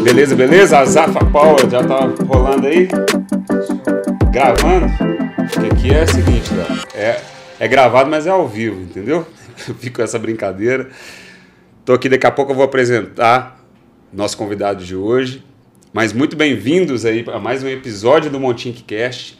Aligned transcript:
Beleza, 0.00 0.34
beleza? 0.34 0.78
A 0.78 0.84
Zafa 0.84 1.24
Power 1.26 1.68
já 1.70 1.84
tá 1.84 2.00
rolando 2.26 2.66
aí? 2.66 2.88
Gravando? 4.32 4.86
Porque 5.52 5.66
aqui 5.66 5.94
é 5.94 6.02
o 6.02 6.08
seguinte, 6.08 6.54
Léo. 6.54 6.66
É, 6.94 7.20
é 7.60 7.68
gravado, 7.68 8.10
mas 8.10 8.26
é 8.26 8.30
ao 8.30 8.48
vivo, 8.48 8.80
entendeu? 8.80 9.26
Eu 9.68 9.74
fico 9.74 9.96
com 9.96 10.02
essa 10.02 10.18
brincadeira. 10.18 10.88
Tô 11.84 11.92
aqui, 11.92 12.08
daqui 12.08 12.26
a 12.26 12.30
pouco 12.30 12.52
eu 12.52 12.56
vou 12.56 12.64
apresentar 12.64 13.60
nosso 14.12 14.36
convidado 14.36 14.84
de 14.84 14.96
hoje. 14.96 15.44
Mas 15.92 16.12
muito 16.12 16.36
bem-vindos 16.36 17.04
aí 17.04 17.24
a 17.32 17.38
mais 17.38 17.62
um 17.62 17.68
episódio 17.68 18.30
do 18.30 18.40
Montink 18.40 18.82
Cast. 18.82 19.38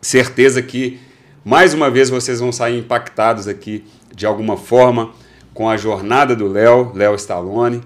Certeza 0.00 0.62
que 0.62 0.98
mais 1.44 1.74
uma 1.74 1.90
vez 1.90 2.08
vocês 2.08 2.40
vão 2.40 2.50
sair 2.50 2.78
impactados 2.78 3.46
aqui 3.46 3.84
de 4.14 4.24
alguma 4.24 4.56
forma 4.56 5.12
com 5.52 5.68
a 5.68 5.76
jornada 5.76 6.34
do 6.34 6.48
Léo, 6.48 6.92
Léo 6.94 7.14
Stallone. 7.16 7.82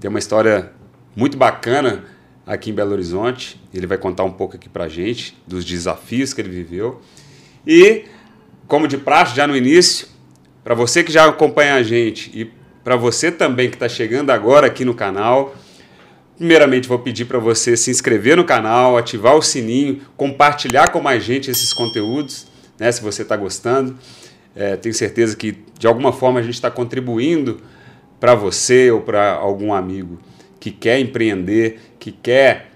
Tem 0.00 0.08
uma 0.08 0.18
história 0.18 0.72
muito 1.14 1.36
bacana 1.36 2.04
aqui 2.46 2.70
em 2.70 2.74
Belo 2.74 2.92
Horizonte. 2.92 3.60
Ele 3.72 3.86
vai 3.86 3.98
contar 3.98 4.24
um 4.24 4.32
pouco 4.32 4.56
aqui 4.56 4.68
pra 4.68 4.88
gente 4.88 5.36
dos 5.46 5.64
desafios 5.64 6.32
que 6.32 6.40
ele 6.40 6.48
viveu. 6.48 7.00
E, 7.66 8.04
como 8.66 8.88
de 8.88 8.96
praxe, 8.96 9.36
já 9.36 9.46
no 9.46 9.56
início, 9.56 10.08
para 10.64 10.74
você 10.74 11.04
que 11.04 11.12
já 11.12 11.26
acompanha 11.26 11.74
a 11.74 11.82
gente 11.82 12.30
e 12.34 12.50
para 12.82 12.96
você 12.96 13.30
também 13.30 13.68
que 13.68 13.76
está 13.76 13.88
chegando 13.88 14.30
agora 14.30 14.66
aqui 14.66 14.84
no 14.84 14.94
canal, 14.94 15.54
primeiramente 16.38 16.88
vou 16.88 16.98
pedir 16.98 17.26
para 17.26 17.38
você 17.38 17.76
se 17.76 17.90
inscrever 17.90 18.36
no 18.36 18.44
canal, 18.44 18.96
ativar 18.96 19.36
o 19.36 19.42
sininho, 19.42 20.00
compartilhar 20.16 20.90
com 20.90 21.00
mais 21.00 21.22
gente 21.22 21.50
esses 21.50 21.72
conteúdos, 21.72 22.46
né, 22.78 22.90
se 22.90 23.02
você 23.02 23.22
está 23.22 23.36
gostando. 23.36 23.98
É, 24.54 24.76
tenho 24.76 24.94
certeza 24.94 25.36
que 25.36 25.58
de 25.78 25.86
alguma 25.86 26.12
forma 26.12 26.40
a 26.40 26.42
gente 26.42 26.54
está 26.54 26.70
contribuindo 26.70 27.60
para 28.18 28.34
você 28.34 28.90
ou 28.90 29.00
para 29.00 29.34
algum 29.34 29.72
amigo 29.72 30.18
que 30.60 30.70
quer 30.70 30.98
empreender, 30.98 31.80
que 31.98 32.12
quer 32.12 32.70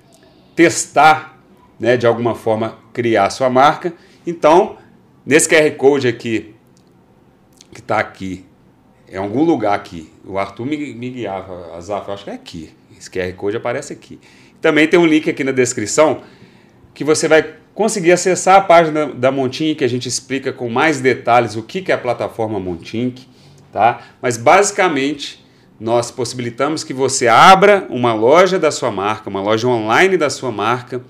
testar, 0.54 1.42
né, 1.78 1.96
de 1.96 2.06
alguma 2.06 2.34
forma 2.34 2.78
criar 2.92 3.30
sua 3.30 3.50
marca. 3.50 3.92
Então, 4.26 4.76
nesse 5.24 5.48
QR 5.48 5.70
Code 5.76 6.06
aqui, 6.06 6.54
que 7.72 7.80
está 7.80 7.98
aqui, 7.98 8.44
em 9.08 9.16
algum 9.16 9.42
lugar 9.42 9.74
aqui, 9.74 10.10
o 10.24 10.38
Arthur 10.38 10.66
me, 10.66 10.94
me 10.94 11.10
guiava, 11.10 11.76
Azaf, 11.76 12.08
eu 12.08 12.14
acho 12.14 12.24
que 12.24 12.30
é 12.30 12.34
aqui. 12.34 12.70
Esse 12.96 13.10
QR 13.10 13.32
Code 13.34 13.56
aparece 13.56 13.92
aqui. 13.92 14.20
Também 14.60 14.86
tem 14.86 14.98
um 14.98 15.06
link 15.06 15.28
aqui 15.28 15.42
na 15.42 15.52
descrição 15.52 16.22
que 16.94 17.02
você 17.02 17.26
vai 17.26 17.56
conseguir 17.74 18.12
acessar 18.12 18.56
a 18.56 18.60
página 18.60 19.06
da 19.06 19.32
Montink, 19.32 19.76
que 19.76 19.84
a 19.84 19.88
gente 19.88 20.06
explica 20.06 20.52
com 20.52 20.68
mais 20.68 21.00
detalhes 21.00 21.56
o 21.56 21.62
que 21.62 21.90
é 21.90 21.94
a 21.94 21.98
plataforma 21.98 22.60
Montink, 22.60 23.26
tá? 23.72 24.02
Mas 24.20 24.36
basicamente 24.36 25.41
nós 25.82 26.12
possibilitamos 26.12 26.84
que 26.84 26.94
você 26.94 27.26
abra 27.26 27.88
uma 27.90 28.14
loja 28.14 28.56
da 28.56 28.70
sua 28.70 28.92
marca, 28.92 29.28
uma 29.28 29.42
loja 29.42 29.66
online 29.66 30.16
da 30.16 30.30
sua 30.30 30.52
marca, 30.52 31.02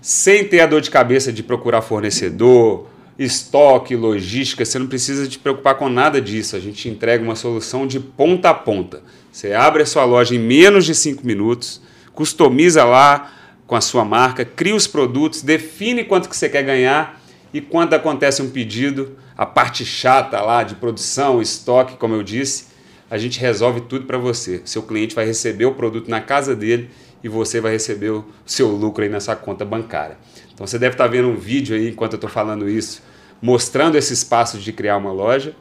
sem 0.00 0.44
ter 0.44 0.58
a 0.58 0.66
dor 0.66 0.80
de 0.80 0.90
cabeça 0.90 1.32
de 1.32 1.40
procurar 1.40 1.82
fornecedor, 1.82 2.88
estoque, 3.16 3.94
logística, 3.94 4.64
você 4.64 4.76
não 4.76 4.88
precisa 4.88 5.28
te 5.28 5.38
preocupar 5.38 5.76
com 5.76 5.88
nada 5.88 6.20
disso. 6.20 6.56
A 6.56 6.58
gente 6.58 6.88
entrega 6.88 7.22
uma 7.22 7.36
solução 7.36 7.86
de 7.86 8.00
ponta 8.00 8.50
a 8.50 8.54
ponta. 8.54 9.04
Você 9.30 9.52
abre 9.52 9.84
a 9.84 9.86
sua 9.86 10.04
loja 10.04 10.34
em 10.34 10.38
menos 10.40 10.84
de 10.84 10.96
5 10.96 11.24
minutos, 11.24 11.80
customiza 12.12 12.82
lá 12.84 13.32
com 13.68 13.76
a 13.76 13.80
sua 13.80 14.04
marca, 14.04 14.44
cria 14.44 14.74
os 14.74 14.88
produtos, 14.88 15.42
define 15.42 16.02
quanto 16.02 16.28
que 16.28 16.36
você 16.36 16.48
quer 16.48 16.64
ganhar 16.64 17.22
e 17.54 17.60
quando 17.60 17.94
acontece 17.94 18.42
um 18.42 18.50
pedido, 18.50 19.16
a 19.38 19.46
parte 19.46 19.84
chata 19.84 20.40
lá 20.40 20.64
de 20.64 20.74
produção, 20.74 21.40
estoque, 21.40 21.96
como 21.96 22.16
eu 22.16 22.24
disse, 22.24 22.71
a 23.12 23.18
gente 23.18 23.38
resolve 23.38 23.82
tudo 23.82 24.06
para 24.06 24.16
você. 24.16 24.62
Seu 24.64 24.82
cliente 24.82 25.14
vai 25.14 25.26
receber 25.26 25.66
o 25.66 25.74
produto 25.74 26.08
na 26.08 26.18
casa 26.18 26.56
dele 26.56 26.88
e 27.22 27.28
você 27.28 27.60
vai 27.60 27.72
receber 27.72 28.08
o 28.08 28.24
seu 28.46 28.68
lucro 28.68 29.04
aí 29.04 29.10
nessa 29.10 29.36
conta 29.36 29.66
bancária. 29.66 30.16
Então 30.54 30.66
você 30.66 30.78
deve 30.78 30.94
estar 30.94 31.08
vendo 31.08 31.28
um 31.28 31.36
vídeo 31.36 31.76
aí 31.76 31.90
enquanto 31.90 32.14
eu 32.14 32.16
estou 32.16 32.30
falando 32.30 32.66
isso, 32.66 33.02
mostrando 33.42 33.98
esses 33.98 34.24
passos 34.24 34.64
de 34.64 34.72
criar 34.72 34.96
uma 34.96 35.12
loja. 35.12 35.54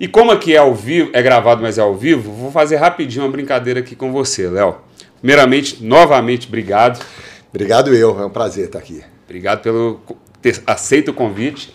E 0.00 0.08
como 0.08 0.30
aqui 0.30 0.54
é 0.54 0.56
ao 0.56 0.74
vivo, 0.74 1.10
é 1.12 1.20
gravado, 1.20 1.60
mas 1.60 1.76
é 1.76 1.82
ao 1.82 1.94
vivo, 1.94 2.32
vou 2.32 2.50
fazer 2.50 2.76
rapidinho 2.76 3.26
uma 3.26 3.30
brincadeira 3.30 3.80
aqui 3.80 3.94
com 3.94 4.10
você, 4.10 4.48
Léo. 4.48 4.76
Primeiramente, 5.18 5.84
novamente, 5.84 6.48
obrigado. 6.48 7.04
Obrigado 7.50 7.94
eu, 7.94 8.18
é 8.18 8.24
um 8.24 8.30
prazer 8.30 8.64
estar 8.64 8.78
aqui. 8.78 9.02
Obrigado 9.26 9.60
pelo 9.60 10.00
ter 10.40 10.62
aceito 10.66 11.10
o 11.10 11.14
convite. 11.14 11.70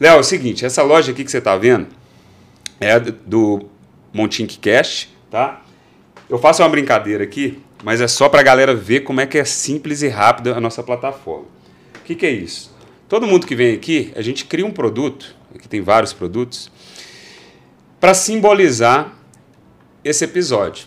Léo, 0.00 0.16
é 0.16 0.18
o 0.18 0.24
seguinte, 0.24 0.66
essa 0.66 0.82
loja 0.82 1.12
aqui 1.12 1.22
que 1.22 1.30
você 1.30 1.38
está 1.38 1.56
vendo 1.56 1.86
é 2.80 2.98
do 2.98 3.68
Montink 4.14 4.58
Cash, 4.58 5.08
tá? 5.30 5.60
Eu 6.30 6.38
faço 6.38 6.62
uma 6.62 6.68
brincadeira 6.68 7.24
aqui, 7.24 7.60
mas 7.82 8.00
é 8.00 8.08
só 8.08 8.28
para 8.28 8.40
a 8.40 8.42
galera 8.44 8.74
ver 8.74 9.00
como 9.00 9.20
é 9.20 9.26
que 9.26 9.36
é 9.36 9.44
simples 9.44 10.00
e 10.00 10.08
rápido 10.08 10.54
a 10.54 10.60
nossa 10.60 10.82
plataforma. 10.82 11.46
O 11.96 12.04
que, 12.04 12.14
que 12.14 12.24
é 12.24 12.30
isso? 12.30 12.74
Todo 13.08 13.26
mundo 13.26 13.46
que 13.46 13.54
vem 13.54 13.74
aqui, 13.74 14.12
a 14.16 14.22
gente 14.22 14.44
cria 14.44 14.64
um 14.64 14.70
produto, 14.70 15.34
aqui 15.54 15.68
tem 15.68 15.82
vários 15.82 16.12
produtos, 16.12 16.70
para 18.00 18.14
simbolizar 18.14 19.12
esse 20.02 20.24
episódio. 20.24 20.86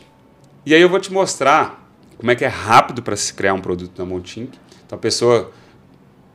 E 0.65 0.73
aí 0.73 0.81
eu 0.81 0.89
vou 0.89 0.99
te 0.99 1.11
mostrar 1.11 1.88
como 2.17 2.31
é 2.31 2.35
que 2.35 2.45
é 2.45 2.47
rápido 2.47 3.01
para 3.03 3.15
se 3.15 3.33
criar 3.33 3.53
um 3.53 3.61
produto 3.61 3.97
na 3.99 4.05
Montink. 4.05 4.57
Então 4.85 4.97
a 4.97 5.01
pessoa 5.01 5.51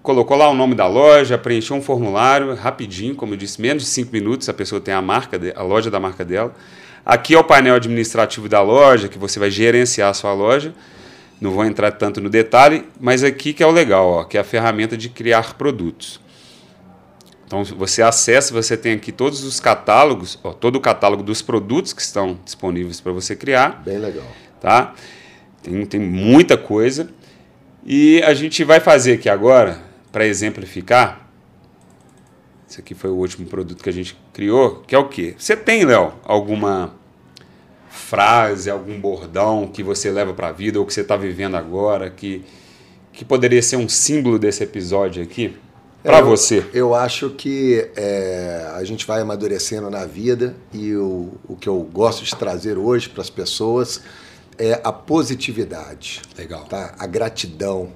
colocou 0.02 0.36
lá 0.36 0.48
o 0.48 0.54
nome 0.54 0.74
da 0.74 0.86
loja, 0.86 1.38
preencheu 1.38 1.76
um 1.76 1.82
formulário 1.82 2.54
rapidinho, 2.54 3.14
como 3.14 3.34
eu 3.34 3.36
disse, 3.36 3.60
menos 3.60 3.84
de 3.84 3.88
5 3.88 4.12
minutos 4.12 4.48
a 4.48 4.54
pessoa 4.54 4.80
tem 4.80 4.92
a 4.92 5.00
marca, 5.02 5.40
a 5.54 5.62
loja 5.62 5.90
da 5.90 6.00
marca 6.00 6.24
dela. 6.24 6.54
Aqui 7.04 7.34
é 7.34 7.38
o 7.38 7.44
painel 7.44 7.74
administrativo 7.74 8.48
da 8.48 8.62
loja, 8.62 9.08
que 9.08 9.18
você 9.18 9.38
vai 9.38 9.50
gerenciar 9.50 10.10
a 10.10 10.14
sua 10.14 10.32
loja. 10.32 10.72
Não 11.40 11.50
vou 11.50 11.64
entrar 11.64 11.90
tanto 11.92 12.20
no 12.20 12.30
detalhe, 12.30 12.86
mas 13.00 13.24
aqui 13.24 13.52
que 13.52 13.62
é 13.62 13.66
o 13.66 13.70
legal, 13.72 14.08
ó, 14.08 14.24
que 14.24 14.38
é 14.38 14.40
a 14.40 14.44
ferramenta 14.44 14.96
de 14.96 15.08
criar 15.08 15.54
produtos. 15.54 16.20
Então 17.44 17.64
você 17.64 18.00
acessa, 18.00 18.54
você 18.54 18.76
tem 18.76 18.94
aqui 18.94 19.10
todos 19.10 19.42
os 19.42 19.58
catálogos, 19.58 20.38
ó, 20.44 20.52
todo 20.52 20.76
o 20.76 20.80
catálogo 20.80 21.22
dos 21.22 21.42
produtos 21.42 21.92
que 21.92 22.00
estão 22.00 22.38
disponíveis 22.44 23.00
para 23.00 23.10
você 23.10 23.34
criar. 23.34 23.82
Bem 23.84 23.98
legal. 23.98 24.24
Tá? 24.60 24.94
Tem, 25.62 25.84
tem 25.84 26.00
muita 26.00 26.56
coisa. 26.56 27.10
E 27.84 28.22
a 28.22 28.32
gente 28.32 28.62
vai 28.62 28.78
fazer 28.78 29.14
aqui 29.14 29.28
agora, 29.28 29.82
para 30.12 30.24
exemplificar, 30.24 31.28
esse 32.70 32.80
aqui 32.80 32.94
foi 32.94 33.10
o 33.10 33.14
último 33.14 33.46
produto 33.46 33.82
que 33.82 33.90
a 33.90 33.92
gente 33.92 34.16
criou, 34.32 34.82
que 34.86 34.94
é 34.94 34.98
o 34.98 35.08
quê? 35.08 35.34
Você 35.38 35.56
tem, 35.56 35.84
Léo, 35.84 36.12
alguma 36.24 36.94
frase, 37.90 38.70
algum 38.70 38.98
bordão 38.98 39.66
que 39.66 39.82
você 39.82 40.10
leva 40.10 40.32
para 40.32 40.48
a 40.48 40.52
vida 40.52 40.78
ou 40.78 40.86
que 40.86 40.92
você 40.92 41.02
está 41.02 41.16
vivendo 41.16 41.56
agora, 41.56 42.10
que, 42.10 42.44
que 43.12 43.24
poderia 43.24 43.62
ser 43.62 43.76
um 43.76 43.88
símbolo 43.88 44.38
desse 44.38 44.62
episódio 44.62 45.22
aqui? 45.22 45.56
Para 46.02 46.20
você. 46.20 46.66
Eu 46.74 46.94
acho 46.94 47.30
que 47.30 47.88
é, 47.94 48.68
a 48.74 48.82
gente 48.82 49.06
vai 49.06 49.20
amadurecendo 49.20 49.88
na 49.88 50.04
vida 50.04 50.56
e 50.72 50.96
o, 50.96 51.32
o 51.46 51.54
que 51.54 51.68
eu 51.68 51.78
gosto 51.92 52.24
de 52.24 52.34
trazer 52.34 52.76
hoje 52.76 53.08
para 53.08 53.22
as 53.22 53.30
pessoas 53.30 54.02
é 54.58 54.80
a 54.82 54.92
positividade. 54.92 56.22
Legal. 56.36 56.64
Tá? 56.64 56.94
A 56.98 57.06
gratidão. 57.06 57.90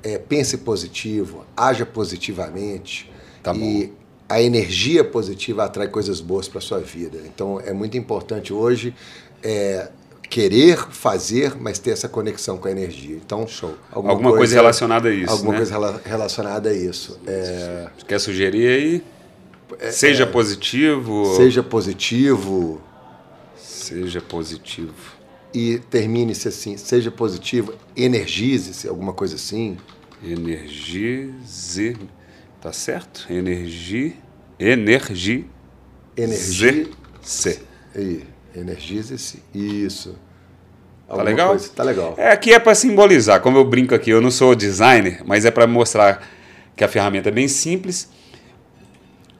É, 0.00 0.16
pense 0.16 0.58
positivo, 0.58 1.44
haja 1.56 1.84
positivamente. 1.84 3.10
Tá 3.42 3.52
e 3.52 3.92
a 4.28 4.42
energia 4.42 5.02
positiva 5.04 5.64
atrai 5.64 5.88
coisas 5.88 6.20
boas 6.20 6.46
para 6.48 6.60
sua 6.60 6.78
vida. 6.80 7.18
Então 7.24 7.60
é 7.60 7.72
muito 7.72 7.96
importante 7.96 8.52
hoje 8.52 8.94
é, 9.42 9.88
querer 10.28 10.76
fazer, 10.90 11.56
mas 11.58 11.78
ter 11.78 11.90
essa 11.92 12.08
conexão 12.08 12.58
com 12.58 12.68
a 12.68 12.70
energia. 12.70 13.16
Então, 13.16 13.46
Show. 13.48 13.74
Alguma 13.90 14.32
coisa 14.32 14.54
relacionada 14.56 15.08
a 15.08 15.12
isso, 15.14 15.32
Alguma 15.32 15.52
né? 15.52 15.56
coisa 15.58 15.72
rela- 15.72 16.02
relacionada 16.04 16.68
a 16.68 16.74
isso. 16.74 17.18
É, 17.26 17.86
Quer 18.06 18.18
sugerir 18.20 18.68
aí? 18.68 19.02
seja 19.92 20.26
positivo. 20.26 21.34
seja 21.36 21.62
positivo 21.62 22.80
Seja 23.56 24.20
positivo. 24.20 24.92
e 25.54 25.78
termine-se 25.90 26.48
assim. 26.48 26.76
Seja 26.76 27.10
positivo, 27.10 27.72
energize-se, 27.96 28.86
alguma 28.88 29.12
coisa 29.14 29.36
assim. 29.36 29.76
Energize. 30.22 31.96
Tá 32.60 32.72
certo? 32.72 33.26
Energi. 33.30 34.16
Energi. 34.58 35.46
Energia. 36.16 36.88
C. 37.22 37.62
Aí, 37.94 38.24
energize-se. 38.54 39.42
Isso. 39.54 40.12
Tá 41.06 41.14
Alguma 41.14 41.24
legal? 41.30 41.48
coisa. 41.50 41.68
Tá 41.74 41.82
legal. 41.84 42.14
É, 42.16 42.30
aqui 42.30 42.52
é 42.52 42.58
para 42.58 42.74
simbolizar. 42.74 43.40
Como 43.40 43.56
eu 43.56 43.64
brinco 43.64 43.94
aqui, 43.94 44.10
eu 44.10 44.20
não 44.20 44.30
sou 44.30 44.54
designer, 44.54 45.22
mas 45.24 45.44
é 45.44 45.50
para 45.50 45.66
mostrar 45.66 46.26
que 46.76 46.82
a 46.82 46.88
ferramenta 46.88 47.28
é 47.28 47.32
bem 47.32 47.48
simples. 47.48 48.10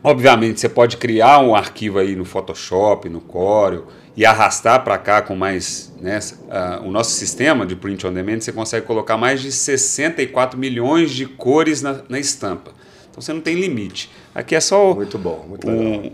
Obviamente, 0.02 0.60
você 0.60 0.68
pode 0.68 0.96
criar 0.96 1.40
um 1.40 1.54
arquivo 1.54 1.98
aí 1.98 2.14
no 2.14 2.24
Photoshop, 2.24 3.08
no 3.08 3.20
Corel 3.20 3.86
e 4.16 4.24
arrastar 4.24 4.82
para 4.84 4.96
cá 4.96 5.20
com 5.20 5.34
mais. 5.34 5.92
Né, 6.00 6.18
ah, 6.50 6.80
o 6.84 6.90
nosso 6.90 7.10
sistema 7.10 7.66
de 7.66 7.74
print 7.74 8.06
on 8.06 8.12
demand, 8.12 8.40
você 8.40 8.52
consegue 8.52 8.86
colocar 8.86 9.16
mais 9.16 9.40
de 9.40 9.50
64 9.50 10.58
milhões 10.58 11.10
de 11.10 11.26
cores 11.26 11.82
na, 11.82 12.00
na 12.08 12.18
estampa. 12.18 12.77
Então 13.18 13.20
você 13.20 13.32
não 13.32 13.40
tem 13.40 13.56
limite. 13.56 14.08
Aqui 14.32 14.54
é 14.54 14.60
só 14.60 14.94
Muito 14.94 15.18
bom, 15.18 15.44
muito 15.48 15.68
um, 15.68 16.12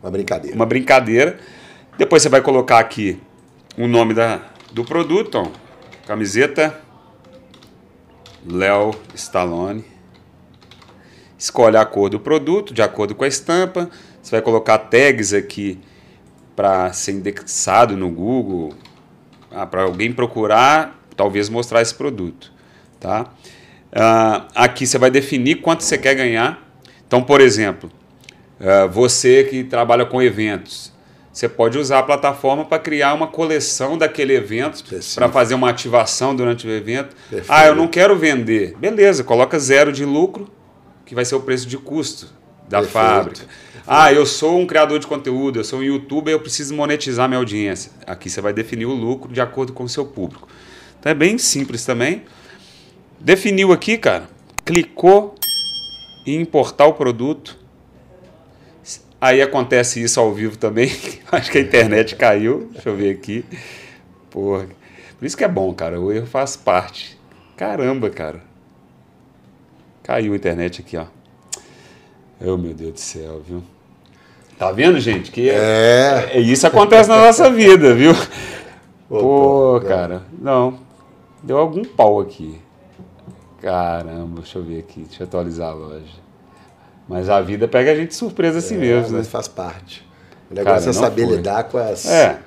Uma 0.00 0.12
brincadeira. 0.12 0.54
uma 0.54 0.64
brincadeira. 0.64 1.40
Depois 1.98 2.22
você 2.22 2.28
vai 2.28 2.40
colocar 2.40 2.78
aqui 2.78 3.20
o 3.76 3.88
nome 3.88 4.14
da, 4.14 4.42
do 4.70 4.84
produto. 4.84 5.34
ó. 5.38 5.48
camiseta 6.06 6.80
Léo 8.48 8.94
Stallone. 9.12 9.84
Escolhe 11.36 11.76
a 11.76 11.84
cor 11.84 12.08
do 12.08 12.20
produto 12.20 12.72
de 12.72 12.80
acordo 12.80 13.12
com 13.12 13.24
a 13.24 13.28
estampa. 13.28 13.90
Você 14.22 14.30
vai 14.30 14.40
colocar 14.40 14.78
tags 14.78 15.34
aqui 15.34 15.80
para 16.54 16.92
ser 16.92 17.10
indexado 17.12 17.96
no 17.96 18.08
Google, 18.08 18.72
ah, 19.50 19.66
para 19.66 19.82
alguém 19.82 20.12
procurar, 20.12 20.96
talvez 21.16 21.48
mostrar 21.48 21.82
esse 21.82 21.94
produto, 21.94 22.52
tá? 23.00 23.26
Uh, 23.96 24.46
aqui 24.54 24.86
você 24.86 24.98
vai 24.98 25.10
definir 25.10 25.56
quanto 25.56 25.82
você 25.82 25.96
quer 25.96 26.14
ganhar. 26.14 26.62
Então, 27.06 27.22
por 27.22 27.40
exemplo, 27.40 27.90
uh, 28.60 28.88
você 28.90 29.44
que 29.44 29.64
trabalha 29.64 30.04
com 30.04 30.20
eventos, 30.20 30.92
você 31.32 31.48
pode 31.48 31.78
usar 31.78 32.00
a 32.00 32.02
plataforma 32.02 32.64
para 32.64 32.78
criar 32.78 33.14
uma 33.14 33.26
coleção 33.26 33.96
daquele 33.96 34.34
evento, 34.34 34.84
para 35.14 35.28
fazer 35.28 35.54
uma 35.54 35.70
ativação 35.70 36.34
durante 36.34 36.66
o 36.66 36.70
evento. 36.70 37.14
Perfeito. 37.28 37.46
Ah, 37.48 37.66
eu 37.66 37.74
não 37.74 37.88
quero 37.88 38.16
vender. 38.16 38.74
Beleza, 38.78 39.24
coloca 39.24 39.58
zero 39.58 39.92
de 39.92 40.04
lucro, 40.04 40.48
que 41.04 41.14
vai 41.14 41.24
ser 41.24 41.34
o 41.34 41.40
preço 41.40 41.66
de 41.66 41.78
custo 41.78 42.28
da 42.68 42.78
Perfeito. 42.78 42.92
fábrica. 42.92 43.40
Perfeito. 43.40 43.66
Ah, 43.86 44.12
eu 44.12 44.26
sou 44.26 44.58
um 44.58 44.66
criador 44.66 44.98
de 44.98 45.06
conteúdo, 45.06 45.60
eu 45.60 45.64
sou 45.64 45.78
um 45.78 45.82
youtuber, 45.82 46.32
eu 46.32 46.40
preciso 46.40 46.74
monetizar 46.74 47.28
minha 47.28 47.38
audiência. 47.38 47.92
Aqui 48.06 48.28
você 48.28 48.40
vai 48.40 48.52
definir 48.52 48.86
o 48.86 48.94
lucro 48.94 49.32
de 49.32 49.40
acordo 49.40 49.72
com 49.72 49.84
o 49.84 49.88
seu 49.88 50.04
público. 50.04 50.48
Então 50.98 51.12
é 51.12 51.14
bem 51.14 51.38
simples 51.38 51.84
também. 51.84 52.24
Definiu 53.18 53.72
aqui, 53.72 53.96
cara, 53.96 54.28
clicou 54.64 55.34
em 56.26 56.40
importar 56.40 56.86
o 56.86 56.94
produto. 56.94 57.58
Aí 59.20 59.40
acontece 59.40 60.02
isso 60.02 60.20
ao 60.20 60.32
vivo 60.32 60.58
também. 60.58 60.90
Acho 61.32 61.50
que 61.50 61.58
a 61.58 61.60
internet 61.60 62.16
caiu. 62.16 62.68
Deixa 62.72 62.88
eu 62.88 62.96
ver 62.96 63.10
aqui. 63.10 63.44
Porra. 64.30 64.66
Por 65.18 65.24
isso 65.24 65.36
que 65.36 65.44
é 65.44 65.48
bom, 65.48 65.72
cara. 65.72 66.00
O 66.00 66.12
erro 66.12 66.26
faz 66.26 66.56
parte. 66.56 67.18
Caramba, 67.56 68.10
cara. 68.10 68.42
Caiu 70.02 70.34
a 70.34 70.36
internet 70.36 70.82
aqui, 70.82 70.96
ó. 70.96 71.06
Oh, 72.40 72.58
meu 72.58 72.74
Deus 72.74 72.92
do 72.92 73.00
céu, 73.00 73.42
viu? 73.46 73.62
Tá 74.58 74.70
vendo, 74.70 75.00
gente? 75.00 75.30
Que 75.30 75.48
é. 75.48 76.30
é 76.32 76.40
isso 76.40 76.66
acontece 76.66 77.08
na 77.08 77.16
nossa 77.16 77.50
vida, 77.50 77.94
viu? 77.94 78.12
Pô, 79.08 79.80
cara. 79.86 80.22
Não. 80.38 80.78
Deu 81.42 81.56
algum 81.56 81.84
pau 81.84 82.20
aqui. 82.20 82.58
Caramba, 83.66 84.42
deixa 84.42 84.60
eu 84.60 84.62
ver 84.62 84.78
aqui, 84.78 85.00
deixa 85.00 85.24
eu 85.24 85.26
atualizar 85.26 85.70
a 85.70 85.74
loja. 85.74 86.04
Mas 87.08 87.28
a 87.28 87.40
vida 87.40 87.66
pega 87.66 87.90
a 87.90 87.96
gente 87.96 88.10
de 88.10 88.14
surpresa 88.14 88.58
assim 88.58 88.76
é, 88.76 88.78
mesmo, 88.78 89.18
né? 89.18 89.24
faz 89.24 89.48
parte. 89.48 90.06
O 90.48 90.54
negócio 90.54 90.78
Cara, 90.78 90.90
é 90.90 90.92
saber 90.92 91.26
foi. 91.26 91.36
lidar 91.36 91.64
com 91.64 91.76
as, 91.76 92.06
é. 92.08 92.38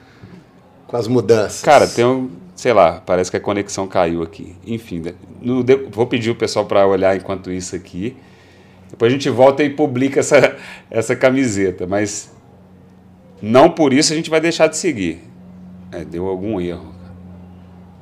com 0.88 0.96
as 0.96 1.10
mudanças. 1.10 1.62
Cara, 1.62 1.86
tem 1.86 2.06
um, 2.06 2.32
sei 2.56 2.72
lá, 2.72 3.02
parece 3.06 3.30
que 3.30 3.36
a 3.36 3.40
conexão 3.42 3.86
caiu 3.86 4.24
aqui. 4.24 4.56
Enfim, 4.66 5.04
no, 5.42 5.62
vou 5.92 6.08
pedir 6.08 6.30
o 6.32 6.36
pessoal 6.36 6.66
para 6.66 6.88
olhar 6.88 7.18
enquanto 7.18 7.52
isso 7.52 7.76
aqui. 7.76 8.16
Depois 8.90 9.12
a 9.12 9.14
gente 9.14 9.30
volta 9.30 9.62
e 9.62 9.70
publica 9.70 10.22
essa, 10.22 10.56
essa 10.90 11.18
camiseta, 11.18 11.86
mas 11.86 12.32
não 13.42 13.70
por 13.70 13.92
isso 13.92 14.14
a 14.14 14.16
gente 14.16 14.30
vai 14.30 14.40
deixar 14.40 14.68
de 14.68 14.78
seguir. 14.78 15.22
É, 15.92 16.06
deu 16.06 16.28
algum 16.28 16.62
erro. 16.62 16.96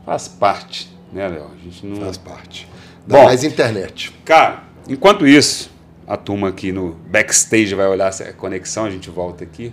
Faz 0.05 0.27
parte, 0.27 0.95
né, 1.11 1.27
Léo? 1.27 1.47
A 1.51 1.63
gente 1.63 1.83
não. 1.83 1.95
Faz 1.95 2.17
parte. 2.17 2.77
Dá 3.07 3.19
Bom, 3.19 3.23
mais 3.23 3.45
internet. 3.45 4.13
Cara, 4.25 4.63
enquanto 4.89 5.25
isso, 5.25 5.71
a 6.05 6.17
turma 6.17 6.49
aqui 6.49 6.73
no 6.73 6.91
backstage 7.09 7.73
vai 7.73 7.87
olhar 7.87 8.09
essa 8.09 8.33
conexão, 8.33 8.83
a 8.83 8.89
gente 8.89 9.09
volta 9.09 9.45
aqui. 9.45 9.71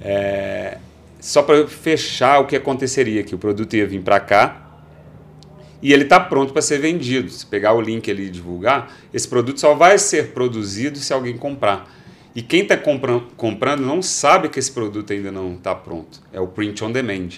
É, 0.00 0.78
só 1.20 1.44
para 1.44 1.68
fechar 1.68 2.40
o 2.40 2.46
que 2.46 2.56
aconteceria 2.56 3.20
aqui, 3.20 3.36
o 3.36 3.38
produto 3.38 3.76
ia 3.76 3.86
vir 3.86 4.00
para 4.00 4.18
cá 4.18 4.66
e 5.80 5.92
ele 5.92 6.02
está 6.02 6.18
pronto 6.18 6.52
para 6.52 6.60
ser 6.60 6.78
vendido. 6.78 7.30
Se 7.30 7.46
pegar 7.46 7.72
o 7.72 7.80
link 7.80 8.10
ali 8.10 8.26
e 8.26 8.30
divulgar, 8.30 8.92
esse 9.14 9.28
produto 9.28 9.60
só 9.60 9.74
vai 9.74 9.96
ser 9.96 10.32
produzido 10.32 10.98
se 10.98 11.12
alguém 11.12 11.36
comprar. 11.36 11.88
E 12.34 12.42
quem 12.42 12.62
está 12.62 12.76
comprando 12.76 13.80
não 13.80 14.02
sabe 14.02 14.48
que 14.48 14.58
esse 14.58 14.72
produto 14.72 15.12
ainda 15.12 15.30
não 15.30 15.54
está 15.54 15.72
pronto. 15.72 16.20
É 16.32 16.40
o 16.40 16.48
print 16.48 16.82
on 16.82 16.90
demand. 16.90 17.28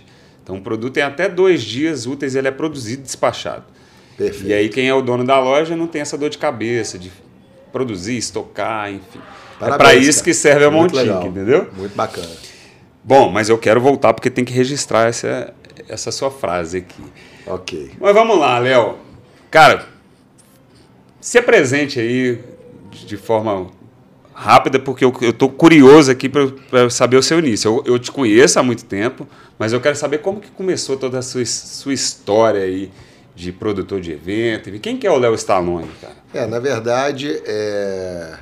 Então 0.43 0.57
o 0.57 0.63
produto 0.63 0.95
tem 0.95 1.03
até 1.03 1.29
dois 1.29 1.63
dias 1.63 2.07
úteis, 2.07 2.35
ele 2.35 2.49
é 2.49 2.51
produzido 2.51 3.03
e 3.03 3.05
despachado. 3.05 3.65
Perfeito. 4.17 4.49
E 4.49 4.53
aí 4.53 4.69
quem 4.69 4.89
é 4.89 4.95
o 4.95 5.03
dono 5.03 5.25
da 5.25 5.39
loja 5.39 5.77
não 5.77 5.87
tem 5.87 6.03
essa 6.03 6.17
dor 6.17 6.31
de 6.31 6.39
cabeça 6.39 6.99
de 6.99 7.11
produzir, 7.73 8.17
estocar, 8.17 8.91
enfim. 8.91 9.19
É 9.19 9.59
Parabéns, 9.59 9.75
é 9.75 9.79
para 9.79 9.95
isso 9.95 10.19
cara. 10.19 10.25
que 10.25 10.35
serve 10.35 10.65
a 10.65 10.71
Muito 10.71 10.95
Montinho, 10.95 11.27
entendeu? 11.27 11.71
Muito 11.77 11.95
bacana. 11.95 12.31
Bom, 13.05 13.31
mas 13.31 13.49
eu 13.49 13.59
quero 13.59 13.81
voltar 13.81 14.13
porque 14.13 14.31
tem 14.31 14.45
que 14.45 14.53
registrar 14.53 15.09
essa, 15.09 15.53
essa 15.89 16.11
sua 16.13 16.31
frase 16.31 16.79
aqui. 16.79 17.03
Ok. 17.47 17.93
Mas 18.01 18.15
vamos 18.15 18.39
lá, 18.39 18.59
Léo. 18.59 18.97
Cara, 19.51 19.87
se 21.21 21.39
apresente 21.39 21.99
aí 21.99 22.39
de 23.07 23.17
forma 23.17 23.71
rápida, 24.35 24.79
porque 24.79 25.05
eu 25.05 25.13
estou 25.21 25.49
curioso 25.49 26.11
aqui 26.11 26.29
para 26.29 26.91
saber 26.91 27.17
o 27.17 27.23
seu 27.23 27.39
início. 27.39 27.69
Eu, 27.69 27.95
eu, 27.95 27.99
te 27.99 28.11
conheço 28.11 28.59
há 28.59 28.63
muito 28.63 28.85
tempo, 28.85 29.27
mas 29.59 29.73
eu 29.73 29.81
quero 29.81 29.97
saber 29.97 30.19
como 30.19 30.41
que 30.41 30.51
começou 30.51 30.97
toda 30.97 31.19
a 31.19 31.23
sua, 31.23 31.45
sua 31.45 31.93
história 31.93 32.63
aí 32.63 32.91
de 33.35 33.53
produtor 33.53 34.01
de 34.01 34.13
evento? 34.13 34.71
Quem 34.81 34.97
que 34.97 35.07
é 35.07 35.11
o 35.11 35.19
Léo 35.19 35.35
Stallone, 35.35 35.91
cara? 36.01 36.17
É, 36.35 36.47
na 36.47 36.59
verdade, 36.59 37.43
é... 37.47 38.39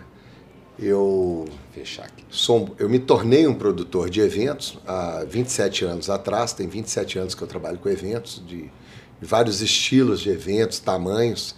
eu 0.78 1.46
fechar 1.72 2.04
aqui. 2.04 2.24
Sou, 2.28 2.74
eu 2.78 2.88
me 2.88 2.98
tornei 2.98 3.46
um 3.46 3.54
produtor 3.54 4.10
de 4.10 4.20
eventos 4.20 4.78
há 4.86 5.24
27 5.28 5.84
anos 5.84 6.10
atrás, 6.10 6.52
tem 6.52 6.68
27 6.68 7.18
anos 7.18 7.34
que 7.34 7.42
eu 7.42 7.48
trabalho 7.48 7.78
com 7.78 7.88
eventos 7.88 8.42
de, 8.46 8.62
de 8.62 9.26
vários 9.26 9.60
estilos 9.60 10.20
de 10.20 10.30
eventos, 10.30 10.78
tamanhos. 10.78 11.54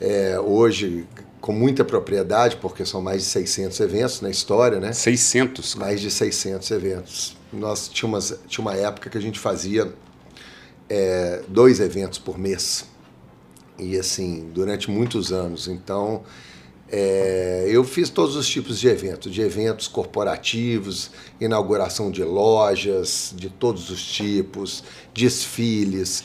É, 0.00 0.40
hoje, 0.40 1.06
com 1.40 1.52
muita 1.52 1.84
propriedade, 1.84 2.56
porque 2.56 2.84
são 2.84 3.02
mais 3.02 3.22
de 3.22 3.28
600 3.28 3.80
eventos 3.80 4.20
na 4.20 4.30
história, 4.30 4.80
né? 4.80 4.92
600? 4.92 5.74
Mais 5.74 6.00
de 6.00 6.10
600 6.10 6.70
eventos. 6.70 7.36
Nós 7.52 7.88
tínhamos, 7.88 8.34
tinha 8.46 8.62
uma 8.62 8.74
época 8.74 9.10
que 9.10 9.18
a 9.18 9.20
gente 9.20 9.38
fazia 9.38 9.92
é, 10.90 11.42
dois 11.48 11.78
eventos 11.78 12.18
por 12.18 12.36
mês. 12.36 12.84
E 13.78 13.96
assim, 13.96 14.50
durante 14.52 14.90
muitos 14.90 15.32
anos. 15.32 15.68
Então, 15.68 16.22
é, 16.90 17.66
eu 17.68 17.84
fiz 17.84 18.10
todos 18.10 18.34
os 18.34 18.48
tipos 18.48 18.80
de 18.80 18.88
eventos, 18.88 19.32
de 19.32 19.40
eventos 19.40 19.86
corporativos, 19.86 21.12
inauguração 21.40 22.10
de 22.10 22.24
lojas 22.24 23.32
de 23.36 23.48
todos 23.48 23.88
os 23.88 24.04
tipos, 24.04 24.82
desfiles. 25.14 26.24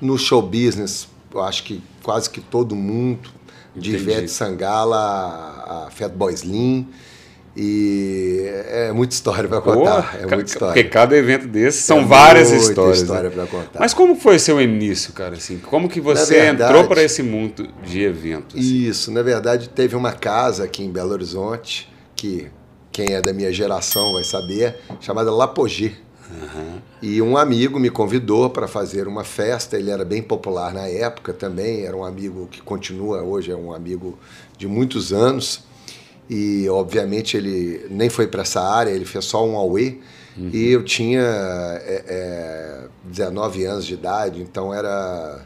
No 0.00 0.16
show 0.16 0.40
business, 0.40 1.08
eu 1.32 1.42
acho 1.42 1.64
que 1.64 1.82
quase 2.02 2.30
que 2.30 2.40
todo 2.40 2.76
mundo, 2.76 3.28
de 3.74 3.96
Ivete 3.96 4.30
Sangala 4.30 4.96
a, 4.96 5.86
a 5.86 5.90
Fatboy 5.90 6.32
Slim. 6.32 6.88
E 7.56 8.42
é 8.68 8.92
muita 8.92 9.14
história 9.14 9.48
para 9.48 9.60
contar. 9.60 10.16
é 10.20 10.26
muita 10.26 10.50
história. 10.50 10.74
Porque 10.74 10.88
cada 10.88 11.16
evento 11.16 11.46
desse 11.46 11.82
são 11.82 12.00
é 12.00 12.04
várias 12.04 12.50
histórias. 12.50 12.98
Né? 12.98 13.02
história 13.04 13.30
né? 13.30 13.34
para 13.34 13.46
contar. 13.46 13.78
Mas 13.78 13.94
como 13.94 14.16
foi 14.16 14.40
seu 14.40 14.60
início, 14.60 15.12
cara? 15.12 15.36
Assim, 15.36 15.58
como 15.58 15.88
que 15.88 16.00
você 16.00 16.40
verdade, 16.40 16.72
entrou 16.72 16.88
para 16.88 17.02
esse 17.02 17.22
mundo 17.22 17.68
de 17.84 18.02
eventos? 18.02 18.58
Assim? 18.58 18.86
Isso, 18.88 19.12
na 19.12 19.22
verdade, 19.22 19.68
teve 19.68 19.94
uma 19.94 20.10
casa 20.10 20.64
aqui 20.64 20.82
em 20.82 20.90
Belo 20.90 21.12
Horizonte, 21.12 21.92
que 22.16 22.48
quem 22.90 23.12
é 23.12 23.22
da 23.22 23.32
minha 23.32 23.52
geração 23.52 24.12
vai 24.14 24.24
saber, 24.24 24.76
chamada 25.00 25.30
Lapogê. 25.30 25.92
Uhum. 26.30 26.80
E 27.00 27.22
um 27.22 27.36
amigo 27.36 27.78
me 27.78 27.90
convidou 27.90 28.50
para 28.50 28.66
fazer 28.66 29.06
uma 29.06 29.22
festa. 29.22 29.76
Ele 29.76 29.90
era 29.90 30.04
bem 30.04 30.22
popular 30.22 30.74
na 30.74 30.88
época 30.88 31.32
também. 31.32 31.84
Era 31.84 31.96
um 31.96 32.04
amigo 32.04 32.48
que 32.50 32.60
continua 32.60 33.22
hoje, 33.22 33.52
é 33.52 33.56
um 33.56 33.72
amigo 33.72 34.18
de 34.58 34.66
muitos 34.66 35.12
anos 35.12 35.62
e 36.28 36.68
obviamente 36.68 37.36
ele 37.36 37.86
nem 37.90 38.08
foi 38.08 38.26
para 38.26 38.42
essa 38.42 38.60
área, 38.60 38.90
ele 38.90 39.04
fez 39.04 39.24
só 39.24 39.46
um 39.46 39.56
AUE. 39.56 40.00
Uhum. 40.36 40.50
E 40.52 40.70
eu 40.70 40.82
tinha 40.82 41.20
é, 41.20 42.04
é, 42.08 42.80
19 43.04 43.64
anos 43.64 43.86
de 43.86 43.94
idade, 43.94 44.40
então 44.40 44.72
era. 44.72 45.42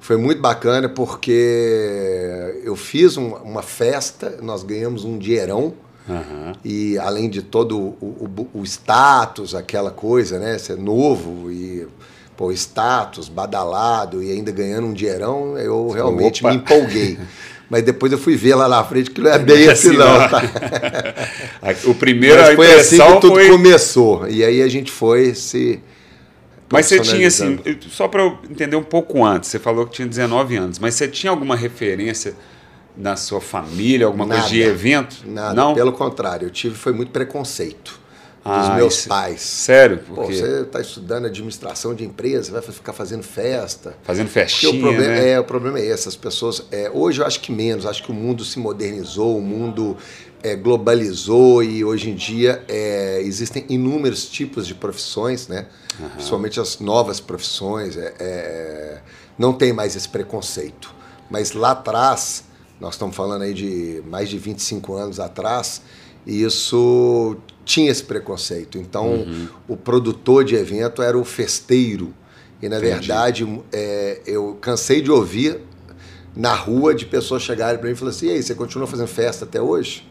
Foi 0.00 0.16
muito 0.16 0.40
bacana 0.40 0.88
porque 0.88 2.60
eu 2.62 2.76
fiz 2.76 3.16
um, 3.16 3.34
uma 3.36 3.62
festa, 3.62 4.38
nós 4.42 4.62
ganhamos 4.62 5.04
um 5.04 5.18
dinheirão. 5.18 5.74
Uhum. 6.06 6.52
E 6.62 6.98
além 6.98 7.30
de 7.30 7.40
todo 7.40 7.78
o, 7.78 7.96
o, 8.02 8.60
o, 8.60 8.64
status, 8.64 9.54
aquela 9.54 9.90
coisa, 9.90 10.38
né? 10.38 10.58
Ser 10.58 10.76
novo 10.76 11.50
e 11.50 11.88
pô, 12.36 12.52
status, 12.52 13.28
badalado 13.28 14.22
e 14.22 14.30
ainda 14.30 14.52
ganhando 14.52 14.88
um 14.88 14.92
dinheirão, 14.92 15.56
eu 15.56 15.88
realmente 15.88 16.44
Opa. 16.44 16.50
me 16.50 16.58
empolguei. 16.58 17.18
mas 17.68 17.82
depois 17.82 18.12
eu 18.12 18.18
fui 18.18 18.36
ver 18.36 18.54
lá 18.54 18.68
na 18.68 18.84
frente 18.84 19.10
que 19.10 19.20
não 19.20 19.30
é 19.30 19.38
bem 19.38 19.68
assim, 19.68 19.88
assim 19.90 19.96
não, 19.96 20.28
tá? 20.28 20.42
o 21.84 21.94
primeiro 21.94 22.40
mas 22.40 22.54
foi 22.54 22.74
assim 22.74 22.98
que 22.98 23.20
tudo 23.20 23.34
foi... 23.34 23.48
começou. 23.48 24.28
E 24.28 24.44
aí 24.44 24.62
a 24.62 24.68
gente 24.68 24.92
foi 24.92 25.34
se. 25.34 25.80
Mas 26.70 26.86
você 26.86 27.00
tinha 27.00 27.28
assim, 27.28 27.58
só 27.88 28.08
para 28.08 28.22
eu 28.22 28.38
entender 28.50 28.74
um 28.74 28.82
pouco 28.82 29.24
antes, 29.24 29.50
você 29.50 29.58
falou 29.58 29.86
que 29.86 29.92
tinha 29.92 30.08
19 30.08 30.56
anos, 30.56 30.78
mas 30.78 30.94
você 30.94 31.06
tinha 31.06 31.30
alguma 31.30 31.54
referência 31.54 32.34
na 32.96 33.16
sua 33.16 33.40
família, 33.40 34.06
alguma 34.06 34.26
nada, 34.26 34.40
coisa 34.40 34.54
de 34.54 34.62
evento? 34.62 35.16
Nada, 35.26 35.54
não? 35.54 35.74
pelo 35.74 35.92
contrário, 35.92 36.46
eu 36.46 36.50
tive 36.50 36.74
foi 36.74 36.92
muito 36.92 37.12
preconceito. 37.12 38.00
Dos 38.44 38.52
Ah, 38.68 38.74
meus 38.76 38.98
isso- 38.98 39.08
pais. 39.08 39.40
Sério? 39.40 39.98
Pô, 40.06 40.14
Porque 40.16 40.34
você 40.34 40.60
está 40.60 40.80
estudando 40.80 41.24
administração 41.26 41.94
de 41.94 42.04
empresa, 42.04 42.52
vai 42.52 42.60
ficar 42.60 42.92
fazendo 42.92 43.22
festa. 43.22 43.96
fazendo 44.02 44.26
Porque 44.26 44.40
festinha, 44.40 44.72
o 44.74 44.80
problema, 44.80 45.14
né? 45.14 45.30
é, 45.30 45.40
o 45.40 45.44
problema 45.44 45.78
é 45.78 45.86
esse, 45.86 46.06
as 46.08 46.14
pessoas. 46.16 46.62
é, 46.70 46.90
hoje 46.92 47.22
eu 47.22 47.26
acho 47.26 47.40
que 47.40 47.50
menos, 47.50 47.86
acho 47.86 48.02
que 48.02 48.10
o 48.10 48.14
mundo 48.14 48.44
se 48.44 48.58
modernizou, 48.58 49.38
o 49.38 49.40
mundo 49.40 49.96
é, 50.42 50.54
globalizou 50.54 51.62
e 51.62 51.82
hoje 51.82 52.10
em 52.10 52.14
dia 52.14 52.62
é, 52.68 53.18
existem 53.22 53.64
inúmeros 53.68 54.26
tipos 54.26 54.66
de 54.66 54.74
profissões, 54.74 55.48
né? 55.48 55.66
Principalmente 56.14 56.60
as 56.60 56.80
novas 56.80 57.20
profissões. 57.20 57.96
é, 57.96 58.12
é, 58.18 58.98
não 59.38 59.52
tem 59.54 59.72
mais 59.72 59.96
esse 59.96 60.08
preconceito. 60.08 60.94
Mas 61.30 61.52
lá 61.52 61.70
atrás, 61.70 62.44
nós 62.78 62.94
estamos 62.94 63.16
falando 63.16 63.42
aí 63.42 63.54
de 63.54 64.02
mais 64.06 64.28
de 64.28 64.36
25 64.38 64.94
anos 64.94 65.18
atrás, 65.18 65.80
isso 66.26 67.36
tinha 67.64 67.90
esse 67.90 68.02
preconceito. 68.04 68.78
Então, 68.78 69.06
Uhum. 69.22 69.48
o 69.68 69.76
produtor 69.76 70.44
de 70.44 70.54
evento 70.54 71.02
era 71.02 71.16
o 71.18 71.24
festeiro. 71.24 72.12
E, 72.62 72.68
na 72.68 72.76
Entendi. 72.78 72.92
verdade, 72.92 73.62
é, 73.72 74.20
eu 74.26 74.56
cansei 74.60 75.00
de 75.02 75.10
ouvir 75.10 75.60
na 76.36 76.54
rua 76.54 76.94
de 76.94 77.04
pessoas 77.06 77.42
chegarem 77.42 77.78
para 77.78 77.86
mim 77.86 77.92
e 77.94 77.96
falarem 77.96 78.16
assim: 78.16 78.26
e 78.26 78.30
aí, 78.30 78.42
você 78.42 78.54
continua 78.54 78.86
fazendo 78.86 79.08
festa 79.08 79.44
até 79.44 79.60
hoje? 79.60 80.08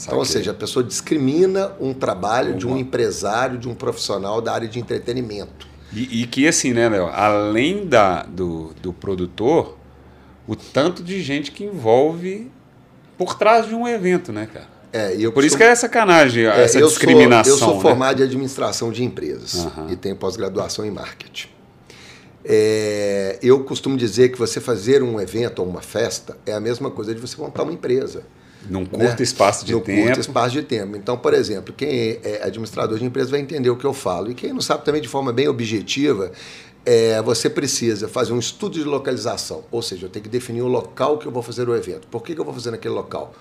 Então, 0.00 0.18
ou 0.18 0.24
seja, 0.24 0.52
a 0.52 0.54
pessoa 0.54 0.84
discrimina 0.84 1.72
um 1.80 1.92
trabalho 1.92 2.54
de 2.54 2.66
um 2.66 2.70
Uma- 2.70 2.78
empresário, 2.78 3.58
de 3.58 3.68
um 3.68 3.74
profissional 3.74 4.40
da 4.40 4.52
área 4.52 4.68
de 4.68 4.78
entretenimento. 4.78 5.66
E, 5.92 6.22
e 6.22 6.26
que 6.26 6.46
assim, 6.46 6.72
né, 6.72 6.88
Léo? 6.88 7.06
Além 7.08 7.84
da, 7.86 8.22
do, 8.22 8.72
do 8.80 8.92
produtor, 8.92 9.76
o 10.46 10.54
tanto 10.54 11.02
de 11.02 11.20
gente 11.20 11.50
que 11.50 11.64
envolve 11.64 12.48
por 13.16 13.34
trás 13.36 13.66
de 13.66 13.74
um 13.74 13.88
evento, 13.88 14.32
né, 14.32 14.48
cara? 14.52 14.68
É, 14.92 15.14
eu 15.18 15.32
Por 15.32 15.44
isso 15.44 15.56
que 15.56 15.62
é 15.62 15.74
sacanagem, 15.74 16.46
É, 16.46 16.64
essa 16.64 16.78
eu 16.78 16.88
discriminação. 16.88 17.56
Sou, 17.56 17.68
eu 17.68 17.72
sou 17.72 17.76
né? 17.76 17.82
formado 17.82 18.20
em 18.20 18.24
administração 18.24 18.90
de 18.90 19.04
empresas 19.04 19.66
Aham. 19.66 19.88
e 19.90 19.96
tenho 19.96 20.16
pós-graduação 20.16 20.84
em 20.84 20.90
marketing. 20.90 21.48
É, 22.44 23.38
eu 23.42 23.62
costumo 23.64 23.96
dizer 23.96 24.30
que 24.30 24.38
você 24.38 24.60
fazer 24.60 25.02
um 25.02 25.20
evento 25.20 25.58
ou 25.58 25.68
uma 25.68 25.82
festa 25.82 26.38
é 26.46 26.52
a 26.52 26.60
mesma 26.60 26.90
coisa 26.90 27.14
de 27.14 27.20
você 27.20 27.36
montar 27.36 27.62
uma 27.62 27.72
empresa. 27.72 28.22
Num 28.68 28.84
curto 28.84 29.04
né? 29.04 29.16
espaço 29.20 29.64
de 29.64 29.72
tempo. 29.80 30.02
curto 30.04 30.20
espaço 30.20 30.52
de 30.52 30.62
tempo. 30.62 30.96
Então, 30.96 31.16
por 31.16 31.34
exemplo, 31.34 31.74
quem 31.76 32.18
é 32.22 32.40
administrador 32.42 32.98
de 32.98 33.04
empresa 33.04 33.30
vai 33.30 33.40
entender 33.40 33.70
o 33.70 33.76
que 33.76 33.84
eu 33.84 33.92
falo. 33.92 34.30
E 34.30 34.34
quem 34.34 34.52
não 34.52 34.60
sabe 34.60 34.84
também 34.84 35.00
de 35.00 35.08
forma 35.08 35.32
bem 35.32 35.46
objetiva, 35.48 36.32
é, 36.84 37.20
você 37.22 37.50
precisa 37.50 38.08
fazer 38.08 38.32
um 38.32 38.38
estudo 38.38 38.78
de 38.78 38.84
localização. 38.84 39.64
Ou 39.70 39.82
seja, 39.82 40.06
eu 40.06 40.10
tenho 40.10 40.22
que 40.22 40.28
definir 40.28 40.62
o 40.62 40.68
local 40.68 41.18
que 41.18 41.26
eu 41.26 41.32
vou 41.32 41.42
fazer 41.42 41.68
o 41.68 41.76
evento. 41.76 42.06
Por 42.08 42.22
que, 42.22 42.34
que 42.34 42.40
eu 42.40 42.44
vou 42.44 42.54
fazer 42.54 42.70
naquele 42.70 42.94
local? 42.94 43.34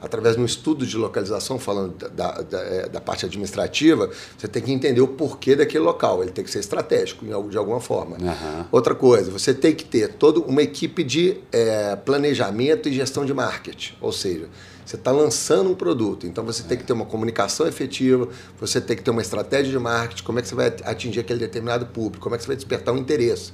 Através 0.00 0.36
de 0.36 0.42
um 0.42 0.44
estudo 0.44 0.86
de 0.86 0.96
localização, 0.96 1.58
falando 1.58 1.96
da, 1.96 2.08
da, 2.08 2.42
da, 2.42 2.60
é, 2.60 2.88
da 2.88 3.00
parte 3.00 3.24
administrativa, 3.24 4.10
você 4.36 4.46
tem 4.46 4.62
que 4.62 4.70
entender 4.70 5.00
o 5.00 5.08
porquê 5.08 5.56
daquele 5.56 5.84
local. 5.84 6.22
Ele 6.22 6.30
tem 6.30 6.44
que 6.44 6.50
ser 6.50 6.58
estratégico, 6.58 7.24
de 7.24 7.56
alguma 7.56 7.80
forma. 7.80 8.16
Aham. 8.16 8.66
Outra 8.70 8.94
coisa, 8.94 9.30
você 9.30 9.54
tem 9.54 9.74
que 9.74 9.84
ter 9.84 10.14
toda 10.14 10.40
uma 10.40 10.62
equipe 10.62 11.02
de 11.02 11.38
é, 11.50 11.96
planejamento 11.96 12.88
e 12.88 12.92
gestão 12.92 13.24
de 13.24 13.32
marketing. 13.32 13.94
Ou 14.00 14.12
seja, 14.12 14.48
você 14.84 14.96
está 14.96 15.10
lançando 15.10 15.70
um 15.70 15.74
produto, 15.74 16.26
então 16.26 16.44
você 16.44 16.62
tem 16.62 16.76
que 16.76 16.84
ter 16.84 16.92
uma 16.92 17.06
comunicação 17.06 17.66
efetiva, 17.66 18.28
você 18.60 18.80
tem 18.80 18.94
que 18.94 19.02
ter 19.02 19.10
uma 19.10 19.22
estratégia 19.22 19.72
de 19.72 19.78
marketing, 19.78 20.22
como 20.22 20.38
é 20.38 20.42
que 20.42 20.48
você 20.48 20.54
vai 20.54 20.66
atingir 20.84 21.20
aquele 21.20 21.38
determinado 21.38 21.86
público, 21.86 22.22
como 22.22 22.34
é 22.34 22.38
que 22.38 22.44
você 22.44 22.48
vai 22.48 22.56
despertar 22.56 22.92
um 22.92 22.98
interesse. 22.98 23.52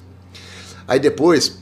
Aí 0.89 0.99
depois, 0.99 1.59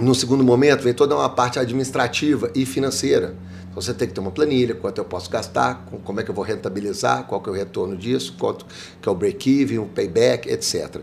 no 0.00 0.14
segundo 0.14 0.42
momento, 0.42 0.82
vem 0.82 0.94
toda 0.94 1.14
uma 1.14 1.28
parte 1.28 1.58
administrativa 1.58 2.50
e 2.54 2.64
financeira. 2.64 3.34
Então 3.74 3.82
você 3.82 3.92
tem 3.92 4.06
que 4.06 4.14
ter 4.14 4.20
uma 4.20 4.30
planilha, 4.30 4.72
quanto 4.72 4.98
eu 4.98 5.04
posso 5.04 5.28
gastar, 5.28 5.84
com- 5.90 5.98
como 5.98 6.20
é 6.20 6.22
que 6.22 6.30
eu 6.30 6.34
vou 6.34 6.44
rentabilizar, 6.44 7.24
qual 7.24 7.40
que 7.40 7.48
é 7.48 7.52
o 7.52 7.54
retorno 7.56 7.96
disso, 7.96 8.36
quanto 8.38 8.64
que 9.02 9.08
é 9.08 9.10
o 9.10 9.14
break-even, 9.16 9.80
o 9.80 9.86
payback, 9.86 10.48
etc. 10.48 11.00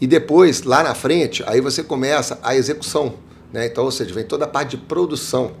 E 0.00 0.06
depois, 0.06 0.62
lá 0.62 0.82
na 0.82 0.94
frente, 0.94 1.44
aí 1.46 1.60
você 1.60 1.82
começa 1.82 2.38
a 2.42 2.56
execução. 2.56 3.16
Né? 3.52 3.66
Então, 3.66 3.84
ou 3.84 3.90
seja, 3.90 4.14
vem 4.14 4.24
toda 4.24 4.46
a 4.46 4.48
parte 4.48 4.70
de 4.70 4.78
produção. 4.78 5.52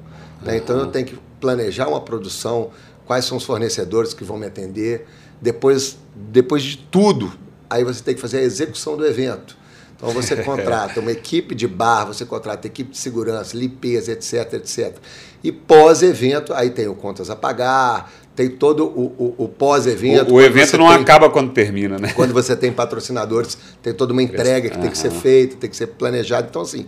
Né? 0.42 0.56
Então 0.56 0.78
eu 0.78 0.86
tenho 0.86 1.04
que 1.04 1.18
planejar 1.38 1.88
uma 1.88 2.00
produção, 2.00 2.70
quais 3.04 3.26
são 3.26 3.36
os 3.36 3.44
fornecedores 3.44 4.14
que 4.14 4.24
vão 4.24 4.38
me 4.38 4.46
atender. 4.46 5.06
Depois, 5.42 5.98
depois 6.14 6.62
de 6.62 6.78
tudo, 6.78 7.30
aí 7.68 7.84
você 7.84 8.02
tem 8.02 8.14
que 8.14 8.20
fazer 8.20 8.38
a 8.38 8.42
execução 8.42 8.96
do 8.96 9.06
evento. 9.06 9.58
Então 9.96 10.10
você 10.10 10.36
contrata 10.44 11.00
uma 11.00 11.10
equipe 11.12 11.54
de 11.54 11.66
bar, 11.66 12.04
você 12.06 12.24
contrata 12.24 12.66
equipe 12.66 12.90
de 12.90 12.98
segurança, 12.98 13.56
limpeza, 13.56 14.12
etc, 14.12 14.54
etc. 14.54 14.94
E 15.42 15.50
pós-evento, 15.52 16.52
aí 16.52 16.70
tem 16.70 16.88
o 16.88 16.94
contas 16.94 17.30
a 17.30 17.36
pagar, 17.36 18.12
tem 18.34 18.50
todo 18.50 18.84
o, 18.84 19.34
o, 19.38 19.44
o 19.44 19.48
pós-evento. 19.48 20.30
O, 20.32 20.34
o 20.34 20.42
evento 20.42 20.76
não 20.76 20.88
tem- 20.88 20.96
acaba 21.02 21.30
quando 21.30 21.52
termina, 21.52 21.98
né? 21.98 22.12
quando 22.14 22.34
você 22.34 22.54
tem 22.56 22.72
patrocinadores, 22.72 23.56
tem 23.82 23.94
toda 23.94 24.12
uma 24.12 24.22
entrega 24.22 24.68
que 24.68 24.78
tem 24.78 24.90
que 24.90 24.98
ser 24.98 25.10
feita, 25.10 25.56
tem 25.56 25.70
que 25.70 25.76
ser 25.76 25.86
planejada. 25.88 26.46
Então, 26.50 26.62
assim, 26.62 26.86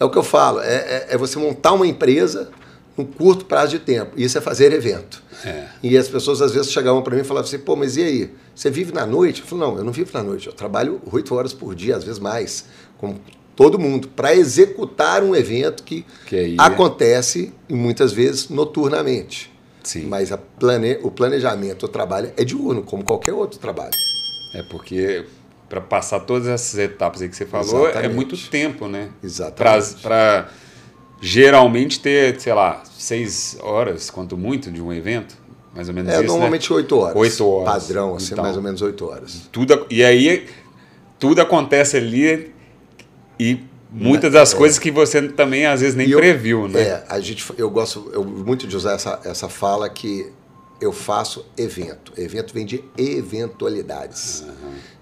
é 0.00 0.04
o 0.04 0.10
que 0.10 0.16
eu 0.16 0.22
falo: 0.22 0.60
é, 0.60 0.74
é- 0.74 1.06
é 1.10 1.18
você 1.18 1.38
montar 1.38 1.72
uma 1.72 1.86
empresa 1.86 2.48
num 2.96 3.04
curto 3.04 3.44
prazo 3.44 3.72
de 3.72 3.78
tempo. 3.80 4.12
Isso 4.16 4.38
é 4.38 4.40
fazer 4.40 4.72
evento. 4.72 5.22
É. 5.44 5.66
E 5.82 5.96
as 5.96 6.08
pessoas 6.08 6.40
às 6.40 6.52
vezes 6.52 6.72
chegavam 6.72 7.02
para 7.02 7.14
mim 7.14 7.20
e 7.22 7.24
falavam 7.24 7.46
assim: 7.46 7.58
pô, 7.58 7.76
mas 7.76 7.96
e 7.96 8.02
aí? 8.02 8.30
Você 8.54 8.70
vive 8.70 8.92
na 8.92 9.04
noite? 9.04 9.42
Eu 9.42 9.46
falo: 9.46 9.60
não, 9.60 9.78
eu 9.78 9.84
não 9.84 9.92
vivo 9.92 10.10
na 10.14 10.22
noite. 10.22 10.46
Eu 10.46 10.52
trabalho 10.52 11.00
oito 11.12 11.34
horas 11.34 11.52
por 11.52 11.74
dia, 11.74 11.96
às 11.96 12.04
vezes 12.04 12.18
mais, 12.18 12.64
como 12.98 13.20
todo 13.54 13.78
mundo, 13.78 14.08
para 14.08 14.34
executar 14.34 15.22
um 15.22 15.34
evento 15.34 15.82
que, 15.82 16.04
Que 16.26 16.36
é- 16.36 16.54
acontece 16.58 17.52
muitas 17.68 18.12
vezes 18.12 18.48
noturnamente. 18.48 19.52
Sim. 19.82 20.06
Mas 20.06 20.30
plane... 20.58 20.98
o 21.02 21.10
planejamento, 21.10 21.86
o 21.86 21.88
trabalho 21.88 22.32
é 22.36 22.44
diurno, 22.44 22.82
como 22.82 23.04
qualquer 23.04 23.32
outro 23.32 23.58
trabalho. 23.58 23.92
É 24.52 24.62
porque 24.62 25.24
para 25.68 25.80
passar 25.80 26.20
todas 26.20 26.48
essas 26.48 26.78
etapas 26.78 27.22
aí 27.22 27.28
que 27.28 27.36
você 27.36 27.46
falou 27.46 27.86
é 27.86 27.90
Exatamente. 27.90 28.14
muito 28.14 28.36
tempo, 28.50 28.88
né? 28.88 29.10
Exatamente. 29.22 29.94
Para 30.02 30.48
geralmente 31.20 32.00
ter, 32.00 32.40
sei 32.40 32.52
lá, 32.52 32.82
seis 32.98 33.56
horas, 33.60 34.10
quanto 34.10 34.36
muito, 34.36 34.70
de 34.70 34.80
um 34.82 34.92
evento, 34.92 35.36
mais 35.74 35.88
ou 35.88 35.94
menos 35.94 36.12
É, 36.12 36.16
isso, 36.16 36.26
normalmente 36.26 36.70
né? 36.70 36.76
oito 36.76 36.96
horas. 36.98 37.16
Oito 37.16 37.48
horas. 37.48 37.84
Padrão, 37.84 38.16
assim, 38.16 38.32
Então. 38.32 38.44
mais 38.44 38.56
ou 38.56 38.62
menos 38.62 38.82
oito 38.82 39.06
horas. 39.06 39.42
Tudo, 39.52 39.86
e 39.90 40.04
aí 40.04 40.46
tudo 41.18 41.40
acontece 41.40 41.96
ali 41.96 42.52
e 43.38 43.60
muitas 43.90 44.32
das 44.32 44.52
coisas 44.52 44.78
que 44.78 44.90
você 44.90 45.22
também 45.28 45.66
às 45.66 45.80
vezes 45.80 45.94
nem 45.94 46.08
eu- 46.08 46.18
previu, 46.18 46.68
né? 46.68 46.80
É, 46.80 47.04
a 47.08 47.18
gente, 47.20 47.44
eu 47.56 47.70
gosto 47.70 48.10
eu, 48.12 48.24
muito 48.24 48.66
de 48.66 48.76
usar 48.76 48.92
essa, 48.92 49.20
essa 49.24 49.48
fala 49.48 49.88
que 49.88 50.30
eu 50.80 50.92
faço 50.92 51.46
evento. 51.56 52.12
Evento 52.18 52.52
vem 52.52 52.66
de 52.66 52.84
eventualidades. 52.98 54.44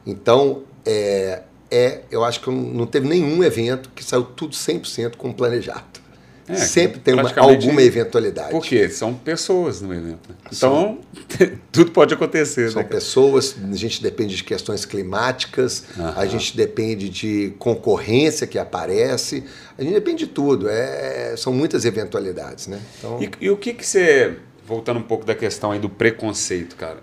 Então, 0.06 0.62
é, 0.86 1.42
é, 1.70 2.02
eu 2.10 2.22
acho 2.24 2.40
que 2.40 2.50
não 2.50 2.86
teve 2.86 3.08
nenhum 3.08 3.42
evento 3.42 3.90
que 3.94 4.04
saiu 4.04 4.22
tudo 4.22 4.54
100% 4.54 5.16
como 5.16 5.34
planejado. 5.34 6.03
É, 6.46 6.56
Sempre 6.56 7.00
tem 7.00 7.14
uma, 7.14 7.32
alguma 7.36 7.80
eventualidade. 7.82 8.50
Por 8.50 8.62
quê? 8.62 8.88
São 8.90 9.14
pessoas 9.14 9.80
no 9.80 9.94
evento. 9.94 10.28
né? 10.28 10.36
Então, 10.52 10.98
tudo 11.72 11.90
pode 11.90 12.12
acontecer. 12.12 12.70
São 12.70 12.82
né? 12.82 12.88
pessoas, 12.88 13.56
a 13.70 13.76
gente 13.76 14.02
depende 14.02 14.36
de 14.36 14.44
questões 14.44 14.84
climáticas, 14.84 15.84
a 16.16 16.26
gente 16.26 16.54
depende 16.54 17.08
de 17.08 17.54
concorrência 17.58 18.46
que 18.46 18.58
aparece, 18.58 19.44
a 19.78 19.82
gente 19.82 19.94
depende 19.94 20.26
de 20.26 20.30
tudo. 20.32 20.68
É, 20.68 21.34
são 21.36 21.52
muitas 21.52 21.84
eventualidades, 21.86 22.66
né? 22.66 22.80
Então, 22.98 23.22
E, 23.22 23.30
e 23.40 23.50
o 23.50 23.56
que 23.56 23.72
que 23.72 23.86
você, 23.86 24.36
voltando 24.66 24.98
um 24.98 25.04
pouco 25.04 25.24
da 25.24 25.34
questão 25.34 25.72
aí 25.72 25.78
do 25.78 25.88
preconceito, 25.88 26.76
cara, 26.76 26.98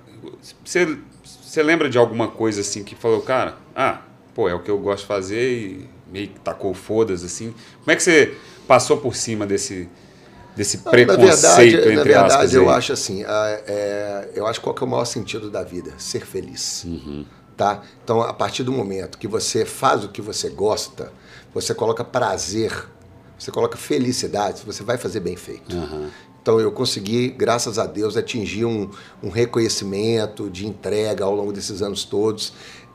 você, 0.63 0.97
você 1.41 1.63
lembra 1.63 1.89
de 1.89 1.97
alguma 1.97 2.27
coisa 2.27 2.61
assim 2.61 2.83
que 2.83 2.95
falou, 2.95 3.21
cara, 3.21 3.57
ah, 3.75 4.01
pô, 4.35 4.47
é 4.47 4.53
o 4.53 4.59
que 4.59 4.69
eu 4.69 4.77
gosto 4.77 5.01
de 5.01 5.07
fazer 5.07 5.51
e 5.51 5.89
meio 6.11 6.27
que 6.29 6.39
tacou 6.39 6.73
fodas 6.73 7.23
assim. 7.23 7.53
Como 7.79 7.91
é 7.91 7.95
que 7.95 8.03
você 8.03 8.35
passou 8.67 8.97
por 8.97 9.15
cima 9.15 9.45
desse, 9.45 9.89
desse 10.55 10.77
Não, 10.83 10.91
preconceito, 10.91 11.21
na 11.21 11.35
verdade, 11.35 11.75
entre 11.75 11.95
na 11.95 12.03
verdade 12.03 12.33
aspas? 12.33 12.53
eu 12.53 12.69
aí? 12.69 12.77
acho 12.77 12.93
assim, 12.93 13.23
é, 13.25 14.29
eu 14.35 14.45
acho 14.45 14.61
qual 14.61 14.75
que 14.75 14.83
é 14.83 14.87
o 14.87 14.89
maior 14.89 15.05
sentido 15.05 15.49
da 15.49 15.63
vida, 15.63 15.93
ser 15.97 16.25
feliz, 16.25 16.85
tá? 17.55 17.81
Então, 18.03 18.21
a 18.21 18.33
partir 18.33 18.63
do 18.63 18.71
momento 18.71 19.17
que 19.17 19.27
você 19.27 19.65
faz 19.65 20.03
o 20.03 20.09
que 20.09 20.21
você 20.21 20.49
gosta, 20.49 21.11
você 21.53 21.73
coloca 21.73 22.03
prazer, 22.03 22.87
você 23.37 23.51
coloca 23.51 23.77
felicidade, 23.77 24.63
você 24.65 24.83
vai 24.83 24.97
fazer 24.97 25.19
bem 25.19 25.35
feito. 25.35 25.75
Aham. 25.75 26.09
Então 26.41 26.59
eu 26.59 26.71
consegui, 26.71 27.29
graças 27.29 27.77
a 27.77 27.85
Deus, 27.85 28.17
atingir 28.17 28.65
um, 28.65 28.89
um 29.21 29.29
reconhecimento 29.29 30.49
de 30.49 30.65
entrega 30.65 31.23
ao 31.23 31.35
longo 31.35 31.53
desses 31.53 31.83
anos 31.83 32.03
todos 32.03 32.51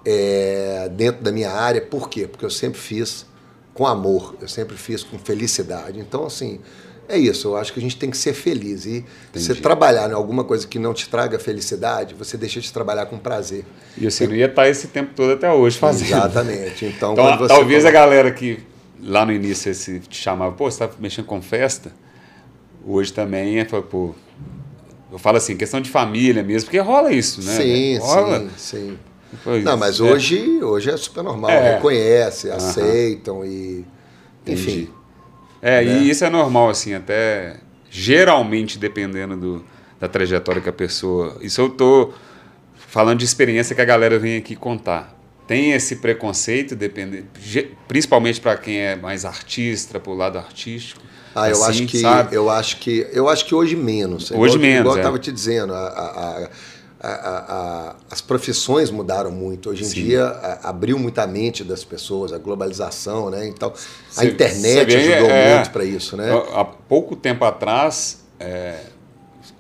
é, 0.07 0.89
dentro 0.93 1.25
da 1.25 1.33
minha 1.33 1.51
área. 1.51 1.81
Por 1.81 2.09
quê? 2.09 2.29
Porque 2.29 2.45
eu 2.45 2.51
sempre 2.51 2.79
fiz 2.79 3.27
com 3.75 3.85
amor, 3.87 4.37
eu 4.41 4.47
sempre 4.47 4.77
fiz 4.77 5.03
com 5.03 5.19
felicidade. 5.19 5.99
Então, 5.99 6.25
assim, 6.25 6.61
é 7.09 7.19
isso. 7.19 7.49
Eu 7.49 7.57
acho 7.57 7.73
que 7.73 7.81
a 7.81 7.83
gente 7.83 7.97
tem 7.97 8.09
que 8.09 8.17
ser 8.17 8.33
feliz. 8.33 8.87
E 8.87 9.05
você 9.35 9.55
trabalhar 9.55 10.09
em 10.09 10.15
alguma 10.15 10.45
coisa 10.45 10.67
que 10.67 10.79
não 10.79 10.95
te 10.95 11.09
traga 11.09 11.39
felicidade, 11.39 12.15
você 12.15 12.37
deixa 12.37 12.61
de 12.61 12.73
trabalhar 12.73 13.07
com 13.07 13.19
prazer. 13.19 13.65
E 13.99 14.09
você 14.09 14.27
não 14.29 14.37
ia 14.37 14.47
estar 14.47 14.69
esse 14.69 14.87
tempo 14.89 15.13
todo 15.15 15.33
até 15.33 15.53
hoje 15.53 15.77
fazendo. 15.77 16.09
Exatamente. 16.09 16.87
Então, 16.87 17.13
Então, 17.13 17.49
talvez 17.49 17.85
a 17.85 17.91
galera 17.91 18.31
que 18.31 18.61
lá 19.03 19.27
no 19.27 19.33
início 19.33 19.71
esse 19.71 19.99
te 20.01 20.17
chamava, 20.17 20.53
pô, 20.55 20.71
você 20.71 20.79
tá 20.79 20.91
mexendo 20.99 21.27
com 21.27 21.43
festa? 21.43 21.93
Hoje 22.87 23.13
também 23.13 23.59
é, 23.59 23.65
pô, 23.65 24.15
Eu 25.11 25.19
falo 25.19 25.37
assim, 25.37 25.57
questão 25.57 25.81
de 25.81 25.91
família 25.91 26.43
mesmo, 26.45 26.67
porque 26.67 26.79
rola 26.79 27.13
isso, 27.13 27.43
né? 27.43 27.57
Sim, 27.57 27.99
rola. 27.99 28.41
sim, 28.41 28.51
sim. 28.57 28.99
Não, 29.65 29.77
mas 29.77 30.01
é. 30.01 30.03
hoje, 30.03 30.63
hoje 30.63 30.91
é 30.91 30.97
super 30.97 31.23
normal. 31.23 31.51
É. 31.51 31.75
Reconhece, 31.77 32.51
aceitam 32.51 33.45
e. 33.45 33.85
Enfim. 34.47 34.71
Entendi. 34.73 34.91
É, 35.61 35.83
né? 35.85 35.99
e 35.99 36.11
isso 36.11 36.25
é 36.25 36.31
normal, 36.31 36.69
assim, 36.71 36.95
até 36.95 37.57
geralmente 37.91 38.79
dependendo 38.79 39.37
do, 39.37 39.65
da 39.99 40.09
trajetória 40.09 40.61
que 40.61 40.69
a 40.69 40.73
pessoa. 40.73 41.37
Isso 41.41 41.61
eu 41.61 41.69
tô 41.69 42.13
falando 42.77 43.19
de 43.19 43.25
experiência 43.25 43.75
que 43.75 43.81
a 43.83 43.85
galera 43.85 44.19
vem 44.19 44.37
aqui 44.37 44.55
contar. 44.55 45.15
Tem 45.47 45.73
esse 45.73 45.97
preconceito, 45.97 46.75
depende, 46.75 47.25
principalmente 47.87 48.41
para 48.41 48.57
quem 48.57 48.79
é 48.79 48.97
mais 48.97 49.25
artista, 49.25 50.01
pro 50.01 50.13
lado 50.15 50.39
artístico. 50.39 51.01
Ah, 51.35 51.49
eu 51.49 51.63
assim, 51.63 51.85
acho 51.85 51.87
que 51.87 51.99
sabe? 51.99 52.35
eu 52.35 52.49
acho 52.51 52.77
que 52.79 53.07
eu 53.13 53.29
acho 53.29 53.45
que 53.45 53.55
hoje 53.55 53.77
menos. 53.77 54.31
Hoje 54.31 54.55
igual, 54.55 54.59
menos, 54.59 54.81
Igual 54.81 54.95
eu 54.95 54.99
é. 54.99 55.01
estava 55.03 55.19
te 55.19 55.31
dizendo, 55.31 55.75
a- 55.75 55.89
a- 55.89 56.45
a- 56.45 56.51
a- 57.07 57.15
a- 57.15 57.55
a- 57.91 57.95
as 58.11 58.21
profissões 58.21 58.91
mudaram 58.91 59.31
muito. 59.31 59.71
Hoje 59.71 59.83
em 59.85 59.87
Sim. 59.87 60.05
dia 60.05 60.27
abriu 60.63 60.99
muito 60.99 61.19
a 61.19 61.27
mente 61.27 61.63
das 61.65 61.85
pessoas, 61.85 62.33
a 62.33 62.39
globalização, 62.39 63.31
né? 63.31 63.47
Então 63.47 63.73
a 64.17 64.21
Cê- 64.21 64.27
internet 64.29 64.91
cê 64.91 64.99
vê, 64.99 65.15
ajudou 65.15 65.31
é, 65.31 65.55
muito 65.55 65.71
para 65.71 65.85
isso, 65.85 66.17
né? 66.17 66.31
Há 66.55 66.65
pouco 66.65 67.15
tempo 67.17 67.45
atrás, 67.45 68.19
é, 68.41 68.81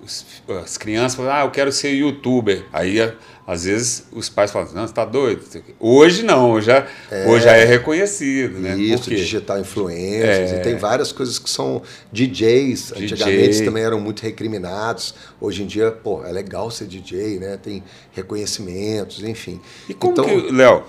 os- 0.05 0.25
as 0.62 0.76
crianças 0.78 1.14
falam, 1.16 1.33
ah, 1.33 1.40
eu 1.45 1.50
quero 1.50 1.71
ser 1.73 1.90
youtuber. 1.93 2.64
Aí, 2.73 2.99
às 3.47 3.64
vezes, 3.64 4.07
os 4.12 4.28
pais 4.28 4.50
falam, 4.50 4.69
não, 4.75 4.87
você 4.87 4.93
tá 4.93 5.05
doido? 5.05 5.43
Hoje 5.78 6.23
não, 6.25 6.50
hoje 6.50 6.66
já 6.66 6.87
é, 7.11 7.26
hoje 7.28 7.45
já 7.45 7.52
é 7.57 7.64
reconhecido, 7.64 8.59
né? 8.59 8.76
Isso, 8.76 9.09
digital 9.09 9.61
influencers, 9.61 10.52
É. 10.52 10.57
e 10.59 10.62
tem 10.62 10.76
várias 10.76 11.12
coisas 11.12 11.38
que 11.38 11.49
são 11.49 11.81
DJs, 12.12 12.93
DJ. 12.97 13.05
antigamente 13.05 13.64
também 13.64 13.85
eram 13.85 14.00
muito 14.00 14.23
recriminados. 14.23 15.14
Hoje 15.40 15.62
em 15.62 15.66
dia, 15.66 15.90
pô, 15.93 16.25
é 16.25 16.33
legal 16.33 16.71
ser 16.71 16.87
DJ, 16.87 17.38
né? 17.38 17.57
Tem 17.57 17.83
reconhecimentos, 18.12 19.23
enfim. 19.23 19.61
E 19.88 19.95
como 19.95 20.12
então, 20.12 20.25
que, 20.25 20.52
Léo, 20.52 20.85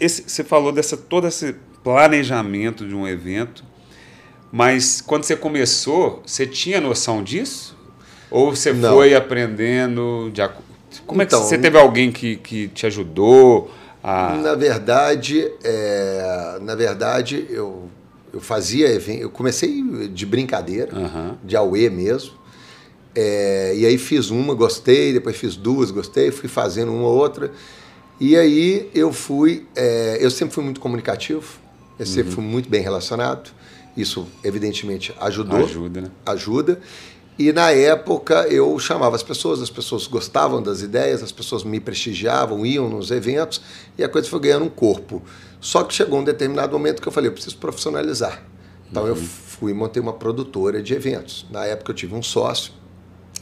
esse- 0.00 0.24
você 0.26 0.44
falou 0.44 0.72
dessa 0.72 0.96
todo 0.96 1.26
esse 1.26 1.54
planejamento 1.82 2.86
de 2.86 2.94
um 2.94 3.06
evento, 3.06 3.64
mas 4.52 5.00
quando 5.00 5.24
você 5.24 5.36
começou, 5.36 6.22
você 6.26 6.46
tinha 6.46 6.80
noção 6.80 7.22
disso? 7.22 7.75
Ou 8.36 8.54
você 8.54 8.70
Não. 8.70 8.90
foi 8.92 9.14
aprendendo 9.14 10.30
de 10.30 10.46
Como 11.06 11.22
é 11.22 11.24
que 11.26 11.34
Então, 11.34 11.42
você 11.42 11.56
teve 11.56 11.78
alguém 11.78 12.12
que, 12.12 12.36
que 12.36 12.68
te 12.68 12.84
ajudou 12.84 13.70
a 14.04 14.36
Na 14.42 14.54
verdade, 14.54 15.50
é, 15.64 16.58
na 16.60 16.74
verdade 16.74 17.46
eu, 17.48 17.88
eu 18.34 18.38
fazia 18.40 18.88
evento, 18.92 19.22
eu 19.22 19.30
comecei 19.30 19.82
de 20.08 20.26
brincadeira, 20.26 20.94
Aham. 20.94 21.38
de 21.42 21.56
auê 21.56 21.88
mesmo. 21.88 22.32
É, 23.14 23.72
e 23.74 23.86
aí 23.86 23.96
fiz 23.96 24.28
uma, 24.28 24.52
gostei, 24.52 25.14
depois 25.14 25.34
fiz 25.34 25.56
duas, 25.56 25.90
gostei, 25.90 26.30
fui 26.30 26.46
fazendo 26.50 26.92
uma 26.92 27.08
ou 27.08 27.16
outra. 27.16 27.50
E 28.20 28.36
aí 28.36 28.90
eu 28.94 29.14
fui, 29.14 29.66
é, 29.74 30.18
eu 30.20 30.30
sempre 30.30 30.54
fui 30.54 30.62
muito 30.62 30.78
comunicativo, 30.78 31.58
eu 31.98 32.04
Uhum. 32.04 32.12
sempre 32.12 32.32
fui 32.32 32.44
muito 32.44 32.68
bem 32.68 32.82
relacionado. 32.82 33.50
Isso 33.96 34.26
evidentemente 34.44 35.14
ajudou 35.22 35.58
ajuda, 35.64 36.02
né? 36.02 36.10
ajuda. 36.26 36.78
E 37.38 37.52
na 37.52 37.70
época 37.70 38.46
eu 38.48 38.78
chamava 38.78 39.14
as 39.14 39.22
pessoas, 39.22 39.60
as 39.60 39.68
pessoas 39.68 40.06
gostavam 40.06 40.62
das 40.62 40.80
ideias, 40.80 41.22
as 41.22 41.32
pessoas 41.32 41.64
me 41.64 41.78
prestigiavam, 41.78 42.64
iam 42.64 42.88
nos 42.88 43.10
eventos 43.10 43.60
e 43.98 44.02
a 44.02 44.08
coisa 44.08 44.28
foi 44.28 44.40
ganhando 44.40 44.64
um 44.64 44.70
corpo. 44.70 45.22
Só 45.60 45.84
que 45.84 45.92
chegou 45.92 46.18
um 46.18 46.24
determinado 46.24 46.72
momento 46.72 47.02
que 47.02 47.08
eu 47.08 47.12
falei, 47.12 47.28
eu 47.28 47.34
preciso 47.34 47.58
profissionalizar. 47.58 48.42
Então 48.90 49.06
eu 49.06 49.16
fui 49.16 49.72
e 49.72 49.74
montei 49.74 50.02
uma 50.02 50.14
produtora 50.14 50.82
de 50.82 50.94
eventos. 50.94 51.46
Na 51.50 51.66
época 51.66 51.90
eu 51.90 51.94
tive 51.94 52.14
um 52.14 52.22
sócio, 52.22 52.72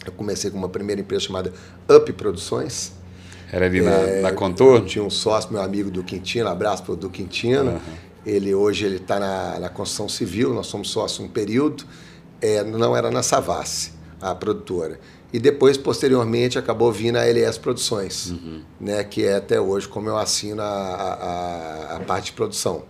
eu 0.04 0.12
comecei 0.12 0.50
com 0.50 0.58
uma 0.58 0.68
primeira 0.68 1.00
empresa 1.00 1.24
chamada 1.26 1.52
Up 1.88 2.12
Produções. 2.14 2.92
Era 3.52 3.66
ali 3.66 3.80
na, 3.80 3.90
na 4.22 4.30
Eu 4.30 4.34
Contorno? 4.34 4.84
tinha 4.86 5.04
um 5.04 5.10
sócio, 5.10 5.52
meu 5.52 5.62
amigo 5.62 5.90
do 5.90 6.02
Quintino, 6.02 6.48
abraço 6.48 6.82
para 6.82 6.94
o 6.94 6.96
do 6.96 7.08
Quintino. 7.08 7.80
Ele 8.26 8.54
hoje 8.54 8.86
ele 8.86 8.96
está 8.96 9.20
na, 9.20 9.60
na 9.60 9.68
construção 9.68 10.08
civil, 10.08 10.52
nós 10.52 10.66
somos 10.66 10.90
sócios 10.90 11.20
um 11.20 11.28
período. 11.28 11.84
É, 12.44 12.62
não 12.62 12.94
era 12.94 13.10
na 13.10 13.22
Savassi, 13.22 13.92
a 14.20 14.34
produtora. 14.34 15.00
E 15.32 15.38
depois, 15.38 15.76
posteriormente, 15.78 16.58
acabou 16.58 16.92
vindo 16.92 17.16
a 17.16 17.24
LS 17.24 17.58
Produções, 17.58 18.34
né, 18.78 19.02
que 19.02 19.24
é 19.24 19.36
até 19.36 19.58
hoje 19.58 19.88
como 19.88 20.08
eu 20.08 20.16
assino 20.18 20.60
a, 20.60 20.66
a, 20.66 21.96
a 21.96 22.00
parte 22.00 22.26
de 22.26 22.32
produção. 22.32 22.84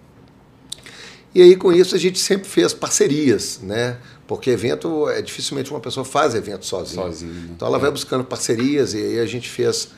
E 1.33 1.41
aí, 1.41 1.57
com 1.57 1.73
isso, 1.73 1.95
a 1.95 1.99
gente 1.99 2.19
sempre 2.19 2.49
fez 2.49 2.73
parcerias, 2.73 3.61
né? 3.63 3.99
Porque 4.27 4.51
evento, 4.51 5.09
é 5.09 5.23
dificilmente 5.23 5.71
uma 5.71 5.81
pessoa 5.81 6.05
faz 6.05 6.35
evento 6.35 6.67
sozinha. 6.67 7.03
Sozinho, 7.03 7.33
né? 7.33 7.49
Então 7.55 7.69
ela 7.69 7.79
vai 7.79 7.91
buscando 7.91 8.25
parcerias 8.25 8.93
e 8.95 8.99
aí 8.99 9.19
a 9.21 9.27
gente 9.27 9.49
fez 9.49 9.89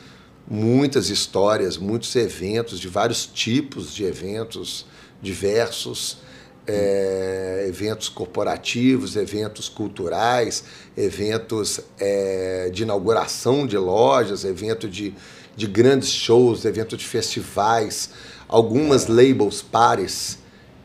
muitas 0.49 1.11
histórias, 1.11 1.77
muitos 1.77 2.15
eventos, 2.15 2.79
de 2.79 2.89
vários 2.89 3.27
tipos 3.27 3.95
de 3.95 4.05
eventos 4.05 4.87
diversos, 5.21 6.19
é, 6.67 7.67
eventos 7.69 8.09
corporativos, 8.09 9.17
eventos 9.17 9.69
culturais, 9.69 10.65
eventos 10.97 11.81
é, 11.99 12.71
de 12.73 12.83
inauguração 12.83 13.67
de 13.67 13.77
lojas, 13.79 14.45
evento 14.45 14.89
de, 14.89 15.15
de 15.57 15.67
grandes 15.67 16.11
shows, 16.11 16.65
evento 16.65 16.97
de 16.97 17.05
festivais, 17.07 18.11
algumas 18.49 19.07
labels 19.07 19.63
pares. 19.63 20.39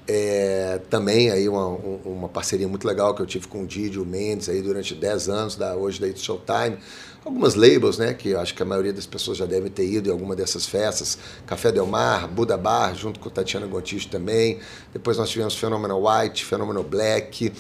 É, 0.08 0.82
também 0.90 1.30
aí 1.30 1.48
uma, 1.48 1.68
um- 1.70 2.02
uma 2.06 2.28
parceria 2.28 2.68
muito 2.68 2.86
legal 2.86 3.14
que 3.14 3.22
eu 3.22 3.26
tive 3.26 3.48
com 3.48 3.64
o 3.64 3.68
Didi 3.68 3.96
e 3.98 4.00
o 4.00 4.06
Mendes 4.06 4.50
aí 4.50 4.62
durante 4.62 4.94
10 4.96 5.30
anos, 5.30 5.56
da, 5.56 5.76
hoje 5.76 6.02
da 6.02 6.08
It's 6.08 6.24
Showtime. 6.24 6.78
Algumas 7.24 7.54
labels, 7.54 8.00
né, 8.00 8.16
que 8.16 8.30
eu 8.30 8.40
acho 8.40 8.56
que 8.56 8.64
a 8.64 8.66
maioria 8.66 8.92
das 8.92 9.06
pessoas 9.06 9.38
já 9.38 9.46
deve 9.46 9.70
ter 9.70 9.86
ido 9.86 10.10
em 10.10 10.12
alguma 10.12 10.36
dessas 10.36 10.66
festas. 10.66 11.20
Café 11.46 11.72
Del 11.72 11.86
Mar, 11.86 12.28
Buda 12.28 12.58
Bar, 12.58 12.96
junto 12.96 13.20
com 13.20 13.30
Tatiana 13.30 13.68
Gontijo 13.68 14.08
também. 14.10 14.60
Depois 14.92 15.18
nós 15.18 15.30
tivemos 15.30 15.56
Phenomenal 15.56 16.02
White, 16.04 16.44
Phenomenal 16.44 16.84
Black. 16.84 17.54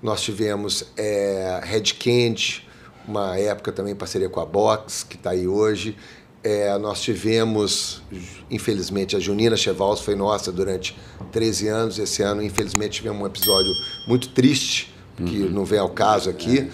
Nós 0.00 0.22
tivemos 0.22 0.84
é, 0.96 1.60
Red 1.64 1.94
Candy, 1.98 2.64
uma 3.08 3.36
época 3.36 3.72
também 3.72 3.92
em 3.92 3.96
parceria 3.96 4.28
com 4.28 4.38
a 4.38 4.46
Box, 4.46 5.02
que 5.02 5.16
está 5.16 5.30
aí 5.30 5.48
hoje. 5.48 5.96
É, 6.44 6.78
nós 6.78 7.00
tivemos, 7.00 8.00
infelizmente, 8.48 9.16
a 9.16 9.18
Junina 9.18 9.56
Chevals 9.56 9.98
foi 10.00 10.14
nossa 10.14 10.52
durante 10.52 10.96
13 11.32 11.66
anos. 11.66 11.98
Esse 11.98 12.22
ano, 12.22 12.40
infelizmente, 12.40 12.92
tivemos 12.92 13.20
um 13.20 13.26
episódio 13.26 13.72
muito 14.06 14.28
triste, 14.28 14.94
que 15.16 15.40
não 15.40 15.64
vem 15.64 15.80
ao 15.80 15.88
caso 15.88 16.30
aqui, 16.30 16.58
é, 16.60 16.70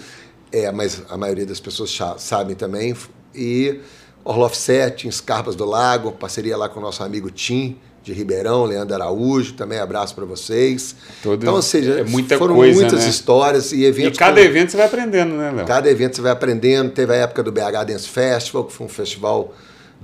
mas 0.71 1.01
a 1.09 1.17
maioria 1.17 1.45
das 1.45 1.59
pessoas 1.59 1.97
sabem 2.17 2.55
também. 2.55 2.95
E 3.33 3.79
Orloff 4.23 4.55
Sete, 4.57 5.07
em 5.07 5.11
Scarpas 5.11 5.55
do 5.55 5.65
Lago, 5.65 6.11
parceria 6.11 6.55
lá 6.57 6.67
com 6.69 6.79
o 6.79 6.81
nosso 6.83 7.03
amigo 7.03 7.29
Tim, 7.29 7.77
de 8.03 8.13
Ribeirão, 8.13 8.65
Leandro 8.65 8.93
Araújo, 8.95 9.53
também 9.53 9.79
abraço 9.79 10.13
para 10.13 10.25
vocês. 10.25 10.95
Todo- 11.23 11.41
então, 11.41 11.55
ou 11.55 11.61
seja, 11.61 11.99
é 11.99 12.03
muita 12.03 12.37
foram 12.37 12.53
coisa, 12.55 12.79
muitas 12.79 13.03
né? 13.03 13.09
histórias 13.09 13.71
e 13.71 13.77
E 13.77 13.85
eventos. 13.85 14.17
cada 14.19 14.39
com- 14.39 14.47
evento 14.47 14.71
você 14.71 14.77
vai 14.77 14.85
aprendendo, 14.85 15.33
né, 15.35 15.51
Léo? 15.51 15.65
Cada 15.65 15.89
evento 15.89 16.15
você 16.15 16.21
vai 16.21 16.31
aprendendo. 16.31 16.91
Teve 16.91 17.13
a 17.13 17.15
época 17.15 17.41
do 17.41 17.51
BH 17.51 17.83
Dance 17.85 18.07
Festival, 18.07 18.63
que 18.65 18.73
foi 18.73 18.85
um 18.85 18.89
festival. 18.89 19.53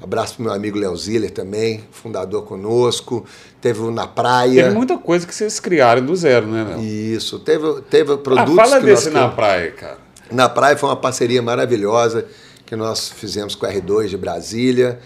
Abraço 0.02 0.34
pro 0.36 0.44
meu 0.46 0.54
amigo 0.54 0.80
Léo 0.80 0.96
Ziller 0.98 1.30
também, 1.30 1.84
fundador 1.92 2.44
conosco. 2.44 3.24
Teve 3.62 3.82
o 3.82 3.92
Na 3.92 4.08
Praia. 4.08 4.64
Teve 4.64 4.76
muita 4.76 4.98
coisa 4.98 5.28
que 5.28 5.36
vocês 5.36 5.60
criaram 5.60 6.04
do 6.04 6.16
zero, 6.16 6.48
né, 6.48 6.64
Léo? 6.70 6.82
Isso. 6.84 7.38
Teve, 7.38 7.82
teve 7.88 8.14
Ah, 8.14 8.18
produtos 8.18 8.56
fala 8.56 8.80
que 8.80 8.86
desse 8.88 9.10
na 9.12 9.30
praia, 9.30 9.70
cara. 9.72 9.98
Na 10.32 10.48
Praia 10.50 10.76
foi 10.78 10.90
uma 10.90 10.96
parceria 10.96 11.42
maravilhosa 11.42 12.26
que 12.66 12.76
nós 12.76 13.10
fizemos 13.10 13.56
com 13.56 13.66
a 13.66 13.72
R2 13.74 14.08
de 14.08 14.18
Brasília. 14.18 15.00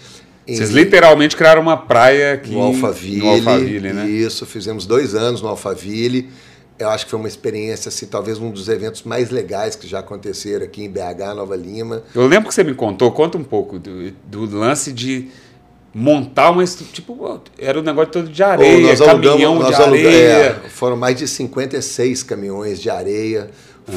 Vocês 0.48 0.70
literalmente 0.70 1.36
criaram 1.36 1.62
uma 1.62 1.76
praia 1.78 2.34
aqui 2.34 2.52
no 2.52 2.62
Alphaville. 2.62 3.18
no 3.18 3.30
Alphaville, 3.30 3.92
né? 3.94 4.08
Isso, 4.08 4.46
fizemos 4.46 4.86
dois 4.86 5.16
anos 5.16 5.42
no 5.42 5.48
Alphaville. 5.48 6.30
Eu 6.78 6.90
acho 6.90 7.06
que 7.06 7.12
foi 7.12 7.18
uma 7.20 7.28
experiência, 7.28 7.90
assim, 7.90 8.06
talvez 8.06 8.38
um 8.38 8.52
dos 8.52 8.68
eventos 8.70 9.02
mais 9.04 9.30
legais 9.32 9.76
que 9.76 9.88
já 9.88 10.00
aconteceram 10.00 10.66
aqui 10.66 10.84
em 10.84 10.90
BH, 10.90 11.34
Nova 11.36 11.56
Lima. 11.56 12.04
Eu 12.14 12.28
lembro 12.28 12.50
que 12.50 12.54
você 12.54 12.64
me 12.64 12.76
contou, 12.76 13.12
conta 13.12 13.38
um 13.38 13.44
pouco 13.44 13.80
do, 13.80 14.12
do 14.28 14.46
lance 14.58 14.92
de 14.92 15.30
montar 15.94 16.52
uma 16.52 16.64
estru- 16.64 16.86
tipo 16.92 17.42
era 17.58 17.80
um 17.80 17.82
negócio 17.82 18.12
todo 18.12 18.30
de 18.30 18.44
areia, 18.44 18.76
Ou 18.76 18.82
nós 18.82 19.00
caminhão 19.00 19.34
alugamos- 19.54 19.66
de 19.66 19.72
nós 19.72 19.80
aluga- 19.80 19.98
areia. 20.10 20.62
é, 20.66 20.70
foram 20.70 20.98
mais 20.98 21.16
de 21.18 21.28
56 21.28 22.22
caminhões 22.22 22.82
de 22.82 22.90
areia. 22.90 23.50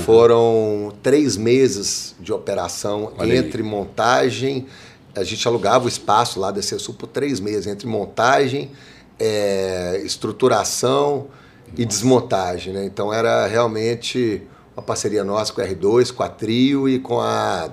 Foram 0.05 0.93
três 1.03 1.37
meses 1.37 2.15
de 2.21 2.33
operação 2.33 3.13
Olha 3.17 3.33
aí. 3.33 3.39
entre 3.39 3.63
montagem. 3.63 4.67
A 5.15 5.25
gente 5.25 5.47
alugava 5.49 5.87
o 5.87 5.89
espaço 5.89 6.39
lá 6.39 6.51
da 6.51 6.61
Cesul 6.63 6.95
por 6.95 7.07
três 7.07 7.41
meses, 7.41 7.67
entre 7.67 7.87
montagem, 7.87 8.71
é, 9.19 10.01
estruturação 10.05 11.29
e 11.77 11.85
desmontagem. 11.85 12.73
Né? 12.73 12.85
Então 12.85 13.13
era 13.13 13.47
realmente 13.47 14.43
uma 14.77 14.83
parceria 14.83 15.25
nossa 15.25 15.53
com 15.53 15.61
a 15.61 15.67
R2, 15.67 16.13
com 16.13 16.23
a 16.23 16.29
Trio 16.29 16.89
e 16.89 16.99
com 16.99 17.21
a, 17.21 17.71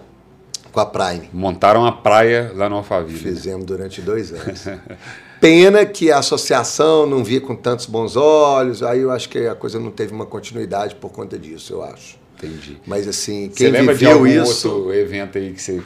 com 0.72 0.80
a 0.80 0.86
Prime. 0.86 1.30
Montaram 1.34 1.86
a 1.86 1.92
praia 1.92 2.52
lá 2.56 2.70
no 2.70 2.78
Alphaville. 2.78 3.20
Fizemos 3.20 3.66
durante 3.66 4.02
dois 4.02 4.32
anos. 4.32 4.66
Pena 5.46 5.86
que 5.86 6.12
a 6.12 6.18
associação 6.18 7.06
não 7.06 7.24
via 7.24 7.40
com 7.40 7.56
tantos 7.56 7.86
bons 7.86 8.16
olhos, 8.16 8.82
aí 8.82 9.02
eu 9.02 9.12
acho 9.12 9.30
que 9.30 9.46
a 9.46 9.54
coisa 9.54 9.80
não 9.80 9.92
teve 9.92 10.12
uma 10.12 10.26
continuidade 10.26 10.96
por 10.96 11.12
conta 11.12 11.38
disso, 11.38 11.72
eu 11.72 11.84
acho. 11.84 12.18
Entendi. 12.36 12.78
Mas 12.88 13.08
assim, 13.08 13.52
quem 13.56 13.68
você 13.68 13.70
lembra 13.70 13.94
de 13.94 14.08
algum 14.08 14.26
isso... 14.26 14.68
outro 14.68 14.94
evento 14.96 15.38
aí 15.38 15.54
que 15.54 15.62
você, 15.62 15.84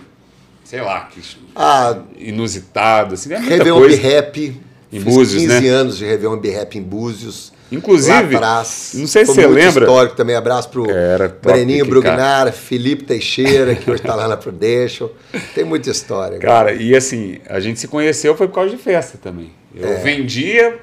sei 0.64 0.80
lá, 0.80 1.02
que 1.02 1.22
ah, 1.54 2.04
inusitado, 2.18 3.16
assim, 3.16 3.34
é 3.34 3.38
muita 3.38 3.54
Réveillon 3.54 3.80
coisa. 3.80 4.02
Rap, 4.02 4.62
em 4.94 5.02
Búzios, 5.02 5.42
15 5.44 5.62
né? 5.62 5.70
anos 5.70 5.98
de 5.98 6.06
Réveillon 6.06 6.40
Rap 6.40 6.78
em 6.78 6.82
Búzios. 6.82 7.52
Inclusive, 7.72 8.36
atrás, 8.36 8.92
não 8.96 9.06
sei 9.06 9.26
se 9.26 9.34
você 9.34 9.46
lembra. 9.46 9.84
histórico 9.86 10.16
também. 10.16 10.36
Abraço 10.36 10.70
pro 10.70 10.90
Era 10.90 11.28
Breninho 11.28 11.86
Brugnar, 11.86 12.52
Felipe 12.52 13.04
Teixeira, 13.04 13.76
que 13.76 13.90
hoje 13.92 14.02
está 14.02 14.16
lá 14.16 14.28
na 14.28 14.36
Prudential. 14.36 15.12
Tem 15.54 15.64
muita 15.64 15.90
história. 15.90 16.40
Cara, 16.40 16.72
cara, 16.72 16.74
e 16.74 16.96
assim, 16.96 17.38
a 17.48 17.60
gente 17.60 17.80
se 17.80 17.88
conheceu 17.88 18.36
foi 18.36 18.48
por 18.48 18.56
causa 18.56 18.72
de 18.72 18.78
festa 18.78 19.20
também. 19.22 19.52
Eu 19.76 19.88
é. 19.88 19.96
vendia 19.98 20.80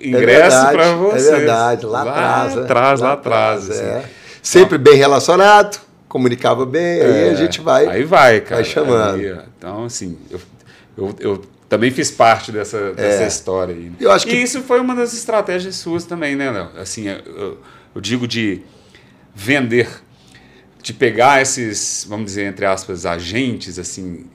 ingresso 0.00 0.56
é 0.56 0.72
para 0.72 0.94
você. 0.94 1.28
É 1.28 1.36
verdade, 1.36 1.86
lá, 1.86 2.02
lá 2.02 2.10
atrás. 2.10 2.54
Lá 2.54 2.62
atrás, 2.62 3.00
lá 3.00 3.12
atrás. 3.12 3.70
Assim. 3.70 3.84
É. 3.84 4.04
Sempre 4.42 4.78
bem 4.78 4.94
relacionado, 4.94 5.78
comunicava 6.08 6.64
bem, 6.64 7.02
aí 7.02 7.28
a 7.28 7.32
é, 7.32 7.36
gente 7.36 7.60
vai. 7.60 7.86
Aí 7.86 8.04
vai, 8.04 8.40
cara. 8.40 8.62
Vai 8.62 8.64
chamando. 8.64 9.20
Aí, 9.20 9.38
então, 9.58 9.84
assim, 9.84 10.16
eu, 10.30 10.40
eu, 10.96 11.16
eu 11.20 11.42
também 11.70 11.92
fiz 11.92 12.10
parte 12.10 12.50
dessa, 12.50 12.92
dessa 12.92 13.22
é. 13.22 13.28
história 13.28 13.72
aí. 13.72 13.92
Eu 14.00 14.10
acho 14.10 14.26
que... 14.26 14.34
E 14.34 14.42
isso 14.42 14.60
foi 14.62 14.80
uma 14.80 14.92
das 14.92 15.14
estratégias 15.14 15.76
suas 15.76 16.04
também, 16.04 16.34
né, 16.34 16.50
Léo? 16.50 16.68
Assim, 16.76 17.06
eu, 17.06 17.58
eu, 17.94 18.00
digo 18.00 18.26
de 18.26 18.60
vender, 19.32 19.88
de 20.82 20.92
pegar 20.92 21.40
esses, 21.40 22.04
vamos 22.08 22.26
dizer, 22.26 22.46
entre 22.46 22.66
aspas, 22.66 23.06
agentes, 23.06 23.78
assim, 23.78 24.26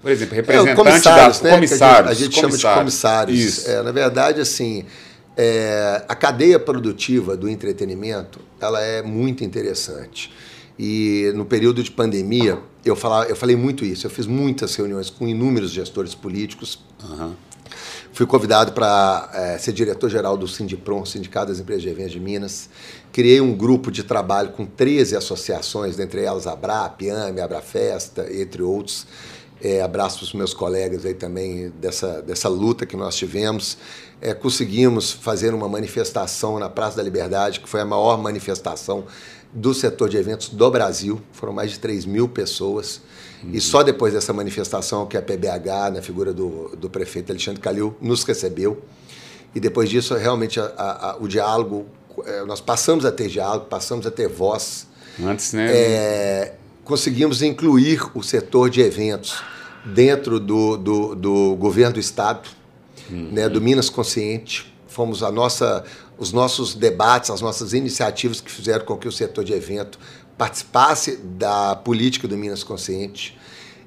por 0.00 0.12
exemplo, 0.12 0.34
é, 0.34 0.36
representante 0.36 0.70
é, 0.70 0.74
comissários, 0.76 1.40
da, 1.40 1.48
né? 1.48 1.54
comissários. 1.56 2.10
A 2.10 2.14
gente, 2.14 2.22
a 2.22 2.24
gente 2.26 2.40
chama 2.40 2.56
de 2.56 2.78
comissários. 2.78 3.38
Isso. 3.40 3.68
É, 3.68 3.82
na 3.82 3.90
verdade, 3.90 4.40
assim, 4.40 4.84
é, 5.36 6.04
a 6.06 6.14
cadeia 6.14 6.60
produtiva 6.60 7.36
do 7.36 7.48
entretenimento, 7.48 8.38
ela 8.60 8.80
é 8.80 9.02
muito 9.02 9.42
interessante. 9.42 10.32
E 10.78 11.32
no 11.34 11.44
período 11.44 11.82
de 11.82 11.90
pandemia, 11.90 12.58
eu, 12.84 12.94
falava, 12.94 13.28
eu 13.28 13.36
falei 13.36 13.56
muito 13.56 13.84
isso. 13.84 14.06
Eu 14.06 14.10
fiz 14.10 14.26
muitas 14.26 14.74
reuniões 14.74 15.08
com 15.08 15.26
inúmeros 15.26 15.70
gestores 15.70 16.14
políticos. 16.14 16.78
Uhum. 17.02 17.34
Fui 18.12 18.26
convidado 18.26 18.72
para 18.72 19.30
é, 19.34 19.58
ser 19.58 19.72
diretor-geral 19.72 20.36
do 20.36 20.48
Sindipron, 20.48 21.04
Sindicato 21.04 21.48
das 21.48 21.60
Empresas 21.60 21.82
de 21.82 21.88
Eventos 21.88 22.12
de 22.12 22.20
Minas. 22.20 22.70
Criei 23.12 23.40
um 23.40 23.54
grupo 23.54 23.90
de 23.90 24.02
trabalho 24.02 24.52
com 24.52 24.64
13 24.64 25.16
associações, 25.16 25.96
dentre 25.96 26.22
elas 26.22 26.46
a 26.46 26.52
Abra, 26.52 26.88
Piame, 26.88 27.40
Abrafesta, 27.40 28.26
entre 28.32 28.62
outros. 28.62 29.06
É, 29.60 29.80
abraço 29.80 30.22
os 30.22 30.34
meus 30.34 30.52
colegas 30.52 31.06
aí 31.06 31.14
também 31.14 31.72
dessa, 31.80 32.20
dessa 32.20 32.48
luta 32.48 32.84
que 32.84 32.96
nós 32.96 33.16
tivemos. 33.16 33.78
É, 34.20 34.32
conseguimos 34.34 35.12
fazer 35.12 35.52
uma 35.54 35.68
manifestação 35.68 36.58
na 36.58 36.68
Praça 36.68 36.96
da 36.96 37.02
Liberdade, 37.02 37.60
que 37.60 37.68
foi 37.68 37.80
a 37.80 37.84
maior 37.84 38.16
manifestação 38.18 39.04
do 39.56 39.72
setor 39.72 40.08
de 40.10 40.18
eventos 40.18 40.50
do 40.50 40.70
Brasil. 40.70 41.20
Foram 41.32 41.52
mais 41.52 41.70
de 41.70 41.78
3 41.78 42.04
mil 42.04 42.28
pessoas. 42.28 43.00
Uhum. 43.42 43.50
E 43.52 43.60
só 43.60 43.82
depois 43.82 44.12
dessa 44.12 44.32
manifestação 44.32 45.06
que 45.06 45.16
a 45.16 45.22
PBH, 45.22 45.90
na 45.94 46.02
figura 46.02 46.32
do, 46.32 46.76
do 46.76 46.90
prefeito 46.90 47.32
Alexandre 47.32 47.60
Calil, 47.60 47.96
nos 48.00 48.22
recebeu. 48.22 48.82
E 49.54 49.60
depois 49.60 49.88
disso, 49.88 50.14
realmente, 50.14 50.60
a, 50.60 50.66
a, 50.76 51.16
o 51.18 51.26
diálogo, 51.26 51.86
é, 52.26 52.44
nós 52.44 52.60
passamos 52.60 53.06
a 53.06 53.10
ter 53.10 53.28
diálogo, 53.28 53.64
passamos 53.64 54.06
a 54.06 54.10
ter 54.10 54.28
voz. 54.28 54.86
Antes, 55.18 55.54
né? 55.54 55.70
É, 55.70 56.54
conseguimos 56.84 57.40
incluir 57.40 58.00
o 58.14 58.22
setor 58.22 58.68
de 58.68 58.82
eventos 58.82 59.42
dentro 59.86 60.38
do, 60.38 60.76
do, 60.76 61.14
do 61.14 61.56
governo 61.56 61.94
do 61.94 62.00
Estado, 62.00 62.48
uhum. 63.10 63.30
né, 63.32 63.48
do 63.48 63.60
Minas 63.60 63.88
Consciente. 63.88 64.72
Fomos 64.86 65.22
a 65.22 65.30
nossa, 65.30 65.84
os 66.18 66.32
nossos 66.32 66.74
debates, 66.74 67.30
as 67.30 67.40
nossas 67.40 67.72
iniciativas 67.72 68.40
que 68.40 68.50
fizeram 68.50 68.84
com 68.84 68.96
que 68.96 69.08
o 69.08 69.12
setor 69.12 69.44
de 69.44 69.52
evento 69.52 69.98
participasse 70.36 71.16
da 71.16 71.74
política 71.74 72.26
do 72.28 72.36
Minas 72.36 72.62
Consciente. 72.62 73.38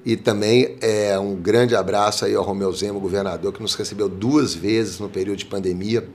E 0.06 0.16
também 0.16 0.78
é, 0.82 1.20
um 1.20 1.36
grande 1.36 1.76
abraço 1.76 2.26
aí 2.26 2.34
ao 2.34 2.44
Romeu 2.44 2.72
Zema, 2.72 3.00
governador, 3.00 3.52
que 3.52 3.62
nos 3.62 3.76
recebeu 3.76 4.08
duas 4.08 4.54
vezes 4.54 5.00
no 5.00 5.10
período 5.10 5.40
de 5.40 5.46
pandemia. 5.46 6.08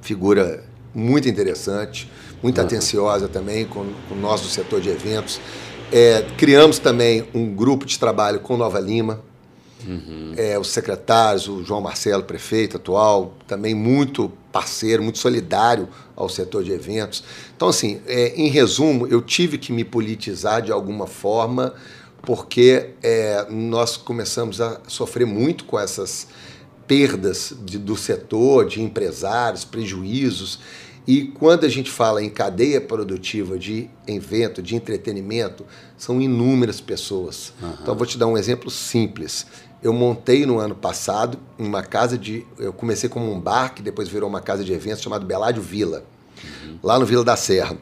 Figura 0.00 0.64
muito 0.94 1.28
interessante, 1.28 2.10
muito 2.42 2.58
uhum. 2.58 2.66
atenciosa 2.66 3.28
também 3.28 3.66
com, 3.66 3.86
com 4.08 4.14
nós 4.14 4.40
do 4.40 4.48
setor 4.48 4.80
de 4.80 4.88
eventos. 4.88 5.40
É, 5.92 6.24
criamos 6.38 6.78
também 6.78 7.28
um 7.34 7.54
grupo 7.54 7.84
de 7.84 7.98
trabalho 7.98 8.40
com 8.40 8.56
Nova 8.56 8.80
Lima, 8.80 9.22
Uhum. 9.86 10.34
É, 10.36 10.58
os 10.58 10.68
secretários, 10.68 11.48
o 11.48 11.62
João 11.64 11.80
Marcelo, 11.80 12.22
prefeito 12.22 12.76
atual, 12.76 13.34
também 13.46 13.74
muito 13.74 14.30
parceiro, 14.52 15.02
muito 15.02 15.18
solidário 15.18 15.88
ao 16.16 16.28
setor 16.28 16.64
de 16.64 16.72
eventos. 16.72 17.22
Então, 17.56 17.68
assim, 17.68 18.00
é, 18.06 18.34
em 18.34 18.48
resumo, 18.48 19.06
eu 19.06 19.22
tive 19.22 19.58
que 19.58 19.72
me 19.72 19.84
politizar 19.84 20.62
de 20.62 20.72
alguma 20.72 21.06
forma, 21.06 21.74
porque 22.22 22.90
é, 23.02 23.46
nós 23.48 23.96
começamos 23.96 24.60
a 24.60 24.80
sofrer 24.86 25.26
muito 25.26 25.64
com 25.64 25.78
essas 25.78 26.26
perdas 26.86 27.54
de, 27.64 27.78
do 27.78 27.96
setor, 27.96 28.66
de 28.66 28.82
empresários, 28.82 29.64
prejuízos. 29.64 30.58
E 31.06 31.22
quando 31.24 31.64
a 31.64 31.68
gente 31.68 31.90
fala 31.90 32.22
em 32.22 32.28
cadeia 32.28 32.80
produtiva 32.80 33.58
de 33.58 33.88
evento, 34.06 34.60
de 34.60 34.76
entretenimento, 34.76 35.64
são 35.96 36.20
inúmeras 36.20 36.80
pessoas. 36.80 37.52
Uhum. 37.62 37.74
Então, 37.80 37.94
vou 37.94 38.06
te 38.06 38.18
dar 38.18 38.26
um 38.26 38.36
exemplo 38.36 38.70
simples 38.70 39.46
eu 39.82 39.92
montei 39.92 40.44
no 40.44 40.58
ano 40.58 40.74
passado 40.74 41.38
uma 41.58 41.82
casa 41.82 42.18
de. 42.18 42.46
Eu 42.58 42.72
comecei 42.72 43.08
como 43.08 43.32
um 43.32 43.40
bar, 43.40 43.74
que 43.74 43.82
depois 43.82 44.08
virou 44.08 44.28
uma 44.28 44.40
casa 44.40 44.62
de 44.62 44.72
eventos 44.72 45.02
chamado 45.02 45.24
Beládio 45.24 45.62
Vila, 45.62 46.04
uhum. 46.44 46.78
lá 46.82 46.98
no 46.98 47.06
Vila 47.06 47.24
da 47.24 47.36
Serra. 47.36 47.76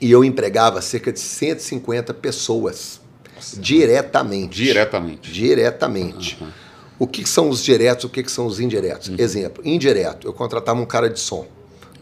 E 0.00 0.10
eu 0.10 0.22
empregava 0.22 0.82
cerca 0.82 1.10
de 1.10 1.18
150 1.18 2.12
pessoas 2.12 3.00
Nossa. 3.34 3.58
diretamente. 3.58 4.62
Diretamente. 4.62 5.32
Diretamente. 5.32 6.38
Uhum. 6.40 6.48
O 6.98 7.06
que 7.06 7.26
são 7.26 7.48
os 7.48 7.62
diretos, 7.62 8.04
o 8.04 8.08
que 8.08 8.28
são 8.30 8.46
os 8.46 8.60
indiretos? 8.60 9.08
Uhum. 9.08 9.16
Exemplo, 9.18 9.66
indireto, 9.66 10.26
eu 10.26 10.34
contratava 10.34 10.80
um 10.80 10.86
cara 10.86 11.08
de 11.08 11.18
som. 11.18 11.46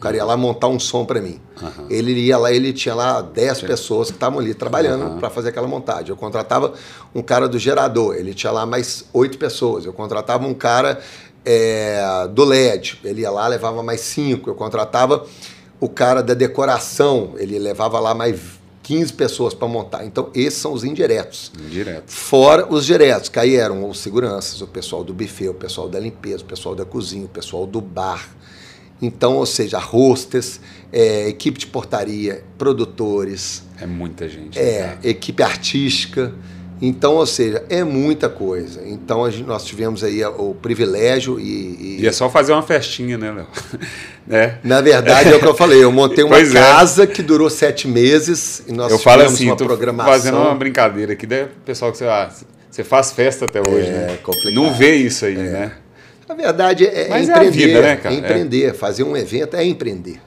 Cara 0.05 0.17
ia 0.17 0.23
lá 0.23 0.37
montar 0.37 0.67
um 0.67 0.79
som 0.79 1.03
para 1.03 1.19
mim. 1.19 1.41
Uhum. 1.59 1.87
Ele 1.89 2.11
ia 2.11 2.37
lá, 2.37 2.51
ele 2.51 2.71
tinha 2.71 2.93
lá 2.93 3.23
10 3.23 3.63
pessoas 3.63 4.09
que 4.11 4.17
estavam 4.17 4.37
ali 4.37 4.53
trabalhando 4.53 5.03
uhum. 5.03 5.17
para 5.17 5.31
fazer 5.31 5.49
aquela 5.49 5.67
montagem. 5.67 6.09
Eu 6.09 6.15
contratava 6.15 6.73
um 7.15 7.23
cara 7.23 7.49
do 7.49 7.57
gerador, 7.57 8.15
ele 8.15 8.31
tinha 8.35 8.51
lá 8.51 8.67
mais 8.67 9.05
oito 9.11 9.39
pessoas. 9.39 9.83
Eu 9.83 9.93
contratava 9.93 10.45
um 10.45 10.53
cara 10.53 10.99
é, 11.43 12.27
do 12.31 12.43
LED, 12.43 12.99
ele 13.03 13.21
ia 13.21 13.31
lá, 13.31 13.47
levava 13.47 13.81
mais 13.81 14.01
cinco. 14.01 14.47
Eu 14.47 14.53
contratava 14.53 15.25
o 15.79 15.89
cara 15.89 16.21
da 16.21 16.35
decoração, 16.35 17.33
ele 17.37 17.57
levava 17.57 17.99
lá 17.99 18.13
mais 18.13 18.39
15 18.83 19.11
pessoas 19.13 19.55
para 19.55 19.67
montar. 19.67 20.05
Então, 20.05 20.29
esses 20.35 20.59
são 20.59 20.71
os 20.71 20.83
indiretos. 20.83 21.51
Indiretos. 21.59 22.13
Fora 22.13 22.71
os 22.71 22.85
diretos, 22.85 23.27
que 23.27 23.39
aí 23.39 23.55
eram 23.55 23.89
os 23.89 23.97
seguranças, 23.97 24.61
o 24.61 24.67
pessoal 24.67 25.03
do 25.03 25.15
buffet, 25.15 25.49
o 25.49 25.55
pessoal 25.55 25.89
da 25.89 25.99
limpeza, 25.99 26.43
o 26.43 26.45
pessoal 26.45 26.75
da 26.75 26.85
cozinha, 26.85 27.25
o 27.25 27.29
pessoal 27.29 27.65
do 27.65 27.81
bar 27.81 28.23
então, 29.01 29.35
ou 29.35 29.45
seja, 29.45 29.77
hostess, 29.77 30.59
é, 30.91 31.27
equipe 31.27 31.59
de 31.59 31.67
portaria, 31.67 32.43
produtores. 32.57 33.63
É 33.79 33.85
muita 33.85 34.27
gente. 34.29 34.57
É, 34.57 34.81
né? 34.81 34.97
equipe 35.03 35.43
artística. 35.43 36.33
Então, 36.81 37.15
ou 37.15 37.25
seja, 37.25 37.63
é 37.69 37.83
muita 37.83 38.27
coisa. 38.27 38.81
Então, 38.85 39.29
gente, 39.31 39.47
nós 39.47 39.63
tivemos 39.63 40.03
aí 40.03 40.23
o 40.25 40.53
privilégio 40.53 41.39
e, 41.39 41.97
e... 41.99 42.01
E 42.01 42.07
é 42.07 42.11
só 42.11 42.29
fazer 42.29 42.51
uma 42.51 42.61
festinha, 42.61 43.17
né, 43.17 43.31
Léo? 43.31 43.47
é. 44.29 44.55
Na 44.61 44.81
verdade, 44.81 45.29
é 45.29 45.35
o 45.35 45.39
que 45.39 45.45
eu 45.45 45.55
falei. 45.55 45.81
Eu 45.83 45.91
montei 45.91 46.23
uma 46.23 46.35
pois 46.35 46.53
é. 46.53 46.59
casa 46.59 47.03
é. 47.03 47.07
que 47.07 47.21
durou 47.21 47.49
sete 47.49 47.87
meses 47.87 48.61
e 48.67 48.73
nós 48.73 48.91
eu 48.91 48.99
falo 48.99 49.23
assim, 49.23 49.47
uma 49.47 49.55
programação. 49.55 50.11
fazendo 50.11 50.37
uma 50.37 50.53
brincadeira 50.53 51.13
aqui, 51.13 51.25
né? 51.25 51.47
Pessoal 51.65 51.91
que 51.93 51.97
você, 51.97 52.05
ah, 52.05 52.29
você 52.69 52.83
faz 52.83 53.11
festa 53.11 53.45
até 53.45 53.61
hoje, 53.61 53.87
é, 53.87 53.91
né? 53.91 54.17
Complicado. 54.21 54.53
Não 54.53 54.73
vê 54.73 54.95
isso 54.95 55.25
aí, 55.25 55.35
é. 55.39 55.43
né? 55.43 55.71
Na 56.27 56.35
verdade, 56.35 56.85
é, 56.85 57.07
Mas 57.09 57.29
empreender. 57.29 57.45
É, 57.45 57.47
a 57.47 57.51
vida, 57.51 57.81
né, 57.81 57.95
cara? 57.97 58.15
É 58.15 58.17
empreender. 58.17 58.73
Fazer 58.73 59.03
um 59.03 59.15
evento 59.15 59.55
é 59.55 59.63
empreender. 59.63 60.21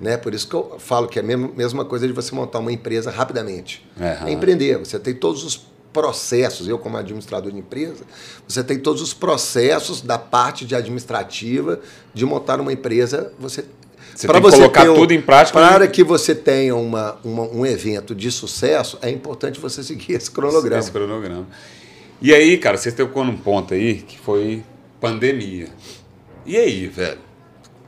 Né? 0.00 0.16
Por 0.16 0.34
isso 0.34 0.48
que 0.48 0.54
eu 0.54 0.76
falo 0.78 1.06
que 1.06 1.18
é 1.18 1.22
a 1.22 1.24
mesma 1.24 1.84
coisa 1.84 2.06
de 2.06 2.12
você 2.12 2.34
montar 2.34 2.58
uma 2.58 2.72
empresa 2.72 3.10
rapidamente. 3.10 3.86
Uhum. 3.96 4.28
É 4.28 4.32
empreender. 4.32 4.78
Você 4.78 4.98
tem 4.98 5.14
todos 5.14 5.44
os 5.44 5.72
processos, 5.92 6.66
eu 6.66 6.78
como 6.78 6.96
administrador 6.96 7.52
de 7.52 7.58
empresa, 7.58 8.04
você 8.48 8.64
tem 8.64 8.78
todos 8.78 9.02
os 9.02 9.12
processos 9.12 10.00
da 10.00 10.18
parte 10.18 10.64
de 10.64 10.74
administrativa 10.74 11.80
de 12.14 12.24
montar 12.24 12.58
uma 12.60 12.72
empresa, 12.72 13.30
você 13.38 13.64
você 14.14 14.26
para 14.26 14.40
você 14.40 14.56
colocar 14.56 14.90
um, 14.90 14.94
tudo 14.94 15.12
em 15.12 15.20
prática. 15.20 15.58
Para 15.58 15.86
que 15.86 16.04
você 16.04 16.34
tenha 16.34 16.76
uma, 16.76 17.18
uma, 17.24 17.44
um 17.44 17.64
evento 17.64 18.14
de 18.14 18.30
sucesso, 18.30 18.98
é 19.00 19.10
importante 19.10 19.58
você 19.58 19.82
seguir 19.82 20.14
esse 20.14 20.30
cronograma. 20.30 20.80
Esse 20.80 20.90
cronograma. 20.90 21.46
E 22.20 22.34
aí, 22.34 22.58
cara, 22.58 22.76
você 22.76 22.92
tocou 22.92 23.24
num 23.24 23.36
ponto 23.36 23.72
aí 23.72 23.96
que 23.96 24.18
foi 24.18 24.62
pandemia. 25.02 25.66
E 26.46 26.56
aí, 26.56 26.86
velho? 26.86 27.18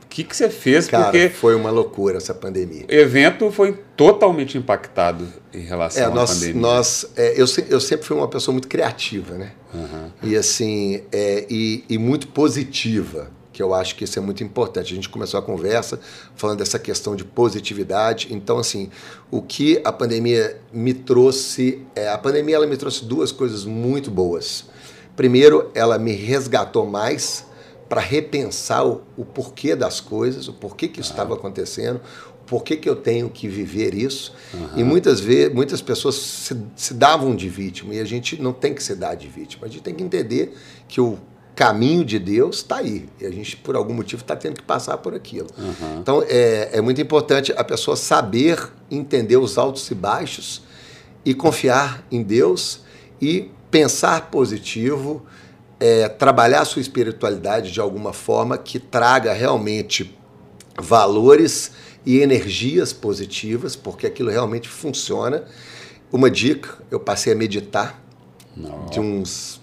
O 0.03 0.07
que, 0.15 0.23
que 0.23 0.35
você 0.35 0.49
fez? 0.49 0.87
Cara, 0.87 1.05
Porque 1.05 1.29
foi 1.29 1.55
uma 1.55 1.71
loucura 1.71 2.17
essa 2.17 2.33
pandemia. 2.33 2.85
O 2.89 2.93
evento 2.93 3.51
foi 3.51 3.73
totalmente 3.95 4.57
impactado 4.57 5.25
em 5.53 5.61
relação 5.61 6.03
é, 6.03 6.09
nós, 6.13 6.31
à 6.31 6.33
pandemia. 6.33 6.61
Nós, 6.61 7.05
é, 7.15 7.33
eu, 7.41 7.45
eu 7.69 7.79
sempre 7.79 8.05
fui 8.05 8.15
uma 8.15 8.27
pessoa 8.27 8.53
muito 8.53 8.67
criativa, 8.67 9.35
né? 9.35 9.53
Uhum. 9.73 10.11
E 10.23 10.35
assim, 10.35 11.03
é, 11.11 11.45
e, 11.49 11.83
e 11.89 11.97
muito 11.97 12.27
positiva. 12.27 13.31
que 13.51 13.63
eu 13.63 13.73
acho 13.73 13.95
que 13.95 14.03
isso 14.03 14.19
é 14.19 14.21
muito 14.21 14.43
importante. 14.43 14.91
A 14.91 14.95
gente 14.95 15.07
começou 15.07 15.39
a 15.39 15.43
conversa 15.43 15.97
falando 16.35 16.59
dessa 16.59 16.77
questão 16.77 17.15
de 17.15 17.23
positividade. 17.23 18.27
Então, 18.31 18.57
assim, 18.57 18.89
o 19.31 19.41
que 19.41 19.81
a 19.85 19.91
pandemia 19.91 20.57
me 20.73 20.93
trouxe, 20.93 21.81
é, 21.95 22.09
a 22.09 22.17
pandemia 22.17 22.57
ela 22.57 22.67
me 22.67 22.75
trouxe 22.75 23.05
duas 23.05 23.31
coisas 23.31 23.63
muito 23.63 24.11
boas. 24.11 24.65
Primeiro, 25.15 25.71
ela 25.73 25.97
me 25.97 26.13
resgatou 26.13 26.85
mais 26.85 27.45
para 27.87 28.01
repensar 28.01 28.85
o, 28.85 29.01
o, 29.15 29.23
porquê 29.23 29.75
das 29.75 29.99
coisas, 29.99 30.47
o 30.47 30.53
porquê 30.53 30.87
que 30.87 30.99
isso 30.99 31.11
estava 31.11 31.35
acontecendo, 31.35 32.01
o 32.41 32.45
porquê 32.45 32.75
que 32.75 32.89
eu 32.89 32.95
tenho 32.95 33.29
que 33.29 33.47
viver 33.47 33.93
isso. 33.93 34.33
Uhum. 34.53 34.69
E 34.77 34.83
muitas 34.83 35.19
vezes, 35.19 35.53
muitas 35.53 35.81
pessoas 35.81 36.15
se, 36.15 36.57
se 36.75 36.93
davam 36.93 37.35
de 37.35 37.47
vítima 37.47 37.93
e 37.93 37.99
a 37.99 38.05
gente 38.05 38.41
não 38.41 38.51
tem 38.51 38.73
que 38.73 38.83
se 38.83 38.95
dar 38.95 39.15
de 39.15 39.27
vítima. 39.27 39.67
A 39.67 39.69
gente 39.69 39.83
tem 39.83 39.93
que 39.93 40.03
entender 40.03 40.55
que 40.87 40.99
o 40.99 41.17
caminho 41.55 42.03
de 42.03 42.19
Deus 42.19 42.57
está 42.57 42.77
aí. 42.77 43.07
E 43.19 43.25
a 43.25 43.31
gente, 43.31 43.55
por 43.55 43.75
algum 43.75 43.93
motivo, 43.93 44.21
está 44.21 44.35
tendo 44.35 44.55
que 44.55 44.63
passar 44.63 44.97
por 44.97 45.13
aquilo. 45.13 45.47
Uhum. 45.57 45.99
Então, 45.99 46.23
é, 46.27 46.71
é 46.73 46.81
muito 46.81 46.99
importante 46.99 47.53
a 47.55 47.63
pessoa 47.63 47.95
saber 47.95 48.71
entender 48.91 49.37
os 49.37 49.57
altos 49.57 49.89
e 49.89 49.95
baixos 49.95 50.61
e 51.23 51.33
confiar 51.33 52.05
em 52.11 52.21
Deus 52.21 52.81
e 53.21 53.49
pensar 53.75 54.31
positivo, 54.31 55.25
é, 55.81 56.07
trabalhar 56.07 56.61
a 56.61 56.65
sua 56.65 56.81
espiritualidade 56.81 57.73
de 57.73 57.81
alguma 57.81 58.13
forma 58.13 58.57
que 58.57 58.79
traga 58.79 59.33
realmente 59.33 60.17
valores 60.81 61.73
e 62.05 62.19
energias 62.19 62.93
positivas, 62.93 63.75
porque 63.75 64.07
aquilo 64.07 64.31
realmente 64.31 64.69
funciona. 64.69 65.43
Uma 66.09 66.31
dica, 66.31 66.77
eu 66.89 67.01
passei 67.01 67.33
a 67.33 67.35
meditar 67.35 68.01
Não. 68.55 68.85
de 68.85 69.01
uns 69.01 69.59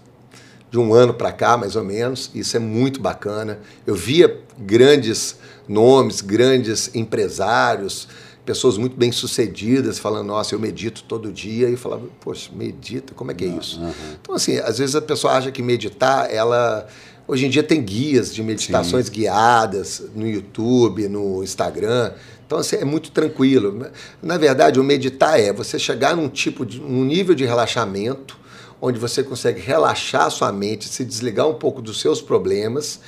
de 0.71 0.79
um 0.79 0.93
ano 0.93 1.15
para 1.15 1.33
cá, 1.33 1.57
mais 1.57 1.75
ou 1.75 1.85
menos. 1.85 2.31
Isso 2.35 2.55
é 2.55 2.61
muito 2.61 3.01
bacana. 3.01 3.61
Eu 3.87 3.95
via 3.95 4.41
grandes 4.59 5.39
nomes, 5.67 6.21
grandes 6.21 6.95
empresários, 6.95 8.09
pessoas 8.45 8.77
muito 8.77 8.97
bem 8.97 9.13
sucedidas 9.13 9.99
falando, 9.99 10.27
nossa, 10.27 10.55
eu 10.55 10.59
medito 10.59 11.05
todo 11.05 11.33
dia 11.33 11.69
e 11.69 11.77
falava, 11.77 12.07
poxa, 12.21 12.51
medita, 12.53 13.15
como 13.15 13.31
é 13.31 13.35
que 13.35 13.45
é 13.45 13.49
isso? 13.49 13.81
Uhum. 13.81 13.93
Então 14.21 14.35
assim, 14.35 14.59
às 14.59 14.79
vezes 14.79 14.97
a 14.97 15.03
pessoa 15.03 15.35
acha 15.35 15.51
que 15.53 15.63
meditar, 15.63 16.33
ela 16.33 16.87
hoje 17.27 17.47
em 17.47 17.51
dia 17.51 17.63
tem 17.63 17.81
guias 17.81 18.35
de 18.35 18.43
meditações 18.43 19.07
Sim. 19.07 19.13
guiadas 19.13 20.03
no 20.15 20.29
YouTube, 20.29 21.09
no 21.09 21.43
Instagram. 21.43 22.13
Então 22.47 22.59
assim, 22.59 22.77
é 22.77 22.85
muito 22.85 23.11
tranquilo. 23.13 23.87
Na 24.21 24.37
verdade, 24.37 24.81
o 24.81 24.85
meditar 24.85 25.39
é 25.39 25.53
você 25.53 25.79
chegar 25.79 26.17
num 26.17 26.29
tipo 26.29 26.67
de 26.67 26.81
um 26.81 27.05
nível 27.05 27.35
de 27.35 27.45
relaxamento 27.45 28.43
onde 28.85 28.99
você 28.99 29.23
consegue 29.23 29.61
relaxar 29.61 30.29
sua 30.29 30.51
mente, 30.51 30.89
se 30.89 31.05
desligar 31.05 31.49
um 31.49 31.55
pouco 31.55 31.81
dos 31.81 32.01
seus 32.01 32.21
problemas, 32.21 32.99